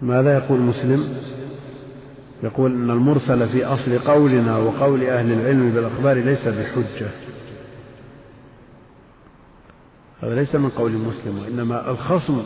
ماذا 0.03 0.35
يقول 0.35 0.61
مسلم؟ 0.61 1.17
يقول 2.43 2.73
إن 2.73 2.91
المرسل 2.91 3.49
في 3.49 3.65
أصل 3.65 3.99
قولنا 3.99 4.59
وقول 4.59 5.05
أهل 5.05 5.33
العلم 5.33 5.71
بالأخبار 5.71 6.17
ليس 6.17 6.49
بحجة. 6.49 7.09
هذا 10.23 10.35
ليس 10.35 10.55
من 10.55 10.71
قول 10.71 10.93
مسلم 10.93 11.39
وإنما 11.39 11.91
الخصم 11.91 12.43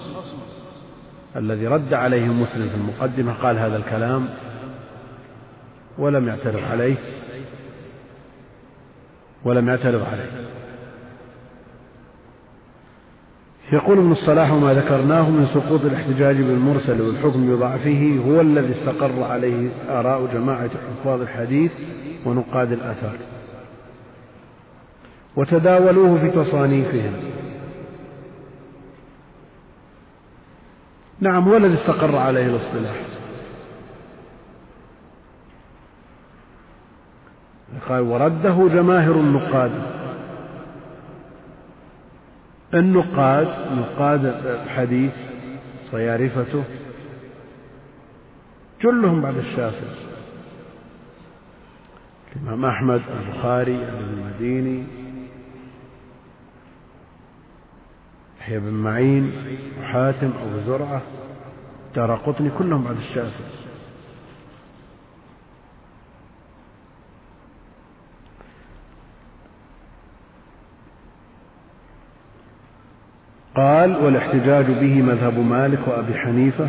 الذي 1.36 1.66
رد 1.66 1.94
عليه 1.94 2.26
مسلم 2.26 2.68
في 2.68 2.74
المقدمة 2.74 3.32
قال 3.32 3.58
هذا 3.58 3.76
الكلام 3.76 4.28
ولم 5.98 6.28
يعترض 6.28 6.62
عليه. 6.70 6.96
ولم 9.48 9.68
يعترض 9.68 10.02
عليه. 10.02 10.48
يقول 13.72 13.98
ابن 13.98 14.12
الصلاح 14.12 14.52
وما 14.52 14.74
ذكرناه 14.74 15.30
من 15.30 15.46
سقوط 15.46 15.84
الاحتجاج 15.84 16.36
بالمرسل 16.36 17.00
والحكم 17.00 17.56
بضعفه 17.56 18.20
هو 18.26 18.40
الذي 18.40 18.70
استقر 18.70 19.22
عليه 19.22 19.70
آراء 19.88 20.26
جماعة 20.26 20.70
حفاظ 20.70 21.20
الحديث 21.20 21.72
ونقاد 22.26 22.72
الآثار. 22.72 23.16
وتداولوه 25.36 26.18
في 26.18 26.30
تصانيفهم. 26.30 27.12
نعم 31.20 31.48
هو 31.48 31.56
الذي 31.56 31.74
استقر 31.74 32.16
عليه 32.16 32.46
الاصطلاح. 32.46 33.07
قال 37.88 38.00
ورده 38.00 38.68
جماهر 38.68 39.12
النقاد. 39.12 39.72
النقاد 42.74 43.48
نقاد 43.72 44.24
الحديث 44.24 45.12
صيارفته. 45.90 46.64
جلهم 48.82 49.22
بعد 49.22 49.36
الشافعي. 49.36 50.08
الإمام 52.36 52.64
أحمد 52.64 53.02
البخاري 53.20 53.76
ابن 53.76 54.04
المديني. 54.04 54.84
يحيى 58.40 58.58
بن 58.58 58.72
معين 58.72 59.32
وحاتم 59.80 60.30
أبو 60.42 60.58
زرعة 60.66 61.02
دار 61.94 62.14
قطني 62.14 62.50
كلهم 62.58 62.84
بعد 62.84 62.96
الشافعي. 62.96 63.67
قال 73.56 73.96
والاحتجاج 73.96 74.66
به 74.66 75.02
مذهب 75.02 75.38
مالك 75.38 75.88
وأبي 75.88 76.14
حنيفة 76.14 76.68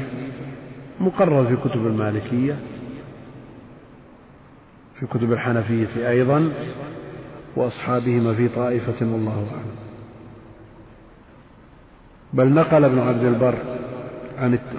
مقرر 0.99 1.45
في 1.45 1.69
كتب 1.69 1.87
المالكية 1.87 2.55
في 4.99 5.05
كتب 5.05 5.31
الحنفية 5.33 6.09
أيضا 6.09 6.51
وأصحابهما 7.55 8.33
في 8.33 8.47
طائفة 8.47 9.05
والله 9.05 9.47
أعلم. 9.51 9.75
بل 12.33 12.53
نقل 12.53 12.83
ابن 12.83 12.99
عبد 12.99 13.23
البر 13.23 13.55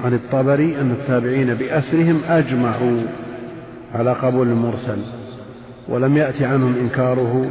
عن 0.05 0.15
الطبري 0.15 0.81
أن 0.81 0.91
التابعين 0.91 1.55
بأسرهم 1.55 2.21
أجمعوا 2.25 3.01
على 3.95 4.13
قبول 4.13 4.49
المرسل 4.49 4.99
ولم 5.89 6.17
يأت 6.17 6.43
عنهم 6.43 6.75
إنكاره 6.77 7.51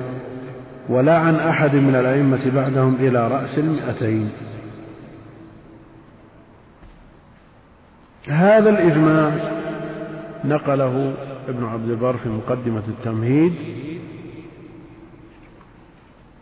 ولا 0.89 1.17
عن 1.17 1.35
أحد 1.35 1.75
من 1.75 1.95
الأئمة 1.95 2.51
بعدهم 2.55 2.95
إلى 2.95 3.27
رأس 3.27 3.59
المئتين. 3.59 4.31
هذا 8.27 8.69
الإجماع 8.69 9.31
نقله 10.45 11.13
ابن 11.47 11.65
عبد 11.65 11.89
البر 11.89 12.17
في 12.17 12.29
مقدمة 12.29 12.83
التمهيد 12.87 13.53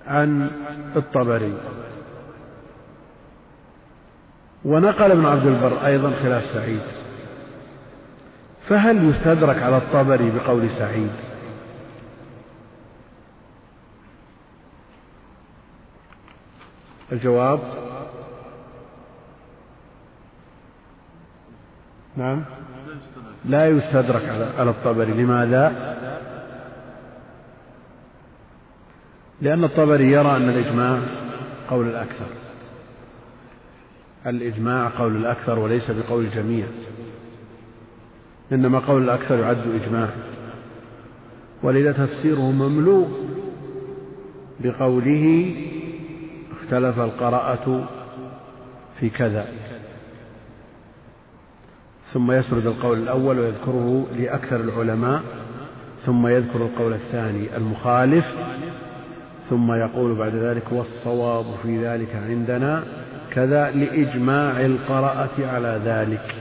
عن 0.08 0.52
الطبري. 0.96 1.54
ونقل 4.66 5.12
ابن 5.12 5.26
عبد 5.26 5.46
البر 5.46 5.86
أيضا 5.86 6.12
خلاف 6.12 6.46
سعيد. 6.46 6.82
فهل 8.70 9.10
يستدرك 9.10 9.64
على 9.64 9.78
الطبري 9.78 10.32
بقول 10.32 10.70
سعيد؟ 10.70 11.12
الجواب؟ 17.12 17.60
نعم. 22.18 22.44
لا 23.46 23.68
يستدرك 23.68 24.52
على 24.58 24.70
الطبري. 24.70 25.14
لماذا؟ 25.14 25.98
لأن 29.42 29.64
الطبري 29.64 30.12
يرى 30.12 30.36
أن 30.36 30.50
الإجماع 30.50 31.02
قول 31.70 31.88
الأكثر. 31.88 32.26
الإجماع 34.26 34.90
قول 34.98 35.16
الأكثر 35.16 35.60
وليس 35.60 35.92
بقول 35.92 36.26
الجميع. 36.26 36.66
إنما 38.52 38.80
قول 38.80 39.04
الأكثر 39.04 39.40
يعد 39.40 39.82
إجماع. 39.84 40.10
ولذا 41.64 41.92
تفسيره 41.92 42.52
مملوء 42.52 43.08
بقوله 44.60 45.56
اختلف 46.68 47.00
القراءة 47.00 47.90
في 49.00 49.10
كذا. 49.10 49.48
ثم 52.14 52.32
يسرد 52.32 52.66
القول 52.66 52.98
الأول 52.98 53.40
ويذكره 53.40 54.08
لأكثر 54.16 54.60
العلماء 54.60 55.22
ثم 56.06 56.28
يذكر 56.28 56.62
القول 56.62 56.94
الثاني 56.94 57.58
المخالف 57.58 58.26
ثم 59.50 59.72
يقول 59.72 60.16
بعد 60.16 60.36
ذلك 60.36 60.72
والصواب 60.72 61.46
في 61.64 61.88
ذلك 61.88 62.16
عندنا 62.16 62.84
كذا 63.32 63.72
لإجماع 63.72 64.66
القراءة 64.66 65.48
على 65.48 65.82
ذلك. 65.86 66.36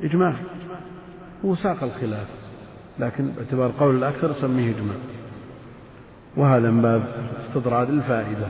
إجماع 0.00 0.36
هو 1.44 1.54
ساق 1.54 1.82
الخلاف 1.82 2.26
لكن 2.98 3.28
باعتبار 3.30 3.72
قول 3.78 3.96
الأكثر 3.96 4.32
سميه 4.32 4.70
إجماع. 4.70 4.96
وهذا 6.36 6.70
من 6.70 6.82
باب 6.82 7.02
استطراد 7.40 7.90
الفائدة. 7.90 8.46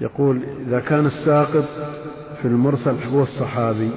يقول 0.00 0.42
إذا 0.66 0.80
كان 0.80 1.06
الساقط 1.06 1.64
في 2.42 2.48
المرسل 2.48 2.96
هو 3.12 3.22
الصحابي 3.22 3.90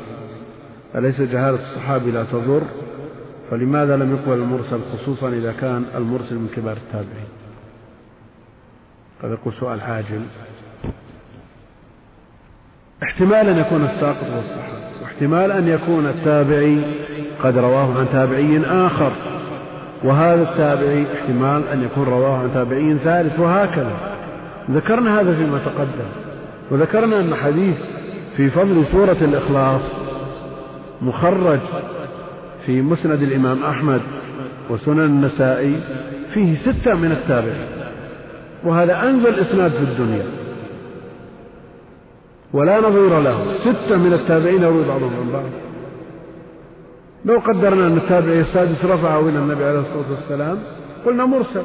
أليس 0.96 1.22
جهالة 1.22 1.60
الصحابي 1.60 2.12
لا 2.12 2.24
تضر؟ 2.24 2.64
فلماذا 3.52 3.98
لم 3.98 4.16
يقبل 4.16 4.34
المرسل 4.34 4.80
خصوصا 4.94 5.30
إذا 5.30 5.52
كان 5.52 5.86
المرسل 5.96 6.36
من 6.36 6.50
كبار 6.56 6.78
التابعين؟ 6.78 7.28
قد 9.24 9.32
يقول 9.32 9.54
سؤال 9.54 9.82
عاجل 9.82 10.22
احتمال 13.04 13.50
أن 13.50 13.58
يكون 13.58 13.84
الساقط 13.84 14.24
هو 14.24 14.40
الصحابي 14.40 14.76
واحتمال 15.02 15.52
أن 15.52 15.68
يكون 15.68 16.08
التابعي 16.08 16.82
قد 17.44 17.58
رواه 17.58 18.00
عن 18.00 18.08
تابعي 18.12 18.66
آخر. 18.66 19.35
وهذا 20.04 20.42
التابعي 20.42 21.06
احتمال 21.14 21.68
أن 21.68 21.84
يكون 21.84 22.04
رواه 22.04 22.38
عن 22.38 22.54
تابعي 22.54 22.98
ثالث 22.98 23.40
وهكذا. 23.40 23.92
ذكرنا 24.72 25.22
هذا 25.22 25.36
فيما 25.36 25.58
تقدم 25.58 26.10
وذكرنا 26.72 27.20
أن 27.20 27.36
حديث 27.36 27.78
في 28.38 28.50
فضل 28.50 28.86
سورة 28.86 29.18
الإخلاص 29.22 29.82
مخرج 31.02 31.60
في 32.66 32.82
مسند 32.82 33.22
الإمام 33.22 33.64
أحمد 33.64 34.02
وسنن 34.70 35.00
النسائي 35.00 35.76
فيه 36.34 36.56
ستة 36.56 36.96
من 36.96 37.12
التابعين 37.12 37.68
وهذا 38.64 39.10
أنزل 39.10 39.40
إسناد 39.40 39.72
في 39.72 39.84
الدنيا. 39.84 40.26
ولا 42.54 42.80
نظير 42.80 43.20
له 43.20 43.54
ستة 43.54 43.98
من 43.98 44.14
التابعين 44.14 44.62
يروي 44.62 44.84
بعضهم 44.88 45.12
عن 45.20 45.32
بعض. 45.32 45.46
لو 47.26 47.40
قدرنا 47.40 47.88
أن 47.88 47.98
التابعي 47.98 48.40
السادس 48.40 48.86
رفعة 48.86 49.20
إلى 49.20 49.40
النبي 49.40 49.64
عليه 49.64 49.80
الصلاة 49.80 50.12
والسلام 50.12 50.60
قلنا 51.06 51.26
مرسل. 51.26 51.64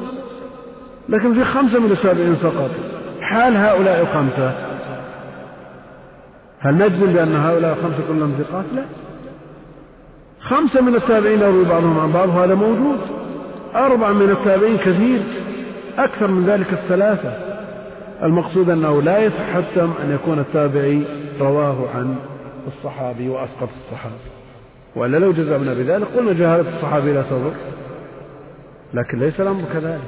لكن 1.09 1.33
في 1.33 1.43
خمسة 1.43 1.79
من 1.79 1.91
التابعين 1.91 2.35
سقط 2.35 2.69
حال 3.21 3.57
هؤلاء 3.57 4.01
الخمسة. 4.01 4.53
هل 6.59 6.75
نجزم 6.75 7.13
بأن 7.13 7.35
هؤلاء 7.35 7.77
الخمسة 7.77 8.07
كلهم 8.07 8.33
ثقات؟ 8.39 8.65
لا. 8.75 8.83
خمسة 10.49 10.81
من 10.81 10.95
التابعين 10.95 11.39
يروي 11.39 11.65
بعضهم 11.65 11.99
عن 11.99 12.11
بعض 12.11 12.29
وهذا 12.29 12.55
موجود. 12.55 12.99
أربعة 13.75 14.13
من 14.13 14.29
التابعين 14.29 14.77
كثير. 14.77 15.21
أكثر 15.97 16.27
من 16.27 16.45
ذلك 16.45 16.73
الثلاثة. 16.73 17.33
المقصود 18.23 18.69
أنه 18.69 19.01
لا 19.01 19.17
يتحتم 19.17 19.93
أن 20.03 20.11
يكون 20.11 20.39
التابعي 20.39 21.03
رواه 21.39 21.89
عن 21.95 22.15
الصحابي 22.67 23.29
وأسقط 23.29 23.69
الصحابي. 23.69 24.40
وإلا 24.95 25.17
لو 25.17 25.31
جزمنا 25.31 25.73
بذلك 25.73 26.07
قلنا 26.07 26.33
جهالة 26.33 26.69
الصحابي 26.69 27.13
لا 27.13 27.21
تضر. 27.21 27.53
لكن 28.93 29.19
ليس 29.19 29.41
الأمر 29.41 29.63
كذلك. 29.73 30.01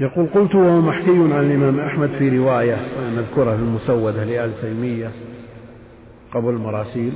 يقول 0.00 0.26
قلت 0.26 0.54
وهو 0.54 0.80
محكي 0.80 1.10
عن 1.10 1.50
الإمام 1.50 1.80
أحمد 1.80 2.08
في 2.08 2.38
رواية 2.38 2.76
نذكرها 3.16 3.56
في 3.56 3.62
المسودة 3.62 4.24
لآل 4.24 4.60
تيمية 4.60 5.12
قبل 6.34 6.48
المراسيل. 6.48 7.12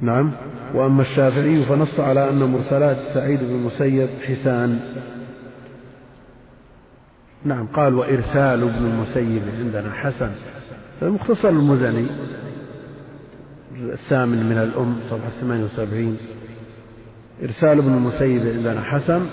نعم. 0.00 0.32
وأما 0.74 1.02
الشافعي 1.02 1.62
فنص 1.62 2.00
على 2.00 2.30
أن 2.30 2.38
مرسلات 2.38 2.96
سعيد 2.96 3.40
بن 3.40 3.54
المسيب 3.54 4.08
حسان 4.26 4.80
نعم 7.44 7.66
قال 7.66 7.94
وإرسال 7.94 8.62
ابن 8.62 8.86
المسيب 8.86 9.42
عندنا 9.58 9.92
حسن. 9.92 10.30
المختصر 11.02 11.48
المزني 11.48 12.06
الثامن 13.76 14.46
من 14.48 14.58
الأم 14.58 14.96
صفحة 15.10 15.30
78 15.40 16.16
إرسال 17.42 17.78
ابن 17.78 17.92
المسيب 17.92 18.46
عندنا 18.46 18.82
حسن. 18.82 19.26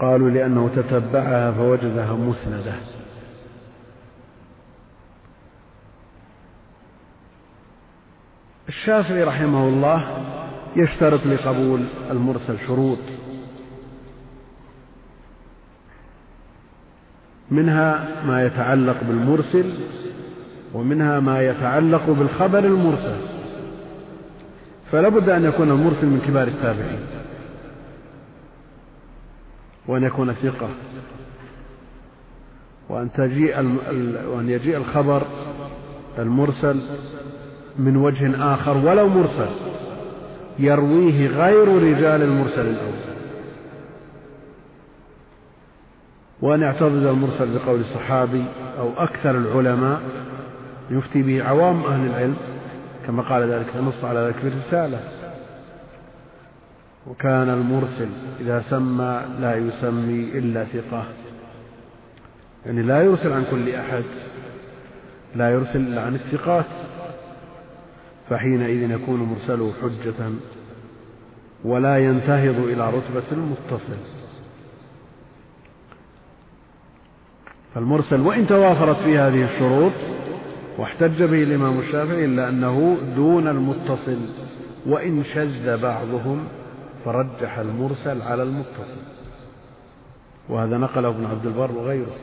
قالوا 0.00 0.30
لأنه 0.30 0.68
تتبعها 0.76 1.52
فوجدها 1.52 2.12
مسندة. 2.12 2.74
الشافعي 8.68 9.22
رحمه 9.22 9.68
الله 9.68 10.24
يشترط 10.76 11.26
لقبول 11.26 11.84
المرسل 12.10 12.58
شروط. 12.58 12.98
منها 17.50 18.08
ما 18.26 18.44
يتعلق 18.46 18.96
بالمرسل 19.08 19.64
ومنها 20.74 21.20
ما 21.20 21.42
يتعلق 21.42 22.10
بالخبر 22.10 22.58
المرسل. 22.58 23.16
فلا 24.92 25.08
بد 25.08 25.28
أن 25.28 25.44
يكون 25.44 25.70
المرسل 25.70 26.06
من 26.06 26.20
كبار 26.26 26.48
التابعين 26.48 27.00
وأن 29.88 30.02
يكون 30.02 30.32
ثقة 30.32 30.68
وأن 32.88 33.12
تجيء 33.12 33.56
وأن 34.26 34.48
يجيء 34.48 34.76
الخبر 34.76 35.22
المرسل 36.18 36.80
من 37.78 37.96
وجه 37.96 38.54
آخر 38.54 38.76
ولو 38.76 39.08
مرسل 39.08 39.48
يرويه 40.58 41.28
غير 41.28 41.68
رجال 41.68 42.22
المرسل 42.22 42.66
الأول 42.66 43.13
وأن 46.44 46.60
يعتضد 46.60 47.06
المرسل 47.06 47.58
بقول 47.58 47.80
الصحابي 47.80 48.44
أو 48.78 48.90
أكثر 48.96 49.30
العلماء 49.30 50.00
يفتي 50.90 51.22
به 51.22 51.44
عوام 51.44 51.84
أهل 51.84 52.06
العلم 52.06 52.36
كما 53.06 53.22
قال 53.22 53.50
ذلك 53.50 53.76
نص 53.76 54.04
على 54.04 54.20
ذلك 54.20 54.34
في 54.34 54.48
الرسالة 54.48 55.00
وكان 57.06 57.50
المرسل 57.50 58.08
إذا 58.40 58.60
سمى 58.60 59.22
لا 59.40 59.56
يسمي 59.56 60.38
إلا 60.38 60.64
ثقة. 60.64 61.04
يعني 62.66 62.82
لا 62.82 63.02
يرسل 63.02 63.32
عن 63.32 63.44
كل 63.50 63.74
أحد 63.74 64.04
لا 65.36 65.50
يرسل 65.50 65.80
إلا 65.80 66.02
عن 66.02 66.14
الثقات. 66.14 66.66
فحينئذ 68.30 68.90
يكون 68.90 69.20
مرسله 69.20 69.72
حجة 69.82 70.30
ولا 71.64 71.98
ينتهض 71.98 72.58
إلى 72.58 72.90
رتبة 72.90 73.32
المتصل 73.32 74.23
فالمرسل 77.74 78.20
وإن 78.20 78.46
توافرت 78.46 78.96
فيه 78.96 79.28
هذه 79.28 79.44
الشروط 79.44 79.92
واحتج 80.78 81.22
به 81.22 81.42
الإمام 81.42 81.78
الشافعي 81.78 82.24
إلا 82.24 82.48
أنه 82.48 82.98
دون 83.16 83.48
المتصل 83.48 84.18
وإن 84.86 85.24
شذ 85.24 85.82
بعضهم 85.82 86.44
فرجح 87.04 87.58
المرسل 87.58 88.22
على 88.22 88.42
المتصل. 88.42 89.00
وهذا 90.48 90.78
نقله 90.78 91.08
ابن 91.08 91.26
عبد 91.26 91.46
البر 91.46 91.72
وغيره 91.72 92.16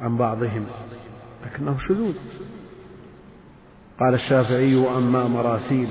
عن 0.00 0.16
بعضهم 0.16 0.66
لكنه 1.46 1.78
شذوذ. 1.78 2.16
قال 4.00 4.14
الشافعي 4.14 4.76
وأما 4.76 5.28
مراسيل 5.28 5.88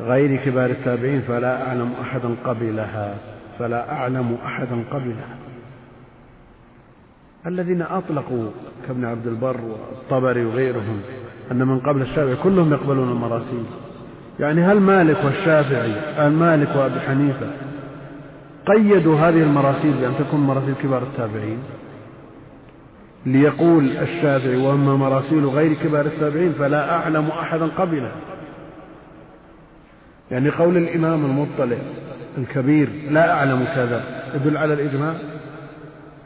غير 0.00 0.36
كبار 0.36 0.70
التابعين 0.70 1.20
فلا 1.20 1.68
أعلم 1.68 1.92
أحدا 2.02 2.34
قبلها 2.44 3.18
فلا 3.58 3.92
أعلم 3.92 4.34
أحدا 4.34 4.84
قبلها. 4.90 5.43
الذين 7.46 7.82
أطلقوا 7.82 8.50
كابن 8.86 9.04
عبد 9.04 9.26
البر 9.26 9.60
والطبري 9.60 10.44
وغيرهم 10.44 11.00
أن 11.52 11.66
من 11.66 11.80
قبل 11.80 12.02
الشافعي 12.02 12.36
كلهم 12.36 12.72
يقبلون 12.72 13.10
المراسيل. 13.12 13.64
يعني 14.40 14.62
هل 14.62 14.80
مالك 14.80 15.24
والشافعي 15.24 15.92
هل 16.16 16.32
مالك 16.32 16.76
وأبي 16.76 17.00
حنيفة 17.00 17.46
قيدوا 18.66 19.18
هذه 19.18 19.42
المراسيل 19.42 19.92
بأن 19.92 20.12
تكون 20.18 20.40
مراسيل 20.40 20.74
كبار 20.74 21.02
التابعين؟ 21.02 21.58
ليقول 23.26 23.96
الشافعي 23.96 24.56
وأما 24.56 24.96
مراسيل 24.96 25.46
غير 25.46 25.74
كبار 25.74 26.06
التابعين 26.06 26.52
فلا 26.52 26.96
أعلم 26.96 27.28
أحدا 27.28 27.66
قبله. 27.66 28.12
يعني 30.30 30.50
قول 30.50 30.76
الإمام 30.76 31.24
المطلع 31.24 31.76
الكبير 32.38 32.88
لا 33.10 33.32
أعلم 33.32 33.64
كذا 33.64 34.04
يدل 34.34 34.56
على 34.56 34.74
الإجماع؟ 34.74 35.16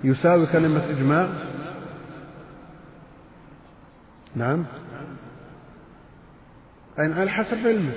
يساوي 0.04 0.46
كلمة 0.46 0.82
إجماع؟ 0.90 1.28
نعم. 4.36 4.64
أي 6.98 7.12
على 7.12 7.30
حسب 7.30 7.56
علمه. 7.66 7.92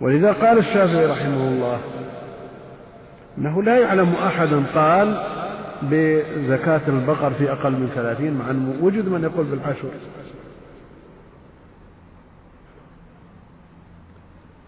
ولذا 0.00 0.32
قال 0.32 0.58
الشافعي 0.58 1.06
رحمه 1.06 1.48
الله 1.48 1.80
أنه 3.38 3.62
لا 3.62 3.78
يعلم 3.78 4.14
أحدا 4.14 4.62
قال 4.74 5.22
بزكاة 5.82 6.80
البقر 6.88 7.30
في 7.30 7.52
أقل 7.52 7.72
من 7.72 7.90
ثلاثين 7.94 8.38
مع 8.38 8.50
أنه 8.50 8.84
وجد 8.84 9.08
من 9.08 9.22
يقول 9.22 9.46
بالعشر 9.46 9.88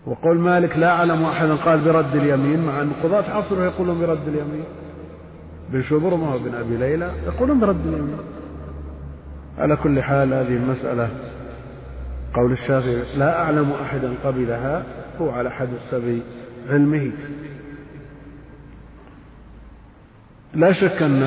وقول 0.07 0.39
مالك 0.39 0.77
لا 0.77 0.91
أعلم 0.91 1.25
أحدا 1.25 1.55
قال 1.55 1.81
برد 1.81 2.17
اليمين 2.17 2.65
مع 2.65 2.83
أن 2.83 2.93
قضاة 3.03 3.31
عصره 3.31 3.65
يقولون 3.65 4.01
برد 4.01 4.29
اليمين. 4.29 4.65
بن 5.75 5.83
شبرمة 5.83 6.35
وبن 6.35 6.55
أبي 6.55 6.77
ليلى 6.77 7.13
يقولون 7.27 7.61
برد 7.61 7.87
اليمين 7.87 8.19
على 9.59 9.77
كل 9.77 10.03
حال 10.03 10.35
هذه 10.35 10.57
المسألة 10.57 11.11
قول 12.35 12.53
الشافعي 12.53 13.03
لا 13.17 13.43
أعلم 13.43 13.73
أحدا 13.73 14.15
قبلها 14.25 14.85
هو 15.21 15.31
على 15.31 15.51
حد 15.51 15.69
السبي 15.73 16.23
علمه. 16.71 17.13
لا 20.55 20.73
شك 20.73 21.03
أن 21.03 21.23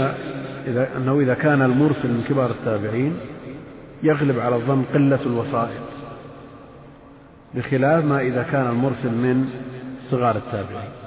إذا 0.68 0.98
أنه 0.98 1.20
إذا 1.20 1.34
كان 1.34 1.62
المرسل 1.62 2.14
من 2.14 2.24
كبار 2.30 2.50
التابعين 2.50 3.18
يغلب 4.04 4.40
على 4.40 4.56
الظن 4.56 4.84
قلة 4.94 5.22
الوسائط 5.22 5.88
بخلاف 7.56 8.06
ما 8.06 8.22
إذا 8.22 8.44
كان 8.44 8.68
المرسل 8.68 9.12
من 9.12 9.46
صغار 10.10 10.36
التابعين. 10.36 11.07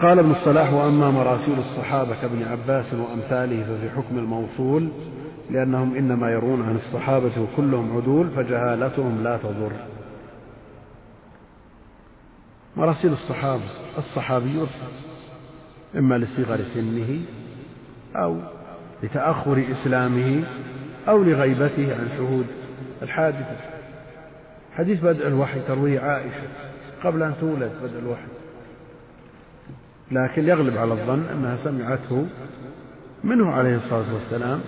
قال 0.00 0.18
ابن 0.18 0.30
الصلاح 0.30 0.72
وأما 0.72 1.10
مراسيل 1.10 1.58
الصحابة 1.58 2.20
كابن 2.22 2.42
عباس 2.42 2.94
وأمثاله 2.94 3.62
ففي 3.62 3.90
حكم 3.90 4.18
الموصول 4.18 4.88
لأنهم 5.50 5.96
إنما 5.96 6.30
يرون 6.30 6.62
عن 6.62 6.74
الصحابة 6.74 7.30
وكلهم 7.40 7.96
عدول 7.96 8.30
فجهالتهم 8.30 9.22
لا 9.22 9.36
تضر. 9.36 9.72
مراسيل 12.76 13.12
الصحابة 13.12 13.62
الصحابي 13.98 14.54
يرسل 14.54 14.92
إما 15.98 16.18
لصغر 16.18 16.62
سنه 16.62 17.20
أو 18.16 18.36
لتأخر 19.02 19.64
إسلامه 19.70 20.44
أو 21.08 21.22
لغيبته 21.22 21.94
عن 21.94 22.08
شهود 22.16 22.46
الحادثة. 23.02 23.56
حديث 24.72 25.00
بدء 25.04 25.26
الوحي 25.26 25.60
ترويه 25.60 26.00
عائشة 26.00 26.48
قبل 27.04 27.22
أن 27.22 27.34
تولد 27.40 27.72
بدء 27.82 27.98
الوحي. 27.98 28.39
لكن 30.10 30.48
يغلب 30.48 30.76
على 30.76 30.92
الظن 30.92 31.22
أنها 31.32 31.56
سمعته 31.56 32.26
منه 33.24 33.50
عليه 33.52 33.76
الصلاة 33.76 34.14
والسلام 34.14 34.60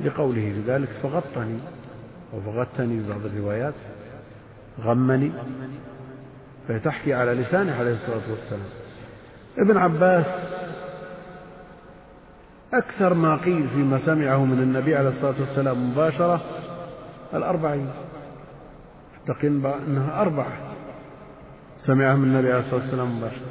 لقوله 0.00 0.40
في 0.52 0.60
ذلك 0.66 0.88
فغطني. 1.02 1.58
وفغطني 2.34 3.02
في 3.02 3.08
بعض 3.08 3.24
الروايات 3.24 3.74
غمني. 4.80 5.32
فتحكي 6.68 7.14
على 7.14 7.34
لسانه 7.34 7.76
عليه 7.76 7.92
الصلاة 7.92 8.30
والسلام. 8.30 8.68
ابن 9.58 9.76
عباس 9.76 10.26
أكثر 12.74 13.14
ما 13.14 13.36
قيل 13.36 13.68
فيما 13.68 13.98
سمعه 13.98 14.44
من 14.44 14.58
النبي 14.58 14.96
عليه 14.96 15.08
الصلاة 15.08 15.34
والسلام 15.40 15.90
مباشرة 15.90 16.40
الأربعين. 17.34 17.90
حتى 19.14 19.32
قيل 19.32 19.66
أنها 19.66 20.20
أربعة 20.20 20.52
سمعها 21.78 22.16
من 22.16 22.24
النبي 22.24 22.52
عليه 22.52 22.60
الصلاة 22.60 22.80
والسلام 22.80 23.18
مباشرة. 23.18 23.49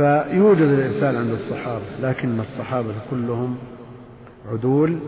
فيوجد 0.00 0.60
الإرسال 0.60 1.16
عند 1.16 1.30
الصحابة 1.30 1.84
لكن 2.02 2.40
الصحابة 2.40 2.94
كلهم 3.10 3.58
عدول 4.52 4.98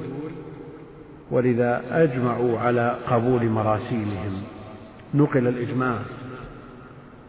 ولذا 1.30 1.82
أجمعوا 1.90 2.58
على 2.58 2.96
قبول 3.08 3.48
مراسيلهم. 3.48 4.42
نقل 5.14 5.48
الإجماع 5.48 5.98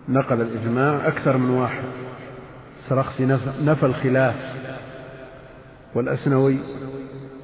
نقل 0.09 0.41
الإجماع 0.41 1.07
أكثر 1.07 1.38
من 1.38 1.49
واحد 1.49 1.84
السرخسي 2.78 3.26
نفى 3.61 3.86
الخلاف. 3.86 4.36
والأسنوي 5.95 6.57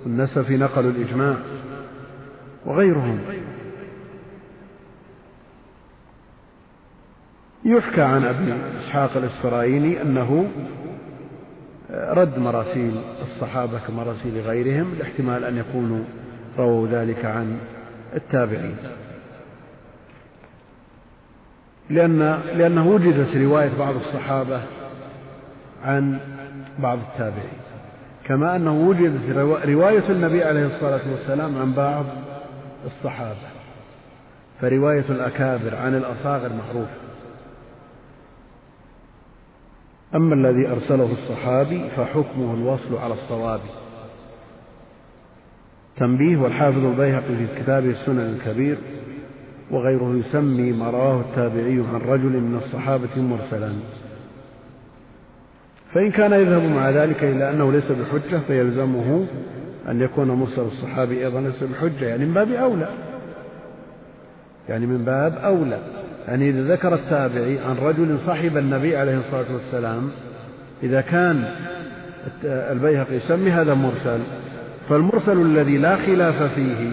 والنسفي 0.04 0.58
نقلوا 0.58 0.92
الإجماع 0.92 1.36
وغيرهم. 2.66 3.20
يحكى 7.66 8.02
عن 8.02 8.26
أبي 8.26 8.56
إسحاق 8.80 9.18
الإسفرايني 9.18 10.02
أنه 10.02 10.48
رد 11.92 12.40
مراسيل 12.40 13.02
الصحابة 13.22 13.80
كمراسيل 13.88 14.42
غيرهم 14.42 14.96
لاحتمال 15.00 15.44
أن 15.44 15.58
يكونوا 15.58 16.04
رووا 16.58 16.88
ذلك 16.88 17.26
عن 17.26 17.58
التابعين. 18.16 18.76
لأن 21.90 22.20
لأنه 22.56 22.88
وجدت 22.88 23.36
رواية 23.36 23.72
بعض 23.80 23.96
الصحابة 23.96 24.62
عن 25.84 26.20
بعض 26.80 27.00
التابعين. 27.00 27.60
كما 28.26 28.56
أنه 28.56 28.88
وجدت 28.88 29.38
رواية 29.66 30.10
النبي 30.10 30.44
عليه 30.44 30.66
الصلاة 30.66 31.12
والسلام 31.12 31.58
عن 31.58 31.74
بعض 31.74 32.06
الصحابة. 32.86 33.50
فرواية 34.62 35.06
الأكابر 35.10 35.76
عن 35.76 35.96
الأصاغر 35.96 36.50
معروفة. 36.54 37.09
أما 40.16 40.36
الذي 40.36 40.68
أرسله 40.68 41.12
الصحابي 41.12 41.90
فحكمه 41.90 42.54
الوصل 42.54 42.98
على 42.98 43.14
الصواب. 43.14 43.60
تنبيه 45.98 46.38
والحافظ 46.38 46.86
البيهقي 46.86 47.36
في 47.36 47.48
كتابه 47.62 47.90
السنن 47.90 48.20
الكبير 48.40 48.78
وغيره 49.72 50.16
يسمي 50.16 50.72
ما 50.72 50.90
رواه 50.90 51.22
التابعي 51.22 51.84
عن 51.94 52.02
رجل 52.08 52.40
من 52.40 52.58
الصحابة 52.58 53.22
مرسلا. 53.22 53.74
فإن 55.94 56.12
كان 56.12 56.32
يذهب 56.32 56.64
مع 56.64 56.90
ذلك 56.90 57.24
إلى 57.24 57.50
أنه 57.50 57.72
ليس 57.72 57.92
بحجة 57.92 58.38
فيلزمه 58.48 59.26
أن 59.88 60.02
يكون 60.02 60.32
مرسل 60.32 60.62
الصحابي 60.62 61.26
أيضا 61.26 61.42
ليس 61.42 61.64
بحجة 61.64 62.06
يعني 62.06 62.26
من 62.26 62.34
باب 62.34 62.52
أولى. 62.52 62.90
يعني 64.70 64.86
من 64.86 65.06
باب 65.06 65.36
أولى. 65.36 65.99
يعني 66.28 66.50
إذا 66.50 66.74
ذكر 66.74 66.94
التابعي 66.94 67.60
عن 67.60 67.78
رجل 67.78 68.20
صحب 68.20 68.58
النبي 68.58 68.98
عليه 68.98 69.18
الصلاة 69.18 69.54
والسلام 69.54 70.10
إذا 70.84 71.02
كان 71.02 71.44
البيهقي 72.44 73.16
يسمي 73.16 73.52
هذا 73.52 73.74
مرسل 73.74 74.20
فالمرسل 74.90 75.42
الذي 75.42 75.78
لا 75.78 75.96
خلاف 75.96 76.44
فيه 76.44 76.92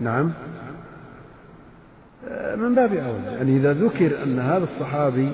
نعم 0.00 0.32
من 2.56 2.74
باب 2.74 2.92
أولى 2.92 3.26
يعني 3.26 3.56
إذا 3.56 3.72
ذكر 3.72 4.22
أن 4.22 4.38
هذا 4.38 4.64
الصحابي 4.64 5.28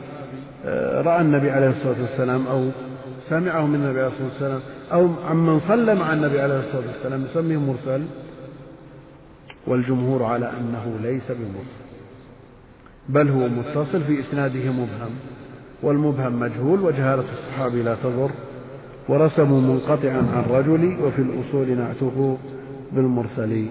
آه، 0.66 1.02
رأى 1.02 1.20
النبي 1.20 1.50
عليه 1.50 1.68
الصلاة 1.68 2.00
والسلام 2.00 2.46
أو 2.46 2.68
سمعه 3.28 3.66
من 3.66 3.74
النبي 3.74 4.00
عليه 4.00 4.08
الصلاة 4.08 4.28
والسلام 4.28 4.61
أو 4.92 5.08
عمن 5.28 5.58
صلى 5.58 5.94
مع 5.94 6.12
النبي 6.12 6.40
عليه 6.40 6.58
الصلاة 6.58 6.86
والسلام 6.86 7.24
يسميه 7.24 7.58
مرسل 7.58 8.02
والجمهور 9.66 10.22
على 10.22 10.50
أنه 10.50 10.98
ليس 11.02 11.30
بمرسل. 11.30 11.89
بل 13.08 13.28
هو 13.28 13.48
متصل 13.48 14.02
في 14.02 14.20
إسناده 14.20 14.72
مبهم 14.72 15.10
والمبهم 15.82 16.40
مجهول 16.40 16.80
وجهالة 16.80 17.24
الصحابي 17.32 17.82
لا 17.82 17.94
تضر 17.94 18.30
ورسموا 19.08 19.60
منقطعا 19.60 20.16
عن 20.34 20.44
رجل 20.50 20.96
وفي 21.02 21.22
الأصول 21.22 21.78
نعته 21.78 22.38
بالمرسل 22.92 23.66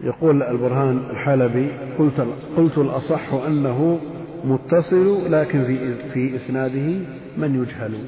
يقول 0.00 0.42
البرهان 0.42 0.98
الحلبي 1.10 1.68
قلت 1.98 2.26
قلت 2.56 2.78
الأصح 2.78 3.32
أنه 3.32 4.00
متصل 4.44 5.32
لكن 5.32 5.64
في 5.64 5.94
في 6.10 6.36
إسناده 6.36 6.98
من 7.36 7.62
يجهل؟ 7.62 7.98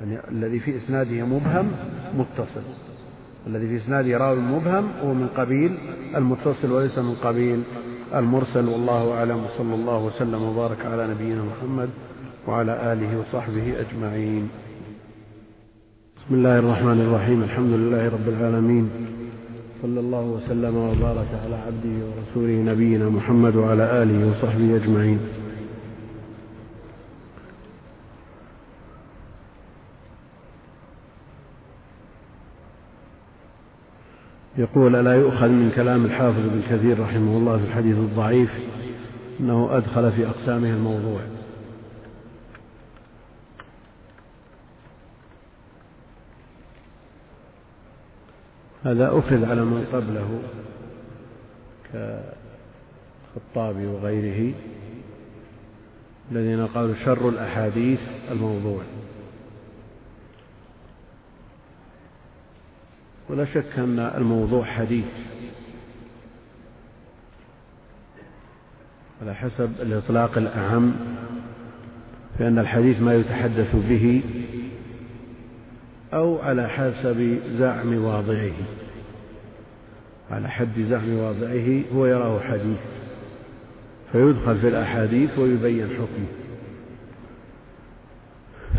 يعني 0.00 0.18
الذي 0.30 0.58
في 0.58 0.76
إسناده 0.76 1.24
مبهم 1.24 1.72
متصل. 2.18 2.62
الذي 3.46 3.68
في 3.68 3.76
إسناده 3.76 4.16
راوي 4.18 4.40
مبهم 4.40 4.84
هو 5.04 5.14
من 5.14 5.28
قبيل 5.36 5.78
المتصل 6.16 6.72
وليس 6.72 6.98
من 6.98 7.14
قبيل 7.14 7.62
المرسل. 8.14 8.68
والله 8.68 9.12
أعلم 9.12 9.44
وصلى 9.44 9.74
الله 9.74 10.04
وسلم 10.04 10.42
وبارك 10.42 10.86
على 10.86 11.08
نبينا 11.08 11.42
محمد 11.42 11.88
وعلى 12.48 12.92
آله 12.92 13.18
وصحبه 13.18 13.74
أجمعين. 13.80 14.48
بسم 16.16 16.34
الله 16.34 16.58
الرحمن 16.58 17.00
الرحيم 17.00 17.42
الحمد 17.42 17.70
لله 17.70 18.08
رب 18.08 18.28
العالمين. 18.28 18.90
صلى 19.82 20.00
الله 20.00 20.24
وسلم 20.24 20.76
وبارك 20.76 21.28
على 21.44 21.56
عبده 21.66 22.06
ورسوله 22.06 22.72
نبينا 22.72 23.08
محمد 23.08 23.56
وعلى 23.56 24.02
آله 24.02 24.28
وصحبه 24.28 24.76
أجمعين. 24.76 25.18
يقول 34.58 34.96
ألا 34.96 35.14
يؤخذ 35.14 35.48
من 35.48 35.70
كلام 35.70 36.04
الحافظ 36.04 36.40
بن 36.40 36.62
كثير 36.70 37.00
رحمه 37.00 37.36
الله 37.36 37.58
في 37.58 37.64
الحديث 37.64 37.96
الضعيف 37.96 38.50
أنه 39.40 39.76
أدخل 39.76 40.12
في 40.12 40.26
أقسامه 40.26 40.70
الموضوع. 40.70 41.20
هذا 48.84 49.18
أخذ 49.18 49.44
على 49.44 49.64
من 49.64 49.86
قبله 49.92 50.40
الخطابي 53.36 53.86
وغيره 53.86 54.54
الذين 56.32 56.66
قالوا 56.66 56.94
شر 57.04 57.28
الأحاديث 57.28 58.00
الموضوع. 58.30 58.82
ولا 63.30 63.44
شك 63.44 63.78
أن 63.78 63.98
الموضوع 63.98 64.64
حديث. 64.64 65.12
على 69.22 69.34
حسب 69.34 69.70
الإطلاق 69.82 70.38
الأعم 70.38 70.92
فإن 72.38 72.58
الحديث 72.58 73.00
ما 73.00 73.14
يتحدث 73.14 73.76
به 73.88 74.22
أو 76.14 76.38
على 76.38 76.68
حسب 76.68 77.38
زعم 77.48 78.04
واضعه. 78.04 78.52
على 80.30 80.48
حد 80.48 80.80
زعم 80.80 81.18
واضعه 81.18 81.82
هو 81.94 82.06
يراه 82.06 82.40
حديث 82.40 82.80
فيدخل 84.12 84.58
في 84.58 84.68
الأحاديث 84.68 85.38
ويبين 85.38 85.88
حكمه. 85.88 86.26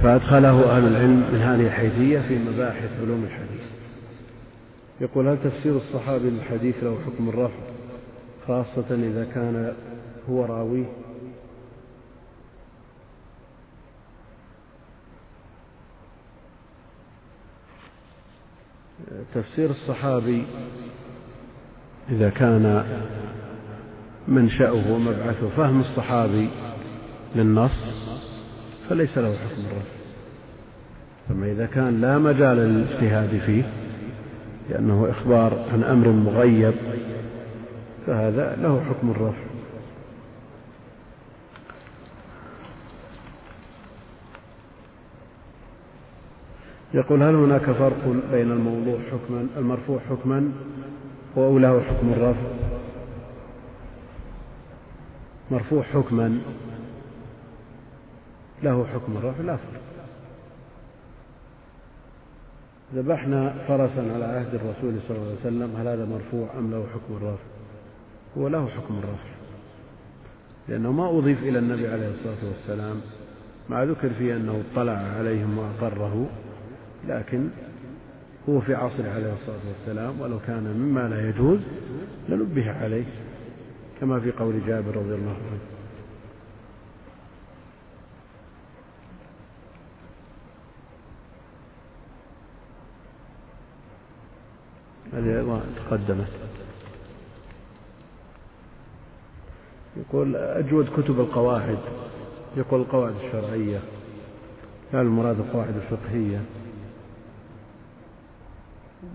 فأدخله 0.03 0.77
أهل 0.77 0.87
العلم 0.87 1.29
من 1.33 1.39
هذه 1.41 1.67
الحيثية 1.67 2.19
في 2.19 2.39
مباحث 2.39 2.89
علوم 3.01 3.23
الحديث. 3.23 3.56
يقول 5.01 5.27
هل 5.27 5.37
تفسير 5.43 5.75
الصحابي 5.75 6.29
للحديث 6.29 6.83
له 6.83 6.97
حكم 7.05 7.29
الرفع؟ 7.29 7.59
خاصة 8.47 8.95
إذا 8.95 9.27
كان 9.35 9.73
هو 10.29 10.45
راويه. 10.45 10.85
تفسير 19.33 19.69
الصحابي 19.69 20.43
إذا 22.09 22.29
كان 22.29 22.85
منشأه 24.27 24.91
ومبعثه 24.93 25.49
فهم 25.49 25.79
الصحابي 25.79 26.49
للنص 27.35 27.93
فليس 28.89 29.17
له 29.17 29.37
حكم 29.37 29.61
الرفع. 29.61 29.91
أما 31.31 31.51
إذا 31.51 31.65
كان 31.65 32.01
لا 32.01 32.17
مجال 32.17 32.57
للاجتهاد 32.57 33.37
فيه 33.45 33.63
لأنه 34.69 35.07
إخبار 35.09 35.65
عن 35.71 35.83
أمر 35.83 36.07
مغيب 36.07 36.73
فهذا 38.07 38.55
له 38.55 38.83
حكم 38.89 39.11
الرفع. 39.11 39.47
يقول 46.93 47.23
هل 47.23 47.35
هناك 47.35 47.71
فرق 47.71 48.15
بين 48.31 48.51
الموضوع 48.51 48.99
حكما 49.11 49.47
المرفوع 49.57 49.99
حكما 50.09 50.51
أو 51.37 51.57
له 51.59 51.81
حكم 51.81 52.09
الرفع؟ 52.09 52.47
مرفوع 55.51 55.83
حكما 55.83 56.39
له 58.63 58.85
حكم 58.93 59.17
الرفع 59.17 59.43
لا 59.43 59.55
فرق. 59.55 59.81
ذبحنا 62.95 63.53
فرسا 63.67 63.99
على 64.15 64.25
عهد 64.25 64.55
الرسول 64.55 64.93
صلى 65.07 65.17
الله 65.17 65.27
عليه 65.29 65.39
وسلم. 65.39 65.75
هل 65.77 65.87
هذا 65.87 66.05
مرفوع 66.05 66.47
أم 66.59 66.71
له 66.71 66.85
حكم 66.93 67.17
الرفع 67.17 67.43
هو 68.37 68.47
له 68.47 68.67
حكم 68.67 68.93
الرفع 68.97 69.29
لأنه 70.67 70.91
ما 70.91 71.09
أضيف 71.09 71.43
إلى 71.43 71.59
النبي 71.59 71.87
عليه 71.87 72.09
الصلاة 72.09 72.47
والسلام 72.47 73.01
ما 73.69 73.85
ذكر 73.85 74.09
فيه 74.09 74.35
أنه 74.35 74.63
اطلع 74.71 74.91
عليهم 74.91 75.57
وأقره 75.57 76.29
لكن 77.07 77.49
هو 78.49 78.59
في 78.59 78.75
عصره 78.75 79.09
عليه 79.09 79.33
الصلاة 79.33 79.67
والسلام 79.67 80.21
ولو 80.21 80.39
كان 80.47 80.63
مما 80.63 81.07
لا 81.07 81.29
يجوز 81.29 81.59
لنبه 82.29 82.71
عليه 82.71 83.05
كما 84.01 84.19
في 84.19 84.31
قول 84.31 84.53
جابر 84.67 84.95
رضي 84.97 85.15
الله 85.15 85.31
عنه. 85.31 85.76
هذه 95.17 95.61
تقدمت. 95.75 96.27
يقول 99.97 100.35
أجود 100.35 100.89
كتب 100.97 101.19
القواعد. 101.19 101.79
يقول 102.57 102.81
القواعد 102.81 103.15
الشرعية. 103.15 103.79
لا 104.93 105.01
المراد 105.01 105.39
القواعد 105.39 105.75
الفقهية. 105.75 106.41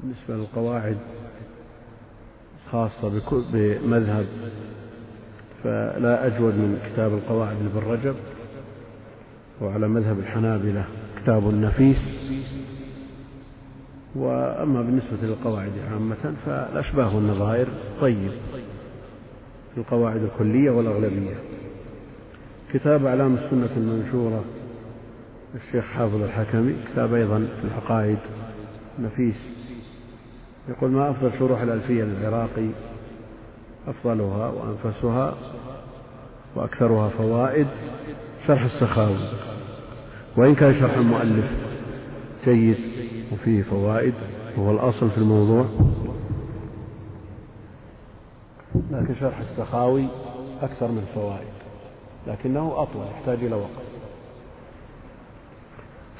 بالنسبة 0.02 0.36
للقواعد 0.36 0.98
خاصة 2.70 3.08
بمذهب 3.52 4.26
فلا 5.62 6.26
أجود 6.26 6.54
من 6.54 6.90
كتاب 6.92 7.12
القواعد 7.12 7.56
لابن 7.62 7.88
رجب. 7.90 8.16
وعلى 9.60 9.88
مذهب 9.88 10.18
الحنابلة 10.18 10.84
كتاب 11.22 11.54
نفيس 11.54 11.98
وأما 14.14 14.82
بالنسبة 14.82 15.16
للقواعد 15.22 15.72
عامة 15.92 16.34
فالأشباه 16.46 17.16
والنظائر 17.16 17.68
طيب 18.00 18.32
في 19.74 19.78
القواعد 19.80 20.22
الكلية 20.22 20.70
والأغلبية. 20.70 21.34
كتاب 22.72 23.06
أعلام 23.06 23.34
السنة 23.34 23.70
المنشورة 23.76 24.44
الشيخ 25.54 25.84
حافظ 25.84 26.22
الحكمي 26.22 26.74
كتاب 26.92 27.14
أيضا 27.14 27.38
في 27.60 27.66
العقائد 27.66 28.18
نفيس. 28.98 29.40
يقول 30.68 30.90
ما 30.90 31.10
أفضل 31.10 31.30
شروح 31.38 31.60
الألفية 31.60 32.04
للعراقي 32.04 32.68
أفضلها 33.88 34.48
وأنفسها 34.48 35.34
وأكثرها 36.56 37.08
فوائد 37.08 37.66
شرح 38.46 38.62
السخاوي. 38.62 39.28
وإن 40.36 40.54
كان 40.54 40.74
شرح 40.74 40.96
المؤلف 40.96 41.50
جيد 42.44 42.91
وفيه 43.32 43.62
فوائد 43.62 44.14
وهو 44.56 44.70
الأصل 44.70 45.10
في 45.10 45.18
الموضوع. 45.18 45.66
لكن 48.90 49.14
شرح 49.14 49.38
السخاوي 49.38 50.06
أكثر 50.60 50.88
من 50.88 51.04
فوائد 51.14 51.52
لكنه 52.26 52.72
أطول 52.82 53.06
يحتاج 53.06 53.44
إلى 53.44 53.54
وقت. 53.54 53.84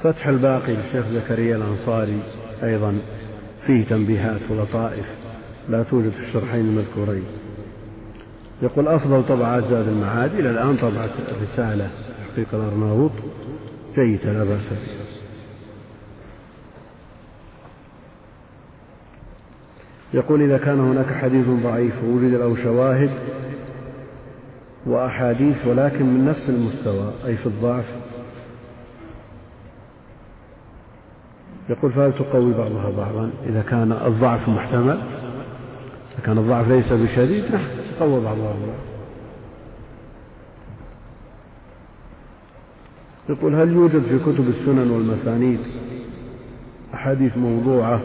فتح 0.03 0.27
الباقي 0.27 0.75
للشيخ 0.75 1.07
زكريا 1.07 1.57
الأنصاري 1.57 2.23
أيضا 2.63 2.99
فيه 3.67 3.85
تنبيهات 3.85 4.41
ولطائف 4.51 5.07
لا 5.69 5.83
توجد 5.83 6.11
في 6.11 6.27
الشرحين 6.29 6.61
المذكورين. 6.61 7.25
يقول 8.63 8.89
أفضل 8.89 9.25
طبعات 9.29 9.65
زاد 9.65 9.89
المعاد 9.89 10.35
إلى 10.35 10.51
الآن 10.51 10.77
طبعة 10.77 11.11
الرسالة 11.29 11.91
تحقيق 12.19 12.55
الأرناؤوط 12.55 13.13
جيدة 13.95 14.33
لا 14.33 14.45
بأس 14.45 14.69
بها 14.69 15.12
يقول 20.15 20.43
إذا 20.43 20.59
كان 20.59 20.81
هناك 20.81 21.13
حديث 21.13 21.47
ضعيف 21.49 22.05
ووجد 22.05 22.35
له 22.35 22.63
شواهد 22.63 23.11
وأحاديث 24.87 25.67
ولكن 25.67 26.07
من 26.07 26.25
نفس 26.25 26.49
المستوى 26.49 27.13
أي 27.27 27.37
في 27.37 27.47
الضعف. 27.47 27.85
يقول 31.71 31.93
فهل 31.93 32.13
تقوي 32.13 32.53
بعضها 32.53 32.91
بعضا؟ 32.91 33.31
إذا 33.47 33.63
كان 33.63 33.93
الضعف 33.93 34.49
محتمل 34.49 34.99
إذا 36.13 36.23
كان 36.25 36.39
الضعف 36.39 36.69
ليس 36.69 36.93
بشديد 36.93 37.45
نعم 37.53 37.65
تقوى 37.99 38.25
بعضها 38.25 38.53
بعضا. 38.53 38.93
يقول 43.29 43.55
هل 43.55 43.73
يوجد 43.73 44.03
في 44.03 44.19
كتب 44.19 44.49
السنن 44.49 44.91
والمسانيد 44.91 45.61
أحاديث 46.95 47.37
موضوعة 47.37 48.01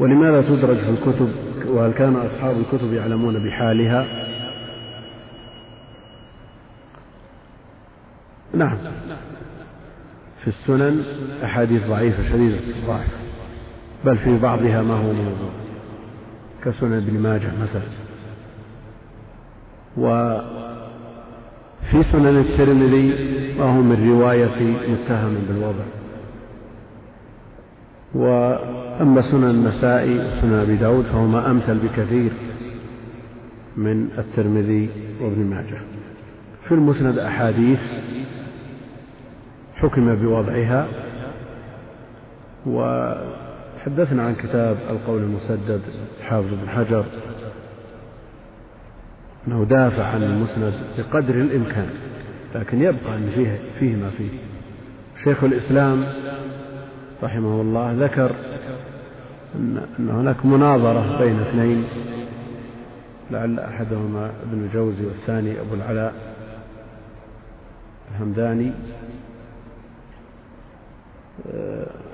ولماذا 0.00 0.42
تدرج 0.42 0.76
في 0.76 0.90
الكتب 0.90 1.28
وهل 1.66 1.92
كان 1.92 2.16
أصحاب 2.16 2.56
الكتب 2.56 2.92
يعلمون 2.92 3.38
بحالها؟ 3.38 4.06
نعم. 8.54 8.78
في 10.40 10.48
السنن 10.48 11.02
أحاديث 11.44 11.88
ضعيفة 11.88 12.22
شديدة 12.22 12.56
الضعف 12.56 13.16
بل 14.04 14.16
في 14.16 14.38
بعضها 14.38 14.82
ما 14.82 14.94
هو 14.94 15.12
موضوع 15.12 15.50
كسنن 16.64 16.92
ابن 16.92 17.18
ماجه 17.18 17.50
مثلا. 17.62 17.82
وفي 19.96 22.02
سنن 22.02 22.40
الترمذي 22.40 23.32
ما 23.58 23.64
هو 23.64 23.82
من 23.82 24.10
رواية 24.10 24.76
متهم 24.88 25.34
بالوضع. 25.48 25.84
وأما 29.02 29.20
سنن 29.20 29.50
النسائي 29.50 30.18
وسنن 30.18 30.52
أبي 30.52 30.76
داود 30.76 31.04
فهما 31.04 31.50
أمثل 31.50 31.78
بكثير 31.78 32.32
من 33.76 34.08
الترمذي 34.18 34.90
وابن 35.20 35.40
ماجه. 35.44 35.80
في 36.64 36.74
المسند 36.74 37.18
أحاديث 37.18 37.80
حكم 39.74 40.14
بوضعها 40.14 40.86
وتحدثنا 42.66 44.22
عن 44.22 44.34
كتاب 44.34 44.76
القول 44.90 45.22
المسدد 45.22 45.80
حافظ 46.22 46.54
بن 46.54 46.68
حجر 46.68 47.04
أنه 49.48 49.64
دافع 49.64 50.04
عن 50.04 50.22
المسند 50.22 50.72
بقدر 50.98 51.34
الإمكان 51.34 51.88
لكن 52.54 52.82
يبقى 52.82 53.16
أن 53.16 53.30
فيه, 53.34 53.58
فيه 53.78 53.96
ما 53.96 54.10
فيه. 54.10 54.30
شيخ 55.24 55.44
الإسلام 55.44 56.04
رحمه 57.22 57.60
الله 57.60 57.92
ذكر 57.92 58.32
أن 59.54 60.08
هناك 60.10 60.46
مناظرة 60.46 61.18
بين 61.18 61.40
اثنين 61.40 61.84
لعل 63.30 63.58
أحدهما 63.60 64.30
ابن 64.42 64.64
الجوزي 64.64 65.06
والثاني 65.06 65.60
أبو 65.60 65.74
العلاء 65.74 66.14
الهمداني. 68.10 68.72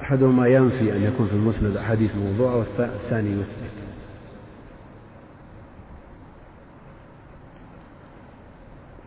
أحدهما 0.02 0.46
ينفي 0.46 0.96
أن 0.96 1.02
يكون 1.02 1.26
في 1.26 1.32
المسند 1.32 1.76
أحاديث 1.76 2.16
موضوعة 2.16 2.56
والثاني 2.56 3.30
يثبت. 3.30 3.72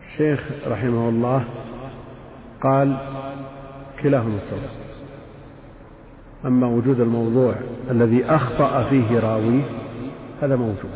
الشيخ 0.02 0.44
رحمه 0.66 1.08
الله 1.08 1.44
قال 2.60 2.96
كلاهما 4.02 4.36
الصواب. 4.36 4.81
أما 6.46 6.66
وجود 6.66 7.00
الموضوع 7.00 7.54
الذي 7.90 8.24
أخطأ 8.24 8.82
فيه 8.82 9.20
راويه 9.20 9.62
هذا 10.42 10.56
موجود. 10.56 10.90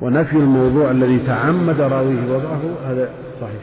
ونفي 0.00 0.36
الموضوع 0.36 0.90
الذي 0.90 1.18
تعمد 1.18 1.80
راويه 1.80 2.34
وضعه 2.34 2.62
هذا 2.84 3.10
صحيح. 3.40 3.62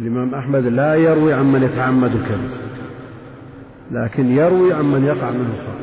الإمام 0.00 0.34
أحمد 0.34 0.64
لا 0.64 0.94
يروي 0.94 1.34
عمن 1.34 1.62
يتعمد 1.62 2.14
الكذب 2.14 2.50
لكن 3.90 4.30
يروي 4.30 4.72
عمن 4.72 5.04
يقع 5.04 5.30
منه 5.30 5.48
الخطأ 5.60 5.81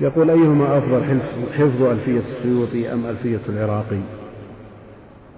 يقول 0.00 0.30
أيهما 0.30 0.78
أفضل 0.78 1.20
حفظ 1.52 1.82
ألفية 1.82 2.18
السيوطي 2.18 2.92
أم 2.92 3.06
ألفية 3.06 3.40
العراقي؟ 3.48 4.00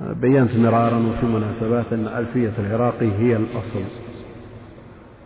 بينت 0.01 0.57
مرارا 0.57 0.97
وفي 0.97 1.27
مناسبات 1.27 1.93
أن 1.93 2.07
ألفية 2.07 2.53
العراقي 2.59 3.13
هي 3.13 3.37
الأصل 3.37 3.83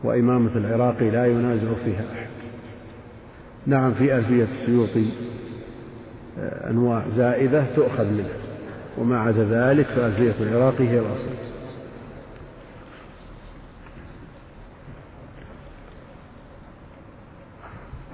وإمامة 0.05 0.51
العراقي 0.57 1.11
لا 1.11 1.27
ينازع 1.27 1.69
فيها 1.85 2.05
أحد. 2.13 2.27
نعم 3.67 3.93
في 3.95 4.17
ألفية 4.17 4.45
السيوطي 4.45 5.07
آه، 6.39 6.71
أنواع 6.71 7.03
زائدة 7.17 7.65
تؤخذ 7.77 8.05
منها 8.05 8.37
وما 8.99 9.21
عدا 9.21 9.45
ذلك 9.45 9.87
فألفية 9.87 10.35
العراقي 10.41 10.89
هي 10.89 10.99
الأصل. 10.99 11.31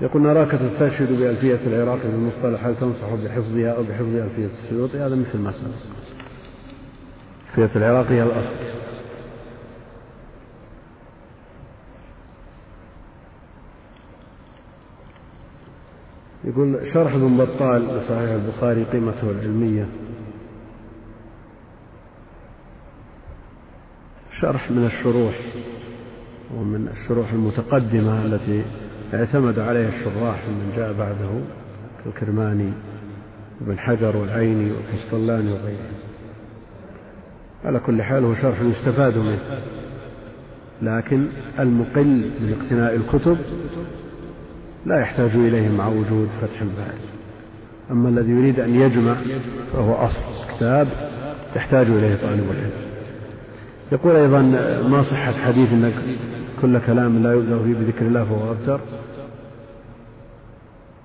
يقول 0.01 0.23
نراك 0.23 0.51
تستشهد 0.51 1.12
بألفية 1.12 1.66
العراقي 1.66 2.01
في 2.01 2.07
المصطلح 2.07 2.65
هل 2.65 2.77
تنصح 2.77 3.15
بحفظها 3.15 3.70
أو 3.70 3.83
بحفظ 3.83 4.16
ألفية 4.16 4.47
السيوطي 4.47 4.99
هذا 4.99 5.16
مثل 5.16 5.39
ما 5.39 5.51
سبق. 5.51 5.70
ألفية 7.59 7.79
العراقي 7.79 8.15
هي 8.15 8.23
الأصل. 8.23 8.57
يقول 16.45 16.87
شرح 16.87 17.15
ابن 17.15 17.37
بطال 17.37 17.97
لصحيح 17.97 18.31
البخاري 18.31 18.85
قيمته 18.85 19.31
العلمية. 19.31 19.89
شرح 24.41 24.70
من 24.70 24.85
الشروح 24.85 25.35
ومن 26.55 26.89
الشروح 26.89 27.33
المتقدمة 27.33 28.25
التي 28.25 28.65
اعتمد 29.15 29.59
عليها 29.59 29.89
الشراح 29.89 30.39
من 30.49 30.73
جاء 30.77 30.93
بعده 30.93 31.41
كالكرماني 32.05 32.73
وابن 33.61 33.79
حجر 33.79 34.17
والعيني 34.17 34.73
والقسطلاني 34.73 35.53
وغيره. 35.53 35.91
على 37.65 37.79
كل 37.79 38.03
حال 38.03 38.25
هو 38.25 38.35
شرح 38.35 38.61
يستفاد 38.61 39.19
منه. 39.19 39.39
لكن 40.83 41.27
المقل 41.59 42.31
من 42.41 42.57
اقتناء 42.61 42.97
الكتب 42.97 43.37
لا 44.87 45.01
يحتاج 45.01 45.31
إليه 45.35 45.69
مع 45.69 45.89
وجود 45.89 46.29
فتح 46.41 46.61
الباري. 46.61 47.09
أما 47.91 48.09
الذي 48.09 48.31
يريد 48.31 48.61
أن 48.61 48.75
يجمع 48.75 49.17
فهو 49.73 49.95
أصل 49.95 50.23
كتاب 50.57 50.89
يحتاج 51.57 51.87
إليه 51.87 52.17
طالب 52.17 52.51
العلم. 52.51 52.89
يقول 53.93 54.17
أيضا 54.17 54.43
ما 54.89 55.03
صحة 55.03 55.33
حديث 55.33 55.73
أن 55.73 55.93
كل 56.63 56.79
كلام 56.79 57.23
لا 57.23 57.35
يبدأ 57.35 57.59
فيه 57.59 57.75
بذكر 57.75 58.07
الله 58.07 58.25
فهو 58.25 58.53
أبتر. 58.53 58.81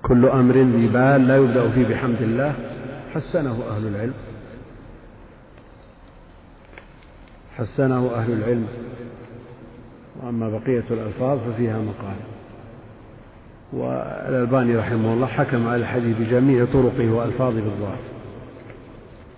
كل 0.02 0.26
أمر 0.26 0.54
ذي 0.54 0.86
بال 0.86 1.26
لا 1.28 1.36
يبدأ 1.36 1.70
فيه 1.70 1.88
بحمد 1.88 2.22
الله. 2.22 2.54
حسنه 3.14 3.62
أهل 3.70 3.86
العلم. 3.86 4.14
حسنه 7.56 8.10
أهل 8.14 8.32
العلم. 8.32 8.66
وأما 10.22 10.48
بقية 10.48 10.84
الألفاظ 10.90 11.38
ففيها 11.38 11.78
مقال. 11.78 12.16
والألباني 13.72 14.76
رحمه 14.76 15.14
الله 15.14 15.26
حكم 15.26 15.66
على 15.66 15.76
الحديث 15.76 16.16
بجميع 16.16 16.64
طرقه 16.64 17.12
وألفاظه 17.12 17.60
بالضعف. 17.60 18.00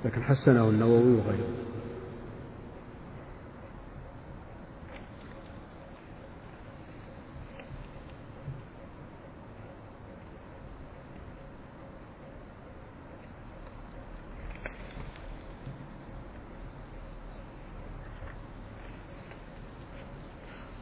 لكن 0.04 0.22
حسنه 0.22 0.68
النووي 0.68 1.12
وغيره. 1.12 1.65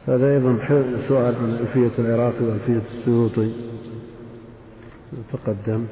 هذا 0.07 0.33
أيضا 0.33 0.57
سؤال 1.07 1.35
عن 1.35 1.49
ألفية 1.49 2.03
العراقي 2.03 2.45
وألفية 2.45 2.81
السيوطي. 2.91 3.51
تقدم. 5.33 5.85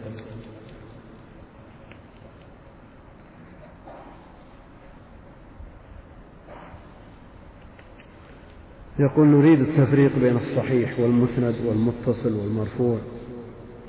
يقول 9.00 9.28
نريد 9.28 9.60
التفريق 9.60 10.16
بين 10.20 10.36
الصحيح 10.36 11.00
والمسند 11.00 11.56
والمتصل 11.66 12.34
والمرفوع. 12.34 13.00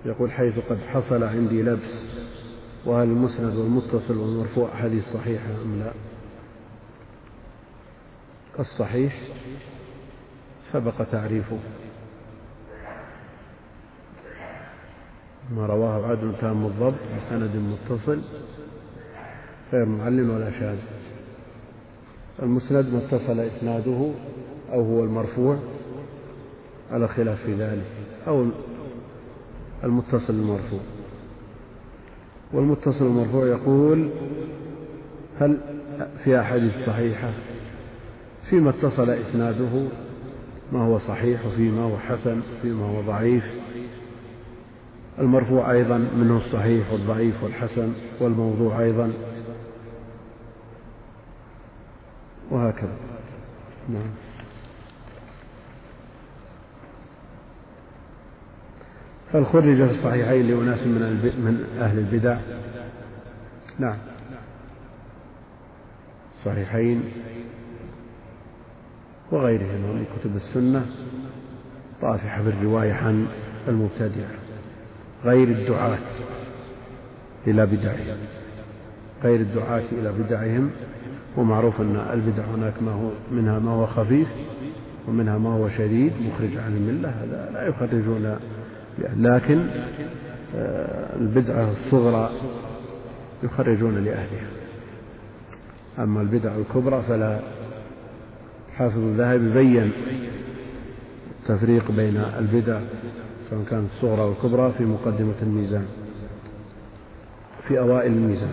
يقول 0.05 0.33
حيث 0.33 0.59
قد 0.59 0.79
حصل 0.79 1.25
عندي 1.25 1.63
لبس 1.63 2.07
وهل 2.87 3.09
المسند 3.09 3.57
والمتصل 3.57 4.19
والمرفوع 4.19 4.75
حديث 4.75 5.05
صحيحة 5.05 5.63
أم 5.63 5.79
لا؟ 5.79 5.93
الصحيح 8.59 9.19
سبق 10.75 11.05
تعريفه 11.13 11.59
ما 15.57 15.67
رواه 15.67 16.07
عدل 16.07 16.33
تام 16.41 16.67
الضبط 16.67 16.95
بسند 17.17 17.57
متصل 17.57 18.21
غير 19.73 19.85
معلم 19.85 20.31
ولا 20.31 20.51
شاذ. 20.51 20.79
المسند 22.43 22.93
ما 22.93 22.99
اتصل 22.99 23.41
إسناده 23.41 24.11
أو 24.73 24.83
هو 24.83 25.05
المرفوع 25.05 25.59
على 26.91 27.09
خلاف 27.09 27.43
في 27.43 27.55
ذلك 27.55 27.87
أو 28.27 28.47
المتصل 29.85 30.35
المرفوع. 30.35 30.81
والمتصل 32.53 33.07
المرفوع 33.07 33.47
يقول 33.47 34.11
هل 35.41 35.59
في 36.25 36.41
أحاديث 36.41 36.87
صحيحة 36.87 37.31
فيما 38.51 38.71
اتصل 38.71 39.11
إسناده 39.11 39.89
ما 40.73 40.85
هو 40.85 40.99
صحيح 40.99 41.47
وفيما 41.47 41.83
هو 41.83 41.99
حسن 41.99 42.41
وفيما 42.59 42.85
هو 42.85 43.01
ضعيف. 43.01 43.45
المرفوع 45.19 45.71
أيضا 45.71 45.99
منه 45.99 46.37
الصحيح 46.37 46.93
والضعيف 46.93 47.43
والحسن 47.43 47.93
والموضوع 48.21 48.81
أيضا. 48.81 49.13
وهكذا. 52.51 52.97
نعم. 53.89 54.11
هل 59.35 59.47
خرج 59.47 59.77
في 59.77 59.91
الصحيحين 59.91 60.47
لأناس 60.47 60.87
من 60.87 61.01
من 61.45 61.65
أهل 61.81 61.99
البدع؟ 61.99 62.39
نعم. 63.79 63.97
صحيحين. 66.45 67.03
وغيرهما 69.33 69.93
من 69.93 70.05
كتب 70.21 70.37
السنة 70.37 70.87
طافحة 72.03 72.43
بالرواية 72.43 72.93
عن 72.93 73.27
المبتدعة 73.69 74.31
غير 75.25 75.49
الدعاة 75.49 75.99
إلى 77.47 77.67
بدعهم 77.67 78.17
غير 79.25 79.41
الدعاة 79.41 79.83
إلى 79.93 80.13
بدعهم 80.13 80.71
ومعروف 81.37 81.81
أن 81.81 81.97
البدع 82.13 82.45
هناك 82.45 82.83
ما 82.83 82.93
هو 82.93 83.11
منها 83.31 83.59
ما 83.59 83.71
هو 83.71 83.87
خفيف 83.87 84.29
ومنها 85.09 85.39
ما 85.39 85.51
هو 85.51 85.69
شديد 85.69 86.13
مخرج 86.21 86.57
عن 86.57 86.77
الملة 86.77 87.09
هذا 87.09 87.51
لا 87.53 87.69
يخرجون 87.69 88.37
لكن 89.17 89.67
آه، 90.57 91.17
البدعة 91.17 91.71
الصغرى 91.71 92.31
يخرجون 93.43 93.95
لأهلها. 93.95 94.47
أما 95.99 96.21
البدع 96.21 96.57
الكبرى 96.57 97.03
فلا 97.03 97.41
حافظ 98.79 98.99
الذهبي 98.99 99.53
بين 99.53 99.93
التفريق 101.41 101.91
بين 101.91 102.17
البدع 102.17 102.81
سواء 103.51 103.65
كانت 103.71 103.89
الصغرى 103.97 104.21
والكبرى 104.23 104.73
في 104.73 104.85
مقدمة 104.85 105.35
الميزان 105.43 105.87
في 107.69 107.79
أوائل 107.79 108.13
الميزان. 108.13 108.51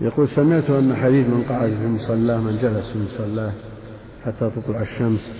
يقول 0.00 0.28
سمعت 0.28 0.70
أن 0.70 0.96
حديث 0.96 1.26
من 1.26 1.44
قعد 1.48 1.70
في 1.70 1.86
مصلاه 1.86 2.38
من 2.38 2.58
جلس 2.62 2.90
في 2.90 2.98
مصلاه 2.98 3.52
حتى 4.24 4.50
تطلع 4.50 4.80
الشمس. 4.80 5.32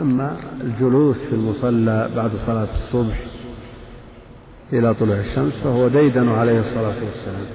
أما 0.00 0.36
الجلوس 0.60 1.24
في 1.24 1.32
المصلى 1.32 2.10
بعد 2.16 2.36
صلاة 2.36 2.68
الصبح 2.70 3.20
إلى 4.72 4.94
طلوع 4.94 5.16
الشمس 5.16 5.52
فهو 5.52 5.88
ديدن 5.88 6.28
عليه 6.28 6.58
الصلاة 6.58 7.04
والسلام. 7.04 7.46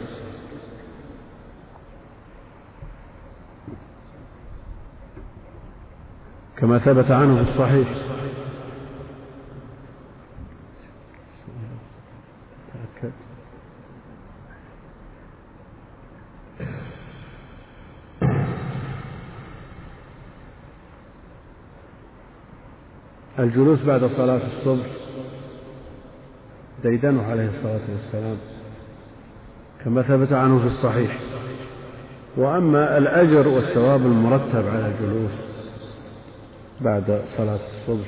كما 6.57 6.77
ثبت 6.77 7.11
عنه 7.11 7.44
في 7.44 7.49
الصحيح. 7.49 7.88
الجلوس 23.40 23.84
بعد 23.84 24.06
صلاة 24.06 24.41
الصبح 24.48 24.86
ديدنه 26.84 27.24
عليه 27.24 27.49
الصلاة 27.49 27.82
والسلام 27.90 28.38
كما 29.86 30.02
ثبت 30.02 30.34
عنه 30.34 30.60
في 30.60 30.66
الصحيح. 30.66 31.20
وأما 32.38 32.98
الأجر 32.98 33.48
والثواب 33.48 34.02
المرتب 34.06 34.68
على 34.68 34.88
الجلوس 34.88 35.32
بعد 36.82 37.22
صلاة 37.38 37.60
الصبح 37.74 38.07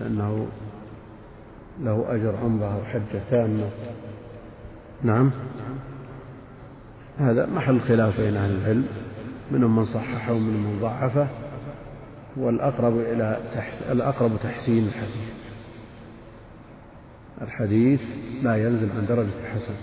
لأنه 0.00 0.46
له 1.80 2.04
أجر 2.08 2.36
عمرة 2.36 2.78
وحجة 2.78 3.20
تامة. 3.30 3.70
نعم. 5.02 5.30
هذا 7.18 7.46
محل 7.46 7.80
خلاف 7.80 8.20
بين 8.20 8.36
أهل 8.36 8.50
العلم 8.50 8.86
منهم 9.50 9.76
من 9.76 9.84
صححه 9.84 10.32
ومنهم 10.32 10.72
من 10.72 10.78
ضعفه. 10.80 11.28
والأقرب 12.36 12.98
إلى 12.98 13.40
الأقرب 13.90 14.30
تحسين 14.42 14.86
الحديث. 14.86 15.32
الحديث 17.42 18.00
لا 18.42 18.56
ينزل 18.56 18.90
عن 18.96 19.06
درجة 19.06 19.38
الحسن. 19.44 19.74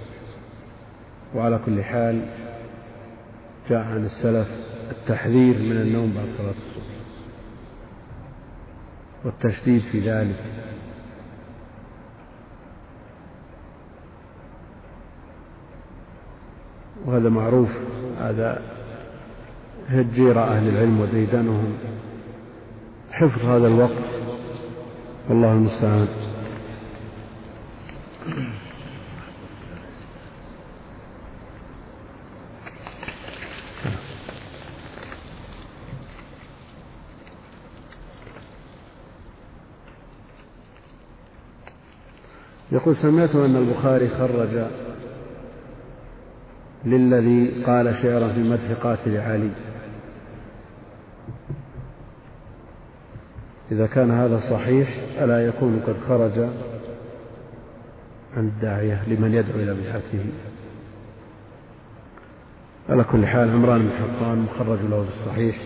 وعلى 1.35 1.59
كل 1.65 1.83
حال 1.83 2.25
جاء 3.69 3.83
عن 3.83 4.05
السلف 4.05 4.47
التحذير 4.91 5.59
من 5.59 5.81
النوم 5.81 6.13
بعد 6.13 6.27
صلاة 6.37 6.49
الصبح. 6.51 6.93
والتشديد 9.25 9.81
في 9.81 9.99
ذلك. 9.99 10.43
وهذا 17.05 17.29
معروف. 17.29 17.69
هذا 18.19 18.61
هجير 19.89 20.43
أهل 20.43 20.67
العلم 20.67 21.01
وديدنهم. 21.01 21.77
حفظ 23.13 23.45
هذا 23.45 23.67
الوقت. 23.67 23.91
والله 25.29 25.53
المستعان. 25.53 26.07
يقول 42.71 42.95
سمعت 42.95 43.35
أن 43.35 43.55
البخاري 43.55 44.09
خرج 44.09 44.65
للذي 46.85 47.63
قال 47.63 47.95
شعرا 47.95 48.27
في 48.27 48.39
مدح 48.39 48.71
قاتل 48.83 49.17
علي. 49.17 49.72
إذا 53.73 53.87
كان 53.87 54.11
هذا 54.11 54.37
صحيح 54.37 54.89
ألا 55.21 55.47
يكون 55.47 55.83
قد 55.87 55.95
خرج 56.07 56.39
عن 58.37 58.47
الداعية 58.47 59.03
لمن 59.07 59.33
يدعو 59.33 59.59
إلى 59.59 59.73
بدعته 59.73 60.25
على 62.89 63.03
كل 63.03 63.27
حال 63.27 63.49
عمران 63.49 63.81
بن 63.81 63.91
حطان 63.91 64.37
مخرج 64.37 64.79
له 64.81 65.03
في 65.03 65.09
الصحيح. 65.09 65.57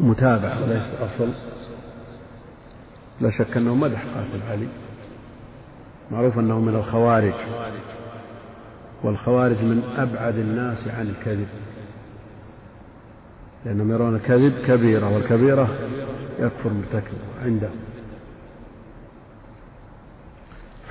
متابع 0.00 0.58
وليس 0.58 0.92
أصل. 1.00 1.30
لا 3.20 3.30
شك 3.30 3.56
أنه 3.56 3.74
مدح 3.74 4.04
قاتل 4.04 4.42
علي. 4.50 4.68
معروف 6.10 6.38
أنه 6.38 6.60
من 6.60 6.74
الخوارج. 6.74 7.34
والخوارج 9.02 9.62
من 9.62 9.82
أبعد 9.96 10.36
الناس 10.36 10.88
عن 10.88 11.06
الكذب. 11.06 11.48
لأنهم 13.64 13.90
يرون 13.90 14.14
الكذب 14.14 14.52
كبيرة 14.66 15.14
والكبيرة 15.14 15.68
يكفر 16.38 16.70
مرتكب 16.72 17.18
عندهم 17.44 17.76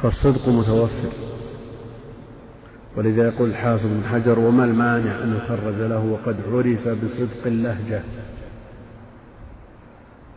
فالصدق 0.02 0.50
متوفر. 0.50 1.12
ولذا 2.98 3.28
يقول 3.28 3.50
الحافظ 3.50 3.86
بن 3.86 4.04
حجر 4.12 4.40
وما 4.40 4.66
المانع 4.66 5.24
أن 5.24 5.38
يخرج 5.38 5.76
له 5.76 6.06
وقد 6.06 6.36
عرف 6.52 6.88
بصدق 6.88 7.46
اللهجة؟ 7.46 8.02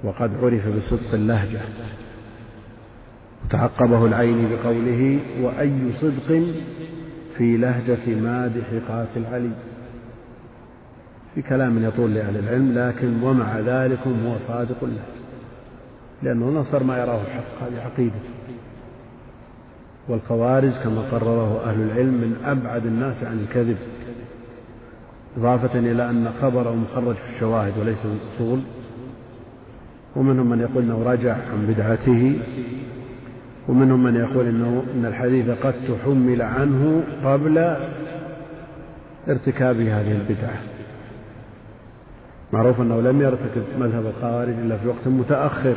وقد 0.04 0.30
عرف 0.42 0.76
بصدق 0.76 1.14
اللهجة. 1.14 1.60
تعقبه 3.50 4.06
العين 4.06 4.48
بقوله 4.48 5.20
وأي 5.40 5.92
صدق 5.92 6.42
في 7.36 7.56
لهجة 7.56 8.14
مادح 8.14 8.64
قاتل 8.88 9.24
علي؟ 9.26 9.50
في 11.34 11.42
كلام 11.42 11.84
يطول 11.84 12.14
لأهل 12.14 12.36
العلم 12.36 12.72
لكن 12.78 13.22
ومع 13.22 13.58
ذلك 13.58 13.98
هو 14.06 14.36
صادق 14.48 14.84
له 14.84 15.02
لأنه 16.22 16.46
نصر 16.46 16.82
ما 16.82 16.98
يراه 16.98 17.20
الحق 17.20 17.68
هذه 17.68 17.82
عقيدته 17.84 18.30
والخوارج 20.08 20.72
كما 20.84 21.00
قرره 21.00 21.64
أهل 21.64 21.80
العلم 21.82 22.14
من 22.14 22.36
أبعد 22.44 22.86
الناس 22.86 23.24
عن 23.24 23.38
الكذب 23.38 23.76
إضافة 25.36 25.78
إلى 25.78 26.10
أن 26.10 26.28
خبره 26.42 26.74
مخرج 26.74 27.14
في 27.14 27.34
الشواهد 27.34 27.78
وليس 27.78 27.98
في 27.98 28.06
الأصول. 28.06 28.60
ومنهم 30.16 30.50
من 30.50 30.60
يقول 30.60 30.82
أنه 30.84 31.02
رجع 31.02 31.32
عن 31.34 31.66
بدعته 31.68 32.40
ومنهم 33.68 34.02
من 34.02 34.14
يقول 34.14 34.46
أنه 34.46 34.82
إن 34.94 35.06
الحديث 35.06 35.50
قد 35.50 35.74
تحمل 35.88 36.42
عنه 36.42 37.02
قبل 37.24 37.76
ارتكاب 39.28 39.76
هذه 39.76 40.12
البدعة. 40.12 40.71
معروف 42.52 42.80
أنه 42.80 43.00
لم 43.00 43.22
يرتكب 43.22 43.62
مذهب 43.78 44.06
الخوارج 44.06 44.54
إلا 44.54 44.76
في 44.76 44.88
وقت 44.88 45.06
متأخر 45.06 45.76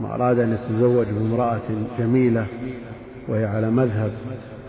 ما 0.00 0.14
أراد 0.14 0.38
أن 0.38 0.52
يتزوج 0.52 1.06
بامرأة 1.06 1.60
جميلة 1.98 2.46
وهي 3.28 3.44
على 3.44 3.70
مذهب 3.70 4.12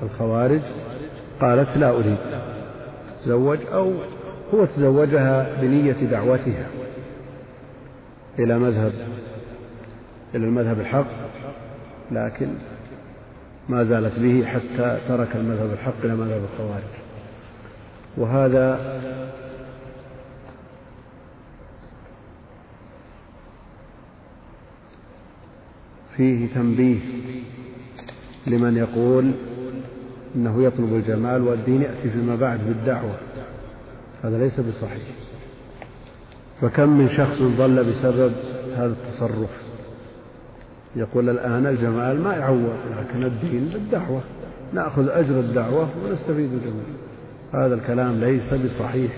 الخوارج 0.03 0.61
قالت 1.41 1.77
لا 1.77 1.89
أريد 1.89 2.17
تزوج 3.23 3.59
أو 3.73 3.93
هو 4.53 4.65
تزوجها 4.65 5.61
بنية 5.61 6.05
دعوتها 6.11 6.67
إلى 8.39 8.59
مذهب 8.59 8.93
إلى 10.35 10.45
المذهب 10.45 10.79
الحق 10.79 11.07
لكن 12.11 12.47
ما 13.69 13.83
زالت 13.83 14.19
به 14.19 14.45
حتى 14.45 14.97
ترك 15.07 15.35
المذهب 15.35 15.73
الحق 15.73 16.03
إلى 16.03 16.15
مذهب 16.15 16.41
الخوارج. 16.53 16.83
وهذا 18.17 18.79
فيه 26.17 26.47
تنبيه 26.55 26.99
لمن 28.47 28.77
يقول 28.77 29.31
أنه 30.35 30.63
يطلب 30.63 30.93
الجمال 30.93 31.41
والدين 31.41 31.81
يأتي 31.81 32.09
فيما 32.09 32.35
بعد 32.35 32.59
بالدعوة. 32.67 33.15
هذا 34.23 34.37
ليس 34.37 34.59
بصحيح. 34.59 35.03
فكم 36.61 36.89
من 36.89 37.09
شخص 37.09 37.41
ضل 37.41 37.83
بسبب 37.83 38.33
هذا 38.75 38.95
التصرف؟ 39.03 39.63
يقول 40.95 41.29
الآن 41.29 41.67
الجمال 41.67 42.21
ما 42.21 42.35
يعوض 42.35 42.75
لكن 42.99 43.23
الدين 43.23 43.69
بالدعوة. 43.73 44.21
نأخذ 44.73 45.09
أجر 45.09 45.39
الدعوة 45.39 45.89
ونستفيد 46.05 46.53
الجمال 46.53 46.93
هذا 47.53 47.75
الكلام 47.75 48.19
ليس 48.19 48.53
بصحيح. 48.53 49.11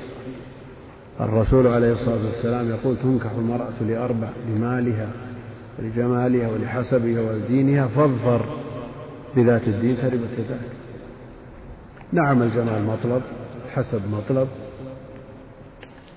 الرسول 1.21 1.67
عليه 1.67 1.91
الصلاة 1.91 2.25
والسلام 2.25 2.69
يقول 2.69 2.97
تنكح 2.97 3.31
المرأة 3.31 3.83
لأربع 3.87 4.29
لمالها. 4.49 5.07
ولجمالها 5.79 6.51
ولحسبها 6.51 7.21
ولدينها 7.21 7.87
فاظفر 7.87 8.45
بذات 9.35 9.67
الدين 9.67 9.97
تربت 9.97 10.29
يداك 10.37 10.59
نعم 12.11 12.41
الجمال 12.41 12.83
مطلب 12.85 13.21
حسب 13.73 14.01
مطلب. 14.11 14.47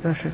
لا 0.05 0.13
شك. 0.13 0.33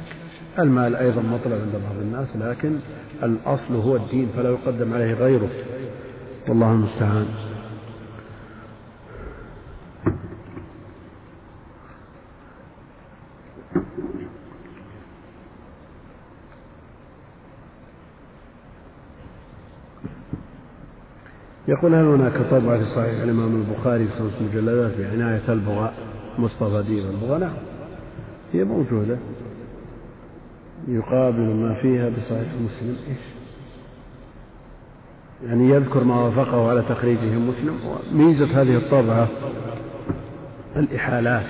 المال 0.58 0.96
أيضا 0.96 1.22
مطلب 1.22 1.52
عند 1.52 1.72
بعض 1.72 1.96
الناس 2.02 2.36
لكن 2.36 2.78
الأصل 3.22 3.74
هو 3.74 3.96
الدين 3.96 4.28
فلا 4.36 4.50
يقدم 4.50 4.94
عليه 4.94 5.14
غيره. 5.14 5.48
والله 6.48 6.72
المستعان. 6.72 7.26
يقول 21.74 21.94
هل 21.94 22.04
هناك 22.04 22.50
طبعة 22.50 22.78
في 22.78 22.84
صحيح 22.84 23.22
الإمام 23.22 23.54
البخاري 23.54 24.06
في 24.06 24.12
خمس 24.12 24.32
مجلدات 24.40 24.92
بعناية 24.98 25.42
البغاء 25.48 25.94
مصطفى 26.38 26.82
ديب 26.82 27.04
البغاء؟ 27.10 27.38
نعم. 27.38 27.54
هي 28.52 28.64
موجودة. 28.64 29.18
يقابل 30.88 31.54
ما 31.54 31.74
فيها 31.74 32.08
بصحيح 32.08 32.48
مسلم. 32.64 32.96
إيش؟ 33.08 33.18
يعني 35.46 35.68
يذكر 35.68 36.04
ما 36.04 36.20
وافقه 36.20 36.70
على 36.70 36.82
تخريجه 36.82 37.38
مسلم. 37.38 37.78
ميزة 38.12 38.62
هذه 38.62 38.76
الطبعة 38.76 39.28
الإحالات 40.76 41.46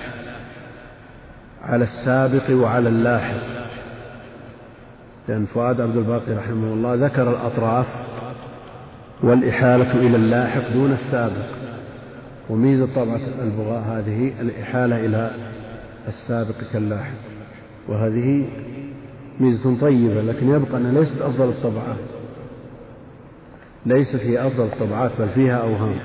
على 1.63 1.83
السابق 1.83 2.51
وعلى 2.51 2.89
اللاحق. 2.89 3.65
لأن 5.27 5.45
فؤاد 5.45 5.81
عبد 5.81 5.97
الباقي 5.97 6.33
رحمه 6.33 6.73
الله 6.73 6.95
ذكر 6.95 7.29
الأطراف 7.29 8.04
والإحالة 9.23 9.91
إلى 9.93 10.15
اللاحق 10.15 10.73
دون 10.73 10.91
السابق. 10.91 11.45
وميزة 12.49 12.95
طبعة 12.95 13.21
البغاء 13.41 13.79
هذه 13.81 14.31
الإحالة 14.41 15.05
إلى 15.05 15.31
السابق 16.07 16.55
كاللاحق. 16.73 17.15
وهذه 17.87 18.45
ميزة 19.39 19.79
طيبة 19.79 20.21
لكن 20.21 20.49
يبقى 20.49 20.77
أنها 20.77 20.91
ليست 20.91 21.21
أفضل 21.21 21.49
الطبعات 21.49 21.97
ليست 23.85 24.21
هي 24.21 24.47
أفضل 24.47 24.65
الطبعات 24.65 25.11
بل 25.19 25.29
فيها 25.29 25.55
أوهام. 25.57 25.95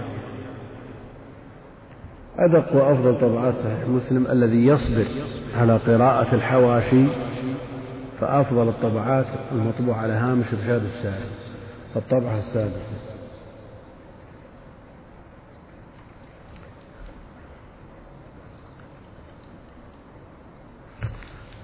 أدق 2.38 2.76
وأفضل 2.76 3.20
طبعات 3.20 3.54
صحيح 3.54 3.88
مسلم 3.88 4.26
الذي 4.26 4.66
يصبر 4.66 5.04
على 5.58 5.76
قراءة 5.76 6.34
الحواشي 6.34 7.04
فأفضل 8.20 8.68
الطبعات 8.68 9.26
المطبوع 9.52 9.96
على 9.96 10.12
هامش 10.12 10.54
إرشاد 10.54 10.82
السائل 10.84 11.24
الطبعة 11.96 12.38
السادسة. 12.38 13.10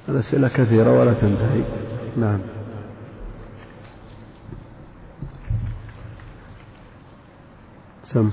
الأسئلة 0.08 0.48
كثيرة 0.48 1.00
ولا 1.00 1.12
تنتهي. 1.12 1.62
نعم. 2.16 2.40
سم. 8.04 8.30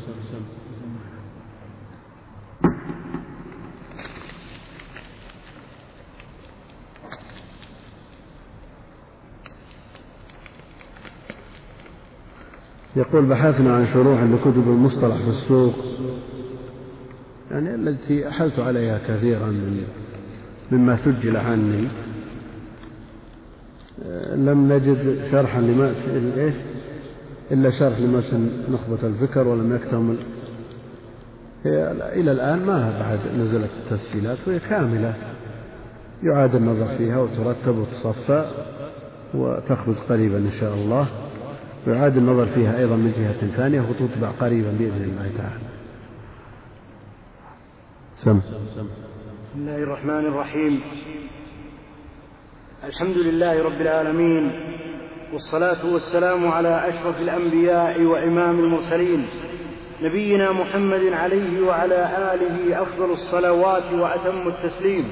يقول 12.95 13.25
بحثنا 13.25 13.75
عن 13.75 13.85
شروح 13.85 14.23
لكتب 14.23 14.67
المصطلح 14.67 15.15
في 15.15 15.29
السوق. 15.29 15.73
يعني 17.51 17.75
التي 17.75 18.27
أحلت 18.27 18.59
عليها 18.59 18.99
كثيرا 19.07 19.45
من 19.45 19.83
مما 20.71 20.95
سجل 20.95 21.37
عني. 21.37 21.87
لم 24.35 24.73
نجد 24.73 25.25
شرحا 25.31 25.61
لما 25.61 25.93
إيش؟ 26.37 26.55
إلا 27.51 27.69
شرح 27.69 27.99
لمتن 27.99 28.49
نخبة 28.69 29.07
الفكر 29.07 29.47
ولم 29.47 29.75
يكتمل. 29.75 30.17
هي 31.63 31.91
إلى 32.13 32.31
الآن 32.31 32.65
ما 32.65 32.99
بعد 32.99 33.19
نزلت 33.39 33.69
التسجيلات 33.83 34.37
وهي 34.47 34.59
كاملة. 34.59 35.13
يعاد 36.23 36.55
النظر 36.55 36.85
فيها 36.97 37.19
وترتب 37.19 37.77
وتصفى 37.77 38.45
وتخرج 39.33 39.95
قريبا 40.09 40.37
إن 40.37 40.51
شاء 40.51 40.73
الله. 40.73 41.07
ويعاد 41.87 42.17
النظر 42.17 42.45
فيها 42.45 42.77
أيضا 42.77 42.95
من 42.95 43.11
جهة 43.11 43.47
ثانية 43.57 43.81
وتطبع 43.81 44.29
قريبا 44.39 44.71
بإذن 44.79 45.03
الله 45.03 45.31
تعالى. 45.37 45.65
سم. 48.15 48.39
بسم 48.39 48.87
الله 49.55 49.75
الرحمن 49.75 50.25
الرحيم. 50.25 50.81
الحمد 52.83 53.17
لله 53.17 53.63
رب 53.63 53.81
العالمين 53.81 54.51
والصلاة 55.33 55.93
والسلام 55.93 56.47
على 56.47 56.89
أشرف 56.89 57.21
الأنبياء 57.21 58.01
وإمام 58.01 58.59
المرسلين 58.59 59.25
نبينا 60.01 60.51
محمد 60.51 61.13
عليه 61.13 61.61
وعلى 61.61 61.99
آله 62.33 62.81
أفضل 62.81 63.11
الصلوات 63.11 63.93
وأتم 63.93 64.47
التسليم. 64.47 65.05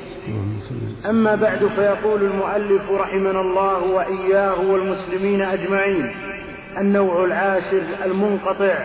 أما 1.10 1.36
بعد 1.36 1.66
فيقول 1.66 2.24
المؤلف 2.24 2.92
رحمنا 2.92 3.42
الله 3.42 3.84
وإياه 3.84 4.72
والمسلمين 4.72 5.42
أجمعين 5.42 6.31
النوع 6.78 7.26
العاشر 7.26 7.82
المنقطع. 8.06 8.76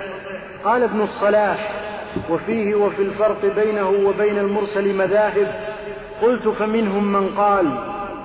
قال 0.64 0.82
ابن 0.82 1.00
الصلاح 1.00 1.72
وفيه 2.30 2.74
وفي 2.74 3.02
الفرق 3.02 3.54
بينه 3.56 3.88
وبين 3.88 4.38
المرسل 4.38 4.96
مذاهب. 4.96 5.54
قلت 6.22 6.48
فمنهم 6.48 7.12
من 7.12 7.28
قال 7.28 7.66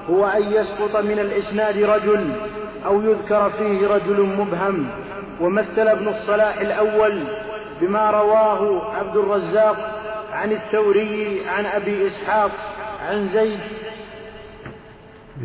هو 0.10 0.26
أن 0.26 0.44
يسقط 0.44 0.96
من 0.96 1.20
الإسناد 1.20 1.78
رجل 1.78 2.30
أو 2.86 3.02
يذكر 3.02 3.50
فيه 3.50 3.88
رجل 3.88 4.22
مبهم. 4.22 4.90
ومثل 5.42 5.88
ابن 5.88 6.08
الصلاح 6.08 6.58
الأول 6.58 7.24
بما 7.82 8.12
رواه 8.12 8.94
عبد 8.96 9.18
الرزاق 9.18 10.02
عن 10.34 10.52
الثوري 10.52 11.42
عن 11.48 11.66
أبي 11.66 12.08
إسحاق 12.08 12.52
عن 13.10 13.26
زيد 13.26 13.60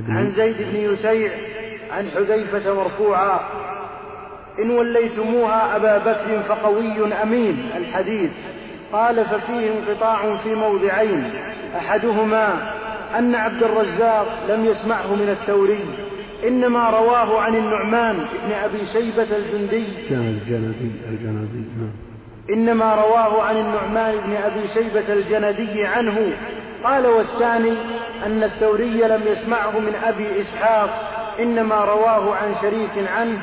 عن 0.09 0.26
زيد 0.26 0.56
بن 0.59 0.76
يسيع 0.76 1.32
عن 1.90 2.09
حذيفة 2.10 2.74
مرفوعا. 2.74 3.40
إن 4.59 4.70
وليتموها 4.70 5.77
أبا 5.77 5.99
بكر 5.99 6.43
فقوي 6.49 7.12
أمين 7.23 7.70
الحديث. 7.77 8.31
قال 8.93 9.24
ففيه 9.24 9.70
انقطاع 9.73 10.37
في 10.37 10.55
موضعين. 10.55 11.31
أحدهما 11.77 12.73
أن 13.19 13.35
عبد 13.35 13.62
الرزاق 13.62 14.27
لم 14.49 14.65
يسمعه 14.65 15.15
من 15.15 15.28
الثوري 15.28 15.85
إنما 16.47 16.91
رواه 16.91 17.41
عن 17.41 17.55
النعمان 17.55 18.16
بن 18.16 18.53
أبي 18.53 18.87
شيبة 18.87 19.23
الجندي. 19.37 19.87
الجندي 20.11 20.91
الجندي 21.09 21.65
نعم. 21.78 21.91
إنما 22.51 22.95
رواه 22.95 23.43
عن 23.43 23.57
النعمان 23.57 24.15
بن 24.27 24.37
أبي 24.37 24.69
شيبة 24.69 25.12
الجندي 25.12 25.85
عنه. 25.85 26.33
قال 26.85 27.07
والثاني 27.07 27.74
أن 28.27 28.43
الثوري 28.43 29.03
لم 29.09 29.23
يسمعه 29.27 29.78
من 29.78 29.95
أبي 30.05 30.41
إسحاق 30.41 31.12
إنما 31.41 31.85
رواه 31.85 32.35
عن 32.35 32.55
شريك 32.62 33.09
عنه. 33.16 33.39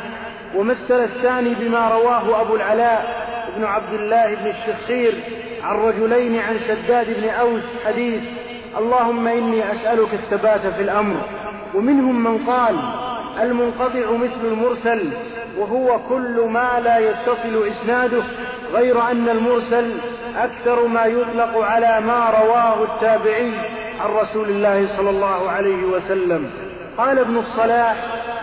ومثل 0.56 1.04
الثاني 1.04 1.56
بما 1.56 1.90
رواه 1.90 2.42
أبو 2.42 2.56
العلاء 2.56 3.28
بن 3.58 3.64
عبد 3.64 3.94
الله 3.94 4.36
بن 4.36 4.48
الشخير 4.48 5.14
عن 5.64 5.76
رجلين 5.76 6.40
عن 6.40 6.60
شداد 6.60 7.22
بن 7.22 7.30
أوس 7.30 7.64
حديث 7.86 8.22
اللهم 8.78 9.28
إني 9.28 9.72
أسألك 9.72 10.14
الثبات 10.14 10.68
في 10.68 10.82
الأمر. 10.82 11.16
ومنهم 11.74 12.24
من 12.24 12.38
قال 12.38 12.76
المنقطع 13.42 14.12
مثل 14.12 14.46
المرسل 14.46 15.10
وهو 15.58 16.00
كل 16.10 16.48
ما 16.50 16.80
لا 16.84 16.98
يتصل 16.98 17.68
إسناده 17.68 18.24
غير 18.74 19.12
أن 19.12 19.30
المرسل 19.30 19.86
أكثر 20.38 20.88
ما 20.88 21.06
يطلق 21.06 21.58
على 21.58 22.02
ما 22.02 22.30
رواه 22.30 22.84
التابعي 22.84 23.52
عن 24.00 24.10
رسول 24.10 24.50
الله 24.50 24.88
صلى 24.88 25.10
الله 25.10 25.50
عليه 25.50 25.84
وسلم. 25.84 26.50
قال 26.98 27.20
ابن 27.20 27.38
الصلاح 27.38 27.96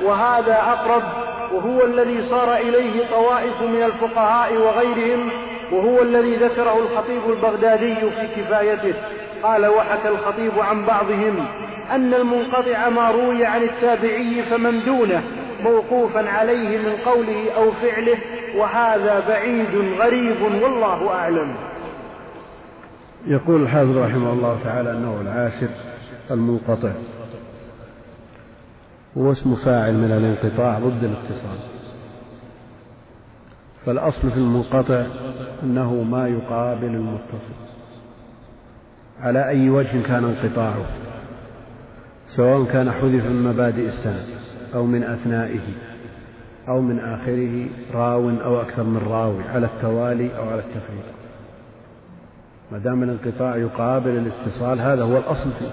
وهذا 0.02 0.54
أقرب 0.54 1.02
وهو 1.52 1.84
الذي 1.84 2.22
صار 2.22 2.56
إليه 2.56 3.06
طوائف 3.10 3.62
من 3.62 3.82
الفقهاء 3.82 4.56
وغيرهم 4.56 5.30
وهو 5.72 6.02
الذي 6.02 6.36
ذكره 6.36 6.78
الخطيب 6.78 7.30
البغدادي 7.30 7.94
في 7.94 8.28
كفايته. 8.36 8.94
قال 9.42 9.66
وحكى 9.66 10.08
الخطيب 10.08 10.52
عن 10.58 10.84
بعضهم 10.86 11.46
أن 11.90 12.14
المنقطع 12.14 12.88
ما 12.88 13.10
روي 13.10 13.46
عن 13.46 13.62
التابعي 13.62 14.42
فمن 14.42 14.84
دونه 14.84 15.22
موقوفا 15.64 16.30
عليه 16.30 16.78
من 16.78 16.92
قوله 17.06 17.52
أو 17.56 17.70
فعله 17.70 18.18
وهذا 18.56 19.24
بعيد 19.28 19.98
غريب 19.98 20.42
والله 20.42 21.10
أعلم. 21.14 21.54
يقول 23.26 23.62
الحافظ 23.62 23.98
رحمه 23.98 24.32
الله 24.32 24.58
تعالى 24.64 24.90
أنه 24.90 25.20
العاشر 25.22 25.68
المنقطع. 26.30 26.90
هو 29.18 29.32
اسم 29.32 29.54
فاعل 29.54 29.94
من 29.94 30.12
الانقطاع 30.12 30.78
ضد 30.78 31.04
الاتصال. 31.04 31.58
فالأصل 33.86 34.30
في 34.30 34.36
المنقطع 34.36 35.06
أنه 35.62 36.02
ما 36.02 36.28
يقابل 36.28 36.84
المتصل. 36.84 37.54
على 39.20 39.48
أي 39.48 39.70
وجه 39.70 40.02
كان 40.02 40.24
انقطاعه؟ 40.24 40.86
سواء 42.26 42.64
كان 42.64 42.92
حذف 42.92 43.26
من 43.26 43.42
مبادئ 43.42 43.86
السند 43.86 44.24
أو 44.74 44.86
من 44.86 45.02
أثنائه 45.02 45.60
أو 46.68 46.80
من 46.80 46.98
آخره 46.98 47.66
راو 47.94 48.30
أو 48.30 48.60
أكثر 48.60 48.82
من 48.82 48.98
راوي 49.10 49.42
على 49.42 49.66
التوالي 49.66 50.36
أو 50.36 50.48
على 50.48 50.60
التفريق. 50.60 51.04
ما 52.72 52.78
دام 52.78 53.02
الانقطاع 53.02 53.56
يقابل 53.56 54.10
الاتصال 54.10 54.80
هذا 54.80 55.02
هو 55.04 55.18
الأصل 55.18 55.50
فيه. 55.58 55.70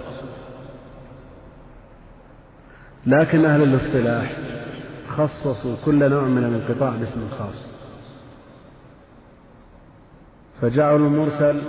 لكن 3.08 3.46
أهل 3.46 3.64
الاصطلاح 3.64 4.38
خصصوا 5.08 5.76
كل 5.86 6.10
نوع 6.10 6.24
من 6.24 6.44
الانقطاع 6.44 6.90
باسم 6.90 7.30
خاص. 7.30 7.68
فجعلوا 10.62 11.08
المرسل 11.08 11.62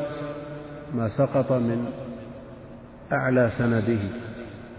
ما 0.95 1.09
سقط 1.09 1.53
من 1.53 1.85
أعلى 3.13 3.51
سنده 3.59 3.99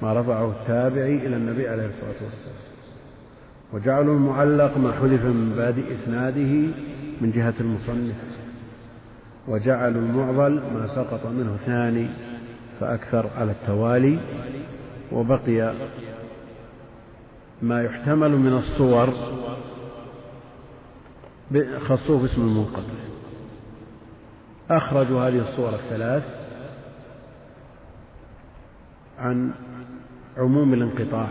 ما 0.01 0.13
رفعه 0.13 0.51
التابعي 0.51 1.15
إلى 1.15 1.35
النبي 1.35 1.67
عليه 1.67 1.85
الصلاة 1.85 2.23
والسلام. 2.23 2.59
وجعلوا 3.73 4.15
المعلق 4.15 4.77
ما 4.77 4.91
حذف 4.91 5.25
من 5.25 5.53
بادئ 5.57 5.93
إسناده 5.93 6.73
من 7.21 7.31
جهة 7.31 7.53
المصنف. 7.59 8.15
وجعلوا 9.47 10.01
المعضل 10.01 10.53
ما 10.53 10.87
سقط 10.87 11.25
منه 11.25 11.57
ثاني 11.65 12.07
فأكثر 12.79 13.29
على 13.37 13.51
التوالي 13.51 14.19
وبقي 15.11 15.73
ما 17.61 17.83
يحتمل 17.83 18.31
من 18.37 18.53
الصور 18.53 19.13
خصوه 21.79 22.19
باسم 22.19 22.41
المنقطع. 22.41 22.99
أخرجوا 24.69 25.21
هذه 25.21 25.49
الصور 25.49 25.75
الثلاث 25.75 26.23
عن 29.19 29.51
عموم 30.37 30.73
الانقطاع 30.73 31.29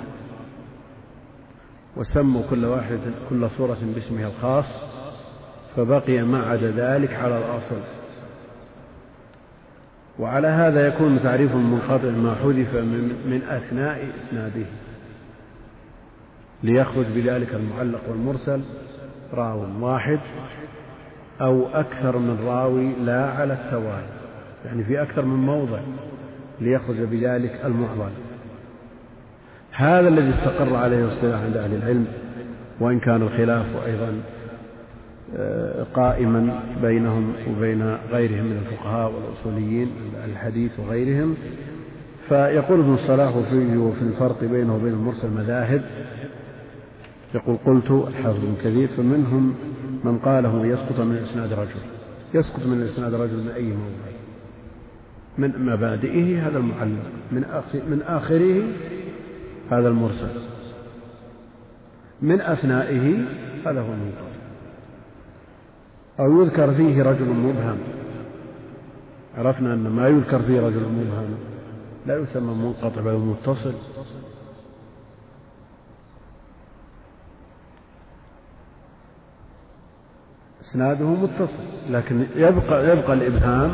وسموا 1.96 2.42
كل 2.50 2.64
واحدة 2.64 3.00
كل 3.30 3.50
صورة 3.50 3.78
باسمها 3.94 4.26
الخاص 4.28 4.64
فبقي 5.76 6.22
ما 6.22 6.46
عدا 6.46 6.70
ذلك 6.70 7.14
على 7.14 7.38
الأصل. 7.38 7.80
وعلى 10.18 10.48
هذا 10.48 10.86
يكون 10.86 11.22
تعريف 11.22 11.52
المنقطع 11.52 12.10
ما 12.10 12.34
حذف 12.34 12.74
من, 12.74 13.30
من 13.30 13.42
أثناء 13.42 14.08
إسناده. 14.18 14.66
ليخرج 16.62 17.06
بذلك 17.06 17.54
المعلق 17.54 18.00
والمرسل 18.08 18.60
راو 19.34 19.64
واحد 19.80 20.18
أو 21.40 21.66
أكثر 21.74 22.18
من 22.18 22.38
راوي 22.46 22.92
لا 23.04 23.30
على 23.30 23.52
التوالي. 23.52 24.18
يعني 24.64 24.84
في 24.84 25.02
أكثر 25.02 25.24
من 25.24 25.46
موضع 25.46 25.78
ليخرج 26.60 26.96
بذلك 26.96 27.60
المعضل. 27.64 28.10
هذا 29.72 30.08
الذي 30.08 30.30
استقر 30.30 30.76
عليه 30.76 31.04
الاصطلاح 31.04 31.40
عند 31.40 31.56
أهل 31.56 31.74
العلم 31.74 32.06
وإن 32.80 33.00
كان 33.00 33.22
الخلاف 33.22 33.66
أيضا 33.86 34.20
آه، 35.36 35.86
قائما 35.94 36.60
بينهم 36.82 37.32
وبين 37.50 37.96
غيرهم 38.10 38.44
من 38.44 38.58
الفقهاء 38.66 39.12
والأصوليين 39.12 39.90
الحديث 40.24 40.80
وغيرهم. 40.80 41.36
فيقول 42.28 42.80
ابن 42.80 42.94
الصلاح 42.94 43.38
فيه 43.38 43.76
وفي 43.76 44.02
الفرق 44.02 44.44
بينه 44.44 44.74
وبين 44.74 44.92
المرسل 44.92 45.30
مذاهب 45.30 45.82
يقول 47.34 47.56
قلت 47.66 47.90
الحافظ 47.90 48.44
ابن 48.44 48.54
كثير 48.64 48.88
فمنهم 48.88 49.54
من 50.04 50.18
قاله 50.18 50.66
يسقط 50.66 51.00
من 51.00 51.16
إسناد 51.16 51.52
رجل. 51.52 51.80
يسقط 52.34 52.66
من 52.66 52.82
إسناد 52.82 53.14
رجل 53.14 53.36
من 53.36 53.48
أي 53.48 53.66
موضع؟ 53.66 54.08
من 55.38 55.66
مبادئه 55.66 56.48
هذا 56.48 56.58
المعلق 56.58 57.04
من 57.32 57.44
من 57.90 58.02
آخره 58.02 58.62
هذا 59.70 59.88
المرسل. 59.88 60.28
من 62.22 62.40
أثنائه 62.40 63.24
هذا 63.66 63.80
هو 63.80 63.92
المنقطع 63.92 64.38
أو 66.20 66.42
يذكر 66.42 66.72
فيه 66.72 67.02
رجل 67.02 67.28
مبهم. 67.28 67.78
عرفنا 69.36 69.74
أن 69.74 69.88
ما 69.88 70.08
يذكر 70.08 70.38
فيه 70.38 70.60
رجل 70.60 70.82
مبهم 70.82 71.34
لا 72.06 72.16
يسمى 72.16 72.54
منقطع 72.54 73.00
بل 73.00 73.14
متصل. 73.14 73.74
إسناده 80.70 81.04
متصل 81.06 81.62
لكن 81.90 82.26
يبقى 82.36 82.98
يبقى 82.98 83.12
الإبهام 83.12 83.70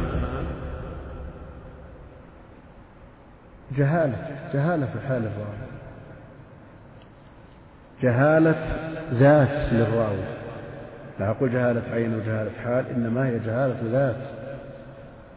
جهالة 3.77 4.17
جهالة 4.55 4.87
في 4.87 5.01
حال 5.01 5.23
الراوي. 5.27 5.65
جهالة 8.03 8.57
ذات 9.13 9.73
للراوي 9.73 10.25
لا 11.21 11.31
أقول 11.31 11.53
جهالة 11.53 11.83
عين 11.93 12.15
وجهالة 12.15 12.51
حال 12.65 12.87
إنما 12.87 13.27
هي 13.27 13.39
جهالة 13.39 13.77
ذات. 13.93 14.29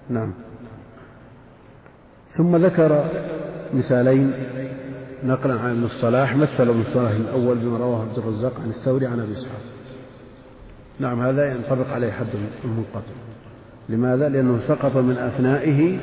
نعم. 0.10 0.34
ثم 2.30 2.56
ذكر 2.56 3.06
مثالين 3.74 4.34
نقلا 5.24 5.60
عن 5.60 5.70
ابن 5.70 5.84
الصلاح 5.84 6.36
مثل 6.36 6.70
ابن 6.70 6.82
الصلاح 6.82 7.12
الأول 7.12 7.58
بما 7.58 7.78
رواه 7.78 8.02
عبد 8.02 8.18
الرزاق 8.18 8.60
عن 8.62 8.70
الثوري 8.70 9.06
عن 9.08 9.20
أبي 9.20 9.34
إسحاق. 9.34 9.62
نعم 10.99 11.22
هذا 11.22 11.52
ينطبق 11.52 11.90
عليه 11.90 12.11
حد 12.11 12.28
المنقطع 12.65 13.14
لماذا؟ 13.90 14.30
لأنه 14.30 14.60
سقط 14.60 14.98
من 14.98 15.18
أثنائه 15.18 15.99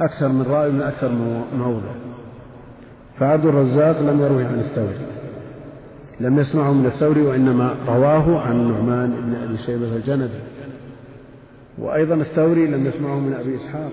أكثر 0.00 0.28
من 0.28 0.42
راوي 0.42 0.72
من 0.72 0.82
أكثر 0.82 1.12
موضع. 1.56 1.92
فعبد 3.18 3.46
الرزاق 3.46 4.00
لم 4.00 4.20
يروه 4.20 4.46
عن 4.46 4.58
الثوري. 4.58 4.98
لم 6.20 6.38
يسمعه 6.38 6.72
من 6.72 6.86
الثوري 6.86 7.22
وإنما 7.22 7.74
رواه 7.88 8.40
عن 8.40 8.52
النعمان 8.52 9.10
بن 9.10 9.34
أبي 9.34 9.56
شيبة 9.56 9.96
الجندي. 9.96 10.40
وأيضا 11.78 12.14
الثوري 12.14 12.66
لم 12.66 12.86
يسمعه 12.86 13.18
من 13.18 13.34
أبي 13.34 13.56
إسحاق. 13.56 13.92